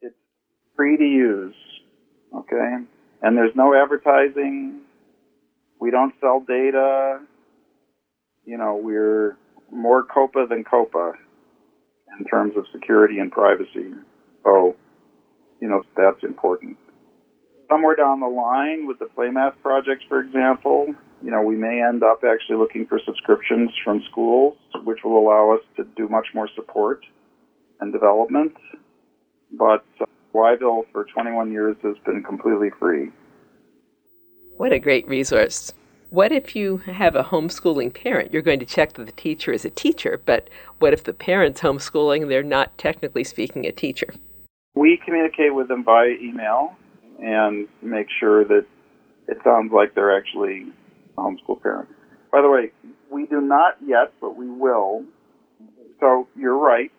It's 0.01 0.15
free 0.75 0.97
to 0.97 1.03
use. 1.03 1.55
Okay? 2.35 2.75
And 3.21 3.37
there's 3.37 3.55
no 3.55 3.73
advertising. 3.73 4.81
We 5.79 5.91
don't 5.91 6.13
sell 6.19 6.43
data. 6.47 7.19
You 8.45 8.57
know, 8.57 8.79
we're 8.81 9.37
more 9.71 10.05
COPPA 10.05 10.49
than 10.49 10.63
COPPA 10.63 11.13
in 12.19 12.25
terms 12.25 12.53
of 12.57 12.65
security 12.73 13.19
and 13.19 13.31
privacy. 13.31 13.93
So, 14.43 14.75
you 15.61 15.67
know, 15.67 15.83
that's 15.95 16.23
important 16.23 16.77
somewhere 17.69 17.95
down 17.95 18.19
the 18.19 18.27
line 18.27 18.87
with 18.87 18.99
the 18.99 19.05
PlayMath 19.05 19.53
project, 19.61 20.03
for 20.07 20.19
example, 20.19 20.93
you 21.23 21.31
know, 21.31 21.41
we 21.41 21.55
may 21.55 21.81
end 21.81 22.03
up 22.03 22.21
actually 22.23 22.57
looking 22.57 22.85
for 22.87 22.99
subscriptions 23.05 23.71
from 23.83 24.03
schools, 24.09 24.57
which 24.83 24.99
will 25.03 25.17
allow 25.17 25.53
us 25.53 25.61
to 25.75 25.83
do 25.95 26.07
much 26.07 26.27
more 26.33 26.49
support 26.55 27.03
and 27.80 27.93
development. 27.93 28.53
But 29.51 29.86
Whyville 30.34 30.84
for 30.91 31.05
21 31.05 31.51
years 31.51 31.75
has 31.84 31.95
been 32.05 32.23
completely 32.23 32.69
free. 32.80 33.09
What 34.57 34.73
a 34.73 34.80
great 34.80 35.07
resource. 35.07 35.73
What 36.09 36.32
if 36.32 36.55
you 36.55 36.78
have 36.78 37.15
a 37.15 37.23
homeschooling 37.23 37.93
parent? 37.93 38.32
You're 38.32 38.41
going 38.41 38.59
to 38.59 38.65
check 38.65 38.93
that 38.93 39.05
the 39.05 39.11
teacher 39.11 39.51
is 39.51 39.65
a 39.65 39.69
teacher, 39.69 40.21
but 40.25 40.49
what 40.80 40.93
if 40.93 41.03
the 41.03 41.13
parent's 41.13 41.61
homeschooling, 41.61 42.28
they're 42.30 42.43
not 42.43 42.78
technically 42.78 43.23
speaking 43.23 43.65
a 43.65 43.71
teacher? 43.71 44.13
We 44.75 44.99
communicate 45.03 45.53
with 45.53 45.67
them 45.67 45.84
by 45.84 46.15
email 46.21 46.75
and 47.19 47.67
make 47.82 48.07
sure 48.19 48.45
that 48.45 48.65
it 49.28 49.38
sounds 49.43 49.73
like 49.73 49.95
they're 49.95 50.15
actually 50.15 50.67
homeschool 51.17 51.61
parents. 51.61 51.91
By 52.32 52.41
the 52.41 52.49
way, 52.49 52.71
we 53.11 53.25
do 53.25 53.41
not 53.41 53.75
yet, 53.86 54.13
but 54.21 54.38
we 54.38 54.49
will. 54.49 55.03
So 55.99 56.28
you're 56.38 56.57
right. 56.57 56.91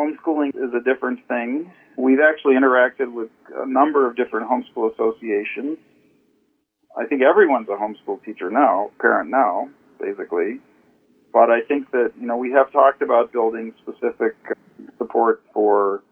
Homeschooling 0.00 0.48
is 0.56 0.72
a 0.74 0.82
different 0.82 1.26
thing. 1.28 1.70
We've 1.98 2.20
actually 2.20 2.54
interacted 2.54 3.12
with 3.12 3.28
a 3.54 3.68
number 3.68 4.08
of 4.08 4.16
different 4.16 4.48
homeschool 4.48 4.92
associations. 4.94 5.76
I 6.96 7.06
think 7.06 7.22
everyone's 7.22 7.68
a 7.68 7.72
homeschool 7.72 8.24
teacher 8.24 8.50
now, 8.50 8.90
parent 8.98 9.30
now, 9.30 9.68
basically. 10.00 10.60
But 11.32 11.50
I 11.50 11.60
think 11.68 11.90
that, 11.92 12.12
you 12.18 12.26
know, 12.26 12.36
we 12.36 12.50
have 12.52 12.72
talked 12.72 13.02
about 13.02 13.30
building 13.32 13.74
specific 13.82 14.34
support 14.98 15.42
for 15.52 16.02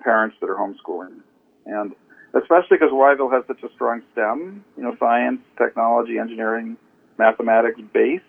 parents 0.00 0.36
that 0.40 0.48
are 0.48 0.56
homeschooling. 0.56 1.20
And 1.66 1.94
especially 2.34 2.78
because 2.78 2.90
Whyville 2.92 3.32
has 3.32 3.44
such 3.46 3.62
a 3.62 3.72
strong 3.74 4.02
STEM, 4.12 4.64
you 4.76 4.82
know, 4.82 4.96
science, 4.98 5.40
technology, 5.58 6.18
engineering, 6.18 6.76
mathematics 7.18 7.80
base, 7.92 8.20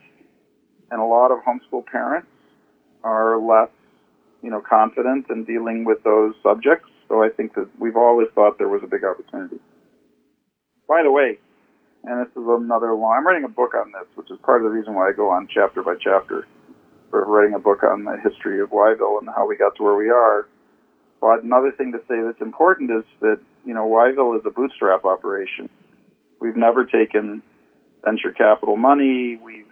and 0.92 1.02
a 1.02 1.06
lot 1.06 1.32
of 1.32 1.40
homeschool 1.40 1.86
parents 1.86 2.28
are 3.04 3.40
less, 3.40 3.70
you 4.46 4.52
know, 4.52 4.62
confident 4.62 5.26
in 5.32 5.44
dealing 5.44 5.86
with 5.86 6.04
those 6.04 6.36
subjects. 6.44 6.88
So 7.10 7.24
I 7.24 7.30
think 7.30 7.56
that 7.56 7.68
we've 7.80 7.98
always 7.98 8.28
thought 8.36 8.60
there 8.60 8.70
was 8.70 8.82
a 8.84 8.88
big 8.88 9.04
opportunity. 9.04 9.58
By 10.88 11.02
the 11.04 11.12
way, 11.12 11.40
and 12.04 12.22
this 12.22 12.32
is 12.32 12.48
another 12.48 12.94
long, 12.94 13.16
I'm 13.18 13.26
writing 13.26 13.44
a 13.44 13.50
book 13.50 13.74
on 13.74 13.92
this, 13.92 14.08
which 14.14 14.30
is 14.30 14.38
part 14.44 14.62
of 14.62 14.70
the 14.70 14.78
reason 14.78 14.94
why 14.94 15.10
I 15.10 15.14
go 15.14 15.32
on 15.32 15.48
chapter 15.52 15.82
by 15.82 15.96
chapter. 16.00 16.48
For 17.10 17.26
writing 17.26 17.56
a 17.56 17.60
book 17.60 17.82
on 17.84 18.04
the 18.04 18.18
history 18.24 18.62
of 18.62 18.70
Whyville 18.70 19.20
and 19.20 19.30
how 19.36 19.48
we 19.48 19.58
got 19.58 19.76
to 19.78 19.84
where 19.84 19.96
we 19.96 20.10
are. 20.10 20.48
But 21.22 21.44
another 21.44 21.72
thing 21.72 21.92
to 21.94 22.00
say 22.08 22.22
that's 22.24 22.42
important 22.42 22.92
is 22.92 23.04
that 23.22 23.40
you 23.66 23.74
know, 23.74 23.88
Whyville 23.88 24.38
is 24.38 24.46
a 24.46 24.52
bootstrap 24.52 25.06
operation. 25.06 25.70
We've 26.40 26.56
never 26.56 26.86
taken 26.86 27.42
venture 28.04 28.32
capital 28.32 28.78
money. 28.78 29.40
We've, 29.44 29.66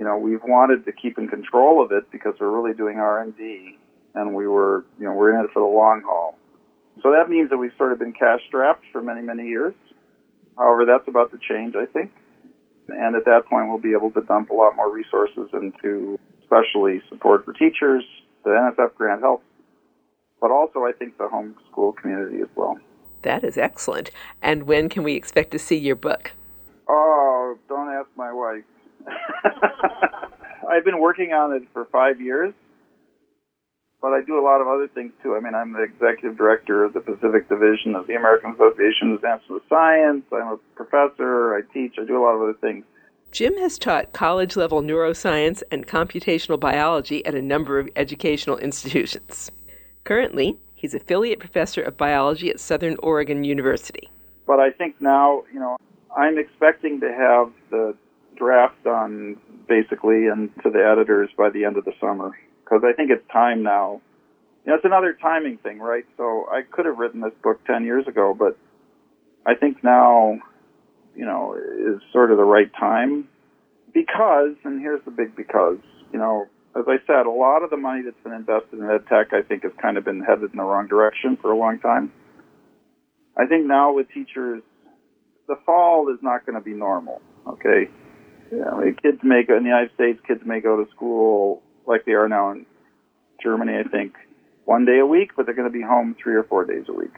you 0.00 0.06
know, 0.06 0.16
we've 0.16 0.42
wanted 0.42 0.86
to 0.86 0.92
keep 0.92 1.18
in 1.18 1.28
control 1.28 1.84
of 1.84 1.92
it 1.92 2.10
because 2.10 2.32
we're 2.40 2.50
really 2.50 2.74
doing 2.74 2.96
R&D 2.96 3.78
and 4.14 4.34
we 4.34 4.48
were, 4.48 4.86
you 4.98 5.04
know, 5.04 5.12
we're 5.12 5.38
in 5.38 5.44
it 5.44 5.50
for 5.52 5.60
the 5.60 5.68
long 5.68 6.02
haul. 6.04 6.38
So 7.02 7.12
that 7.12 7.28
means 7.28 7.50
that 7.50 7.58
we've 7.58 7.74
sort 7.76 7.92
of 7.92 7.98
been 7.98 8.14
cash 8.14 8.40
strapped 8.48 8.84
for 8.92 9.02
many, 9.02 9.20
many 9.20 9.46
years. 9.46 9.74
However, 10.56 10.86
that's 10.86 11.06
about 11.06 11.30
to 11.32 11.38
change, 11.46 11.74
I 11.76 11.84
think. 11.84 12.10
And 12.88 13.14
at 13.14 13.26
that 13.26 13.42
point, 13.44 13.68
we'll 13.68 13.78
be 13.78 13.92
able 13.92 14.10
to 14.12 14.22
dump 14.22 14.48
a 14.48 14.54
lot 14.54 14.74
more 14.74 14.90
resources 14.90 15.50
into 15.52 16.18
especially 16.42 17.02
support 17.10 17.44
for 17.44 17.52
teachers. 17.52 18.02
The 18.44 18.50
NSF 18.50 18.94
grant 18.94 19.20
helps, 19.20 19.44
but 20.40 20.50
also 20.50 20.84
I 20.84 20.92
think 20.92 21.18
the 21.18 21.28
homeschool 21.28 21.94
community 21.96 22.40
as 22.40 22.48
well. 22.56 22.78
That 23.20 23.44
is 23.44 23.58
excellent. 23.58 24.10
And 24.40 24.62
when 24.62 24.88
can 24.88 25.02
we 25.02 25.14
expect 25.14 25.50
to 25.50 25.58
see 25.58 25.76
your 25.76 25.94
book? 25.94 26.32
Oh, 26.88 27.58
don't 27.68 27.90
ask 27.90 28.08
my 28.16 28.32
wife. 28.32 28.64
I've 30.70 30.84
been 30.84 31.00
working 31.00 31.32
on 31.32 31.52
it 31.52 31.62
for 31.72 31.86
five 31.86 32.20
years, 32.20 32.54
but 34.00 34.08
I 34.12 34.22
do 34.24 34.38
a 34.38 34.44
lot 34.44 34.60
of 34.60 34.68
other 34.68 34.88
things 34.88 35.12
too. 35.22 35.34
I 35.34 35.40
mean, 35.40 35.54
I'm 35.54 35.72
the 35.72 35.82
executive 35.82 36.36
director 36.36 36.84
of 36.84 36.94
the 36.94 37.00
Pacific 37.00 37.48
Division 37.48 37.94
of 37.96 38.06
the 38.06 38.14
American 38.14 38.52
Association 38.52 39.18
of 39.22 39.62
Science. 39.68 40.24
I'm 40.32 40.48
a 40.48 40.58
professor. 40.76 41.54
I 41.54 41.60
teach. 41.72 41.94
I 42.00 42.04
do 42.04 42.18
a 42.18 42.22
lot 42.22 42.34
of 42.34 42.42
other 42.42 42.56
things. 42.60 42.84
Jim 43.32 43.56
has 43.58 43.78
taught 43.78 44.12
college 44.12 44.56
level 44.56 44.82
neuroscience 44.82 45.62
and 45.70 45.86
computational 45.86 46.58
biology 46.58 47.24
at 47.24 47.34
a 47.34 47.42
number 47.42 47.78
of 47.78 47.88
educational 47.96 48.58
institutions. 48.58 49.50
Currently, 50.04 50.56
He's 50.80 50.94
affiliate 50.94 51.40
professor 51.40 51.82
of 51.82 51.98
biology 51.98 52.48
at 52.48 52.58
Southern 52.58 52.96
Oregon 53.02 53.44
University. 53.44 54.08
But 54.46 54.60
I 54.60 54.70
think 54.70 54.98
now, 54.98 55.44
you 55.52 55.60
know, 55.60 55.76
I'm 56.16 56.38
expecting 56.38 57.00
to 57.00 57.12
have 57.12 57.52
the 57.70 57.94
draft 58.40 58.82
done 58.82 59.36
basically 59.68 60.26
and 60.26 60.50
to 60.62 60.70
the 60.70 60.80
editors 60.80 61.28
by 61.36 61.50
the 61.50 61.64
end 61.64 61.76
of 61.76 61.84
the 61.84 61.92
summer 62.00 62.32
because 62.64 62.82
I 62.84 62.92
think 62.94 63.10
it's 63.10 63.26
time 63.30 63.62
now. 63.62 64.00
You 64.64 64.70
know, 64.70 64.76
it's 64.76 64.84
another 64.84 65.16
timing 65.20 65.58
thing, 65.58 65.78
right? 65.78 66.04
So 66.16 66.46
I 66.50 66.62
could 66.62 66.86
have 66.86 66.98
written 66.98 67.20
this 67.20 67.32
book 67.42 67.64
10 67.66 67.84
years 67.84 68.06
ago, 68.06 68.34
but 68.36 68.56
I 69.46 69.54
think 69.54 69.84
now, 69.84 70.38
you 71.14 71.24
know, 71.24 71.54
is 71.54 72.00
sort 72.12 72.30
of 72.30 72.36
the 72.36 72.44
right 72.44 72.70
time 72.78 73.28
because, 73.92 74.54
and 74.64 74.80
here's 74.80 75.04
the 75.04 75.10
big 75.10 75.36
because, 75.36 75.78
you 76.12 76.18
know, 76.18 76.46
as 76.76 76.84
I 76.86 76.96
said, 77.06 77.26
a 77.26 77.30
lot 77.30 77.62
of 77.62 77.70
the 77.70 77.76
money 77.76 78.02
that's 78.04 78.22
been 78.22 78.32
invested 78.32 78.78
in 78.78 78.88
ed 78.88 79.06
tech, 79.08 79.32
I 79.32 79.42
think, 79.42 79.64
has 79.64 79.72
kind 79.82 79.96
of 79.96 80.04
been 80.04 80.20
headed 80.20 80.52
in 80.52 80.56
the 80.56 80.62
wrong 80.62 80.86
direction 80.86 81.36
for 81.40 81.50
a 81.50 81.56
long 81.56 81.80
time. 81.80 82.12
I 83.36 83.46
think 83.46 83.66
now 83.66 83.92
with 83.92 84.08
teachers, 84.10 84.62
the 85.48 85.56
fall 85.66 86.12
is 86.12 86.20
not 86.22 86.46
going 86.46 86.56
to 86.56 86.64
be 86.64 86.74
normal. 86.74 87.20
Okay, 87.46 87.90
yeah, 88.52 88.70
like 88.74 89.02
kids 89.02 89.18
may 89.22 89.42
go 89.46 89.56
in 89.56 89.62
the 89.62 89.68
United 89.68 89.92
States. 89.94 90.20
Kids 90.26 90.40
may 90.44 90.60
go 90.60 90.82
to 90.82 90.90
school 90.90 91.62
like 91.86 92.04
they 92.04 92.12
are 92.12 92.28
now 92.28 92.52
in 92.52 92.66
Germany. 93.42 93.72
I 93.78 93.88
think 93.88 94.14
one 94.64 94.84
day 94.84 94.98
a 94.98 95.06
week, 95.06 95.32
but 95.36 95.46
they're 95.46 95.54
going 95.54 95.70
to 95.70 95.76
be 95.76 95.82
home 95.82 96.16
three 96.22 96.34
or 96.34 96.44
four 96.44 96.64
days 96.64 96.84
a 96.88 96.92
week. 96.92 97.14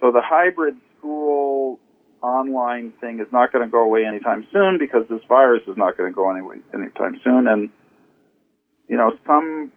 So 0.00 0.12
the 0.12 0.22
hybrid 0.22 0.76
school 0.98 1.78
online 2.22 2.92
thing 3.00 3.20
is 3.20 3.26
not 3.32 3.52
going 3.52 3.64
to 3.64 3.70
go 3.70 3.82
away 3.82 4.04
anytime 4.04 4.46
soon 4.52 4.78
because 4.78 5.04
this 5.08 5.20
virus 5.28 5.62
is 5.68 5.76
not 5.76 5.96
going 5.96 6.10
to 6.10 6.14
go 6.14 6.30
anyway 6.30 6.56
anytime 6.74 7.20
soon, 7.22 7.46
and 7.46 7.70
you 8.88 8.96
know, 8.96 9.12
some 9.26 9.72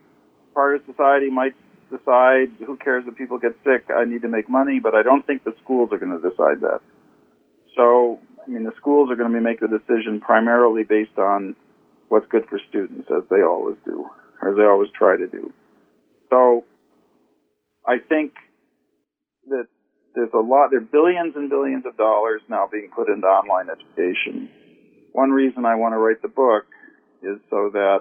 part 0.54 0.76
of 0.76 0.82
society 0.86 1.30
might 1.30 1.56
decide, 1.90 2.50
who 2.66 2.78
cares 2.78 3.04
if 3.08 3.16
people 3.16 3.40
get 3.40 3.56
sick? 3.64 3.86
I 3.96 4.06
need 4.06 4.22
to 4.22 4.28
make 4.28 4.50
money, 4.50 4.80
but 4.82 4.94
I 4.94 5.04
don't 5.04 5.26
think 5.26 5.44
the 5.44 5.54
schools 5.64 5.90
are 5.92 5.98
going 5.98 6.12
to 6.12 6.30
decide 6.30 6.62
that. 6.62 6.82
So, 7.76 8.20
I 8.50 8.52
mean, 8.52 8.64
the 8.64 8.74
schools 8.78 9.12
are 9.12 9.16
going 9.16 9.32
to 9.32 9.38
be 9.38 9.44
making 9.44 9.70
the 9.70 9.78
decision 9.78 10.20
primarily 10.20 10.84
based 10.84 11.20
on 11.20 11.56
what's 12.08 12.26
good 12.32 12.46
for 12.50 12.60
students, 12.68 13.08
as 13.16 13.22
they 13.30 13.44
always 13.44 13.78
do, 13.86 14.10
or 14.42 14.50
as 14.50 14.58
they 14.58 14.64
always 14.64 14.90
try 14.98 15.18
to 15.18 15.28
do. 15.28 15.54
So, 16.32 16.66
I 17.86 17.98
think 18.00 18.34
that 19.50 19.68
there's 20.16 20.34
a 20.34 20.40
lot, 20.40 20.70
there 20.72 20.80
are 20.80 20.82
billions 20.82 21.36
and 21.36 21.48
billions 21.48 21.86
of 21.86 21.96
dollars 21.96 22.42
now 22.50 22.68
being 22.72 22.90
put 22.96 23.08
into 23.08 23.28
online 23.28 23.68
education. 23.70 24.50
One 25.12 25.30
reason 25.30 25.66
I 25.66 25.76
want 25.76 25.94
to 25.94 25.98
write 25.98 26.24
the 26.24 26.28
book 26.28 26.66
is 27.22 27.38
so 27.52 27.70
that 27.74 28.00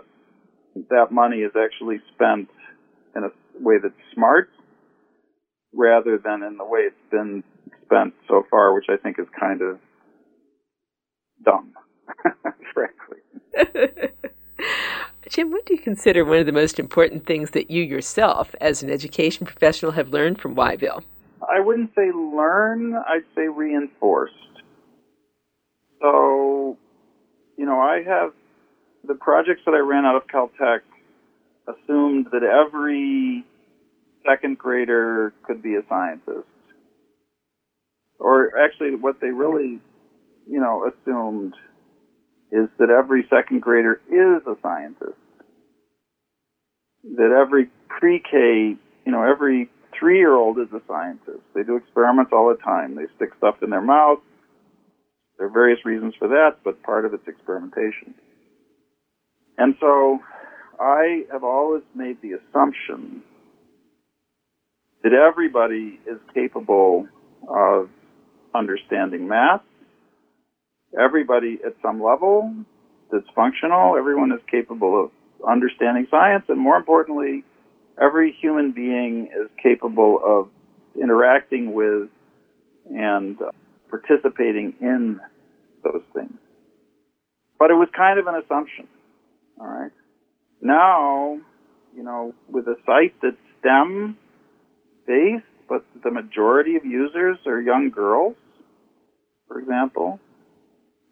that 0.88 1.12
money 1.12 1.38
is 1.38 1.52
actually 1.56 2.00
spent 2.14 2.48
in 3.14 3.24
a 3.24 3.30
way 3.60 3.74
that's 3.82 3.94
smart 4.14 4.48
rather 5.74 6.16
than 6.16 6.42
in 6.42 6.56
the 6.56 6.64
way 6.64 6.88
it's 6.88 7.10
been 7.10 7.44
spent 7.84 8.14
so 8.28 8.44
far, 8.50 8.74
which 8.74 8.86
I 8.88 8.96
think 8.96 9.18
is 9.18 9.26
kind 9.38 9.60
of 9.60 9.78
dumb, 11.44 11.72
frankly. 12.74 13.18
Jim, 15.28 15.50
what 15.50 15.66
do 15.66 15.74
you 15.74 15.80
consider 15.80 16.24
one 16.24 16.38
of 16.38 16.46
the 16.46 16.52
most 16.52 16.78
important 16.78 17.26
things 17.26 17.50
that 17.50 17.70
you 17.70 17.82
yourself, 17.82 18.54
as 18.60 18.82
an 18.82 18.90
education 18.90 19.46
professional, 19.46 19.92
have 19.92 20.08
learned 20.08 20.40
from 20.40 20.54
Whyville? 20.54 21.02
I 21.46 21.60
wouldn't 21.60 21.94
say 21.94 22.10
learn, 22.12 22.94
I'd 22.94 23.24
say 23.34 23.48
reinforced. 23.48 24.34
So, 26.00 26.76
you 27.56 27.66
know, 27.66 27.78
I 27.78 28.02
have 28.06 28.32
the 29.06 29.14
projects 29.14 29.62
that 29.66 29.74
I 29.74 29.78
ran 29.78 30.04
out 30.04 30.16
of 30.16 30.26
Caltech 30.26 30.80
assumed 31.66 32.28
that 32.32 32.42
every 32.42 33.44
second 34.26 34.58
grader 34.58 35.32
could 35.42 35.62
be 35.62 35.74
a 35.74 35.82
scientist. 35.88 36.46
Or 38.18 38.58
actually, 38.58 38.94
what 38.96 39.20
they 39.20 39.30
really, 39.30 39.80
you 40.48 40.60
know, 40.60 40.90
assumed 40.90 41.54
is 42.50 42.68
that 42.78 42.88
every 42.90 43.26
second 43.28 43.60
grader 43.60 44.00
is 44.08 44.46
a 44.46 44.56
scientist. 44.62 45.18
That 47.04 47.36
every 47.38 47.68
pre-K, 47.88 48.76
you 49.04 49.12
know, 49.12 49.22
every 49.22 49.70
three-year-old 49.98 50.58
is 50.58 50.68
a 50.72 50.80
scientist. 50.88 51.42
They 51.54 51.62
do 51.62 51.76
experiments 51.76 52.32
all 52.32 52.48
the 52.48 52.62
time. 52.62 52.94
They 52.94 53.06
stick 53.16 53.30
stuff 53.36 53.56
in 53.62 53.70
their 53.70 53.82
mouth. 53.82 54.20
There 55.36 55.46
are 55.46 55.50
various 55.50 55.84
reasons 55.84 56.14
for 56.18 56.28
that, 56.28 56.56
but 56.64 56.82
part 56.82 57.04
of 57.04 57.14
it's 57.14 57.28
experimentation. 57.28 58.14
And 59.56 59.74
so 59.80 60.18
I 60.80 61.24
have 61.32 61.44
always 61.44 61.82
made 61.94 62.22
the 62.22 62.32
assumption 62.32 63.22
that 65.02 65.12
everybody 65.12 66.00
is 66.06 66.18
capable 66.34 67.06
of 67.48 67.88
understanding 68.54 69.28
math. 69.28 69.62
Everybody 70.96 71.58
at 71.64 71.74
some 71.82 72.02
level 72.02 72.54
that's 73.10 73.26
functional, 73.34 73.96
everyone 73.96 74.32
is 74.32 74.40
capable 74.50 75.04
of 75.04 75.10
understanding 75.46 76.06
science, 76.10 76.44
and 76.48 76.58
more 76.58 76.76
importantly, 76.76 77.44
every 78.00 78.36
human 78.40 78.72
being 78.72 79.26
is 79.26 79.48
capable 79.62 80.20
of 80.24 80.48
interacting 81.00 81.74
with 81.74 82.08
and 82.90 83.40
uh, 83.40 83.50
participating 83.90 84.74
in 84.80 85.20
those 85.84 86.02
things. 86.14 86.38
But 87.58 87.70
it 87.70 87.74
was 87.74 87.88
kind 87.96 88.18
of 88.18 88.26
an 88.26 88.36
assumption. 88.36 88.86
All 89.60 89.66
right. 89.66 89.92
Now, 90.60 91.38
you 91.94 92.02
know, 92.02 92.34
with 92.48 92.66
a 92.66 92.76
site 92.86 93.14
that's 93.22 93.36
STEM 93.60 94.16
based, 95.06 95.44
but 95.68 95.84
the 96.02 96.10
majority 96.10 96.76
of 96.76 96.84
users 96.84 97.38
are 97.46 97.60
young 97.60 97.90
girls, 97.90 98.36
for 99.48 99.58
example, 99.58 100.20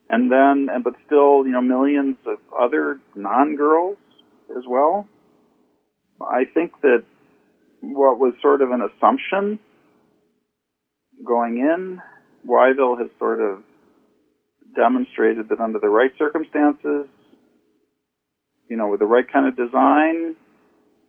and 0.09 0.30
then, 0.30 0.68
but 0.82 0.94
still, 1.07 1.44
you 1.46 1.52
know, 1.52 1.61
millions 1.61 2.16
of 2.26 2.38
other 2.57 3.00
non-girls 3.14 3.96
as 4.57 4.62
well. 4.68 5.09
I 6.20 6.44
think 6.52 6.72
that 6.82 7.04
what 7.80 8.18
was 8.18 8.34
sort 8.40 8.62
of 8.62 8.70
an 8.70 8.82
assumption 8.82 9.59
going 11.24 11.59
in, 11.59 12.00
Whyville 12.46 12.98
has 12.98 13.11
sort 13.18 13.40
of 13.40 13.62
demonstrated 14.74 15.48
that 15.48 15.61
under 15.61 15.78
the 15.78 15.88
right 15.88 16.12
circumstances, 16.18 17.07
you 18.68 18.76
know, 18.76 18.88
with 18.88 19.00
the 19.00 19.07
right 19.07 19.30
kind 19.30 19.46
of 19.46 19.57
design, 19.57 20.36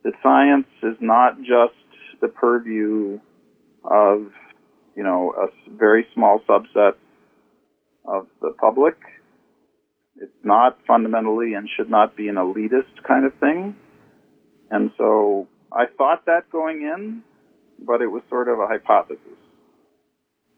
that 0.03 0.13
science 0.23 0.67
is 0.83 0.95
not 0.99 1.37
just 1.39 1.75
the 2.21 2.27
purview 2.27 3.19
of, 3.83 4.31
you 4.95 5.03
know, 5.03 5.33
a 5.37 5.47
very 5.77 6.05
small 6.13 6.39
subset 6.47 6.93
of 8.07 8.27
the 8.41 8.53
public. 8.59 8.95
It's 10.15 10.31
not 10.43 10.79
fundamentally 10.87 11.53
and 11.53 11.69
should 11.75 11.89
not 11.89 12.15
be 12.15 12.27
an 12.27 12.35
elitist 12.35 13.03
kind 13.07 13.25
of 13.25 13.33
thing. 13.35 13.75
And 14.71 14.91
so 14.97 15.47
I 15.71 15.85
thought 15.97 16.25
that 16.25 16.49
going 16.51 16.81
in, 16.81 17.23
but 17.85 18.01
it 18.01 18.07
was 18.07 18.23
sort 18.29 18.47
of 18.47 18.59
a 18.59 18.67
hypothesis. 18.67 19.21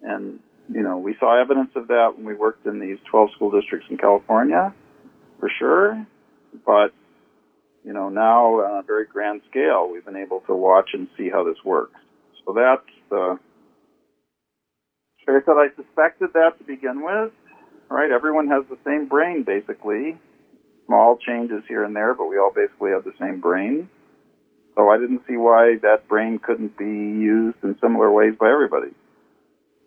And, 0.01 0.39
you 0.73 0.81
know, 0.81 0.97
we 0.97 1.15
saw 1.19 1.39
evidence 1.41 1.71
of 1.75 1.87
that 1.89 2.13
when 2.15 2.25
we 2.25 2.35
worked 2.35 2.65
in 2.65 2.79
these 2.79 2.97
12 3.11 3.31
school 3.35 3.51
districts 3.51 3.87
in 3.89 3.97
California, 3.97 4.73
for 5.39 5.49
sure. 5.59 6.05
But, 6.65 6.93
you 7.83 7.93
know, 7.93 8.09
now 8.09 8.61
on 8.61 8.79
a 8.79 8.83
very 8.83 9.05
grand 9.05 9.41
scale, 9.49 9.89
we've 9.91 10.05
been 10.05 10.15
able 10.15 10.41
to 10.41 10.55
watch 10.55 10.91
and 10.93 11.07
see 11.17 11.29
how 11.29 11.43
this 11.43 11.57
works. 11.65 11.99
So 12.45 12.53
that's 12.53 12.87
the, 13.09 13.37
I 15.27 15.39
said 15.45 15.53
I 15.57 15.67
suspected 15.75 16.29
that 16.33 16.57
to 16.57 16.63
begin 16.63 17.03
with, 17.03 17.31
right? 17.89 18.11
Everyone 18.11 18.47
has 18.47 18.63
the 18.69 18.77
same 18.85 19.07
brain, 19.07 19.43
basically. 19.43 20.17
Small 20.85 21.17
changes 21.17 21.63
here 21.67 21.83
and 21.83 21.95
there, 21.95 22.13
but 22.13 22.25
we 22.25 22.37
all 22.37 22.51
basically 22.53 22.91
have 22.91 23.03
the 23.03 23.13
same 23.19 23.39
brain. 23.39 23.89
So 24.75 24.89
I 24.89 24.97
didn't 24.97 25.23
see 25.27 25.35
why 25.35 25.77
that 25.81 26.07
brain 26.07 26.39
couldn't 26.39 26.77
be 26.77 26.85
used 26.85 27.57
in 27.63 27.77
similar 27.81 28.11
ways 28.11 28.35
by 28.39 28.49
everybody. 28.49 28.91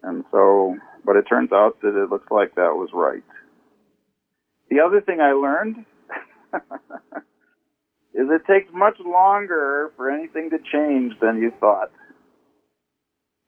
And 0.03 0.25
so, 0.31 0.77
but 1.05 1.17
it 1.17 1.23
turns 1.23 1.53
out 1.53 1.81
that 1.83 1.97
it 1.97 2.11
looks 2.11 2.31
like 2.31 2.57
that 2.57 2.75
was 2.75 2.91
right. 2.93 3.23
The 4.69 4.81
other 4.81 5.01
thing 5.01 5.21
I 5.21 5.33
learned 5.33 5.85
is 8.15 8.29
it 8.31 8.47
takes 8.47 8.73
much 8.73 8.99
longer 9.05 9.93
for 9.97 10.11
anything 10.11 10.51
to 10.51 10.59
change 10.59 11.19
than 11.21 11.41
you 11.41 11.53
thought. 11.61 11.91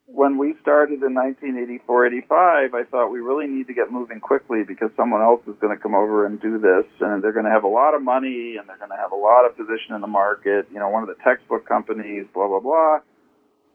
When 0.07 0.36
we 0.36 0.55
started 0.61 1.02
in 1.02 1.14
1984-85, 1.14 2.74
I 2.74 2.84
thought 2.90 3.09
we 3.09 3.20
really 3.20 3.46
need 3.46 3.66
to 3.68 3.74
get 3.74 3.90
moving 3.90 4.20
quickly 4.20 4.62
because 4.66 4.90
someone 4.96 5.22
else 5.22 5.40
is 5.48 5.55
going 5.61 5.74
to 5.74 5.82
come 5.82 5.94
over 5.94 6.26
and 6.26 6.40
do 6.40 6.59
this, 6.59 6.84
and 7.00 7.24
they're 7.24 7.32
going 7.32 7.46
to 7.46 7.50
have 7.50 7.64
a 7.64 7.68
lot 7.68 7.94
of 7.94 8.02
money, 8.02 8.57
and 8.59 8.68
they're 8.68 8.76
going 8.76 8.90
to 8.90 9.00
have 9.00 9.12
a 9.12 9.16
lot 9.16 9.46
of 9.46 9.57
position 9.57 9.94
in 9.94 10.02
the 10.02 10.07
market. 10.07 10.66
You 10.70 10.78
know, 10.78 10.90
one 10.90 11.02
of 11.02 11.09
the 11.09 11.16
textbook 11.24 11.66
companies, 11.66 12.26
blah 12.34 12.48
blah 12.48 12.61
blah, 12.61 12.98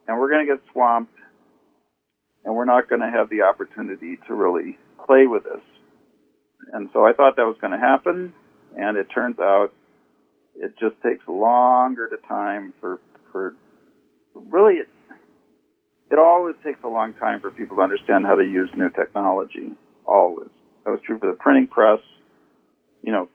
and 0.08 0.20
we're 0.20 0.30
going 0.30 0.46
to 0.46 0.54
get 0.56 0.64
swamped, 0.72 1.18
and 2.46 2.54
we're 2.54 2.66
not 2.66 2.88
going 2.88 3.02
to 3.02 3.10
have 3.10 3.30
the 3.32 3.42
opportunity 3.42 4.20
to 4.28 4.36
really 4.36 4.78
play 5.08 5.26
with 5.26 5.44
this. 5.46 5.64
And 6.74 6.90
so 6.94 7.06
I 7.06 7.14
thought 7.14 7.38
that 7.38 7.46
was 7.46 7.58
going 7.60 7.74
to 7.74 7.80
happen, 7.80 8.34
and 8.78 8.98
it 8.98 9.08
turns 9.14 9.40
out 9.40 9.74
it 10.56 10.78
just 10.80 11.02
takes 11.02 11.28
longer 11.28 12.08
to 12.08 12.18
time 12.28 12.74
for 12.80 13.00
for 13.32 13.56
really 14.36 14.76
it, 16.12 16.20
always 16.20 16.56
takes 16.64 16.80
a 16.84 16.88
long 16.88 17.14
time 17.14 17.40
for 17.40 17.52
people 17.52 17.78
to 17.78 17.84
understand 17.84 18.26
how 18.26 18.36
to 18.36 18.44
use 18.44 18.70
new 18.76 18.90
technology. 18.90 19.72
Always. 20.06 20.50
That 20.86 20.92
was 20.92 21.00
true 21.06 21.20
for 21.20 21.28
the 21.28 21.38
printing 21.38 21.68
press. 21.68 22.00
You 23.04 23.12
know, 23.12 23.30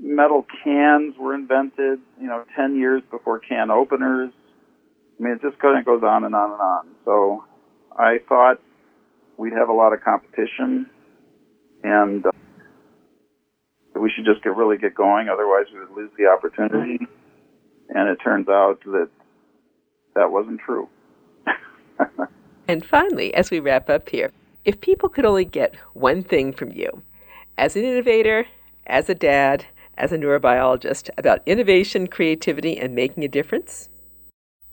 metal 0.00 0.46
cans 0.64 1.14
were 1.18 1.34
invented, 1.34 2.00
you 2.20 2.26
know, 2.26 2.44
10 2.56 2.76
years 2.76 3.02
before 3.10 3.38
can 3.38 3.70
openers. 3.70 4.30
I 5.18 5.22
mean, 5.22 5.32
it 5.34 5.42
just 5.42 5.58
kind 5.58 5.78
of 5.78 5.84
goes 5.84 6.02
on 6.02 6.24
and 6.24 6.34
on 6.34 6.52
and 6.52 6.60
on. 6.60 6.86
So 7.04 7.44
I 7.96 8.18
thought 8.28 8.60
we'd 9.36 9.54
have 9.54 9.68
a 9.68 9.72
lot 9.72 9.92
of 9.92 10.02
competition 10.02 10.86
and 11.82 12.26
uh, 12.26 12.30
we 14.00 14.10
should 14.14 14.24
just 14.24 14.42
get 14.42 14.54
really 14.56 14.76
get 14.76 14.94
going. 14.94 15.28
Otherwise, 15.28 15.66
we 15.72 15.80
would 15.80 15.90
lose 15.90 16.10
the 16.18 16.26
opportunity. 16.26 16.98
And 17.88 18.08
it 18.08 18.16
turns 18.22 18.48
out 18.48 18.80
that 18.84 19.08
that 20.14 20.30
wasn't 20.30 20.60
true. 20.60 20.88
And 22.68 22.84
finally, 22.84 23.32
as 23.34 23.50
we 23.50 23.60
wrap 23.60 23.88
up 23.88 24.08
here, 24.08 24.32
if 24.64 24.80
people 24.80 25.08
could 25.08 25.24
only 25.24 25.44
get 25.44 25.74
one 25.94 26.22
thing 26.22 26.52
from 26.52 26.72
you, 26.72 27.02
as 27.56 27.76
an 27.76 27.84
innovator, 27.84 28.46
as 28.86 29.08
a 29.08 29.14
dad, 29.14 29.64
as 29.96 30.12
a 30.12 30.18
neurobiologist, 30.18 31.08
about 31.16 31.40
innovation, 31.46 32.06
creativity, 32.06 32.76
and 32.76 32.94
making 32.94 33.24
a 33.24 33.28
difference, 33.28 33.88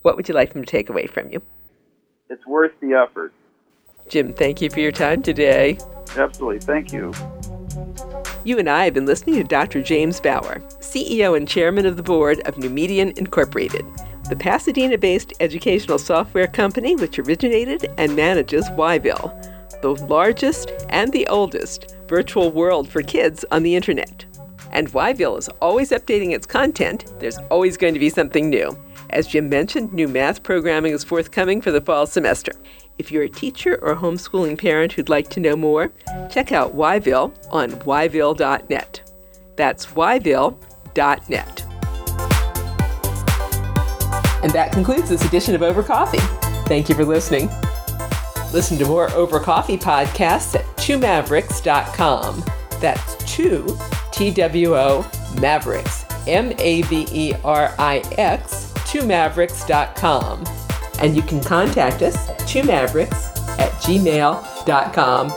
what 0.02 0.16
would 0.16 0.28
you 0.28 0.34
like 0.34 0.52
them 0.52 0.64
to 0.64 0.70
take 0.70 0.90
away 0.90 1.06
from 1.06 1.30
you? 1.30 1.40
It's 2.28 2.46
worth 2.46 2.72
the 2.80 2.94
effort. 2.94 3.32
Jim, 4.08 4.32
thank 4.32 4.60
you 4.60 4.68
for 4.68 4.80
your 4.80 4.92
time 4.92 5.22
today. 5.22 5.78
Absolutely. 6.16 6.60
Thank 6.60 6.92
you. 6.92 7.12
You 8.44 8.58
and 8.58 8.68
I 8.68 8.84
have 8.84 8.94
been 8.94 9.06
listening 9.06 9.36
to 9.36 9.44
Dr. 9.44 9.80
James 9.80 10.20
Bower, 10.20 10.60
CEO 10.80 11.36
and 11.36 11.48
Chairman 11.48 11.86
of 11.86 11.96
the 11.96 12.02
Board 12.02 12.40
of 12.46 12.58
Numedeon 12.58 13.14
Incorporated, 13.16 13.86
the 14.28 14.36
Pasadena 14.36 14.96
based 14.96 15.34
educational 15.40 15.98
software 15.98 16.46
company 16.46 16.96
which 16.96 17.18
originated 17.18 17.92
and 17.98 18.16
manages 18.16 18.68
Whyville, 18.70 19.32
the 19.82 19.94
largest 20.06 20.72
and 20.88 21.12
the 21.12 21.26
oldest 21.26 21.96
virtual 22.08 22.50
world 22.50 22.88
for 22.88 23.02
kids 23.02 23.44
on 23.50 23.62
the 23.62 23.76
internet. 23.76 24.24
And 24.72 24.88
Whyville 24.90 25.38
is 25.38 25.48
always 25.60 25.90
updating 25.90 26.32
its 26.32 26.46
content, 26.46 27.12
there's 27.20 27.38
always 27.50 27.76
going 27.76 27.94
to 27.94 28.00
be 28.00 28.08
something 28.10 28.48
new. 28.48 28.76
As 29.10 29.26
Jim 29.26 29.48
mentioned, 29.48 29.92
new 29.92 30.08
math 30.08 30.42
programming 30.42 30.92
is 30.92 31.04
forthcoming 31.04 31.60
for 31.60 31.70
the 31.70 31.80
fall 31.80 32.06
semester. 32.06 32.52
If 32.98 33.12
you're 33.12 33.24
a 33.24 33.28
teacher 33.28 33.78
or 33.82 33.94
homeschooling 33.94 34.58
parent 34.58 34.92
who'd 34.92 35.08
like 35.08 35.28
to 35.30 35.40
know 35.40 35.56
more, 35.56 35.92
check 36.30 36.52
out 36.52 36.74
Whyville 36.74 37.32
on 37.50 37.72
whyville.net. 37.72 39.12
That's 39.56 39.86
whyville.net. 39.86 41.63
And 44.44 44.52
that 44.52 44.72
concludes 44.72 45.08
this 45.08 45.24
edition 45.24 45.54
of 45.54 45.62
Over 45.62 45.82
Coffee. 45.82 46.18
Thank 46.68 46.90
you 46.90 46.94
for 46.94 47.06
listening. 47.06 47.48
Listen 48.52 48.76
to 48.76 48.84
more 48.84 49.10
Over 49.12 49.40
Coffee 49.40 49.78
podcasts 49.78 50.54
at 50.54 50.66
twomaverix.com. 50.76 52.44
That's 52.78 53.16
two, 53.24 53.78
T 54.12 54.30
W 54.30 54.76
O, 54.76 55.10
Mavericks. 55.40 56.04
M 56.26 56.52
A 56.58 56.82
V 56.82 57.06
E 57.10 57.32
R 57.42 57.74
I 57.78 57.98
X, 58.18 58.72
twomaverix.com. 58.76 60.44
And 61.00 61.16
you 61.16 61.22
can 61.22 61.42
contact 61.42 62.02
us 62.02 62.28
at 62.28 62.38
twomavericks 62.40 63.38
at 63.58 63.72
gmail.com. 63.80 65.28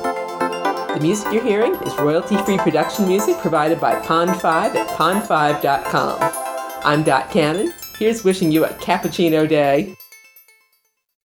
The 0.93 0.99
music 1.01 1.31
you're 1.31 1.43
hearing 1.43 1.75
is 1.75 1.95
royalty 1.97 2.35
free 2.43 2.57
production 2.57 3.07
music 3.07 3.37
provided 3.37 3.79
by 3.79 3.95
Pond5 4.01 4.75
at 4.75 4.87
pond5.com. 4.97 6.17
I'm 6.83 7.03
Dot 7.03 7.31
Cannon. 7.31 7.73
Here's 7.97 8.23
wishing 8.23 8.51
you 8.51 8.63
a 8.63 8.69
cappuccino 8.69 9.49
day. 9.49 9.95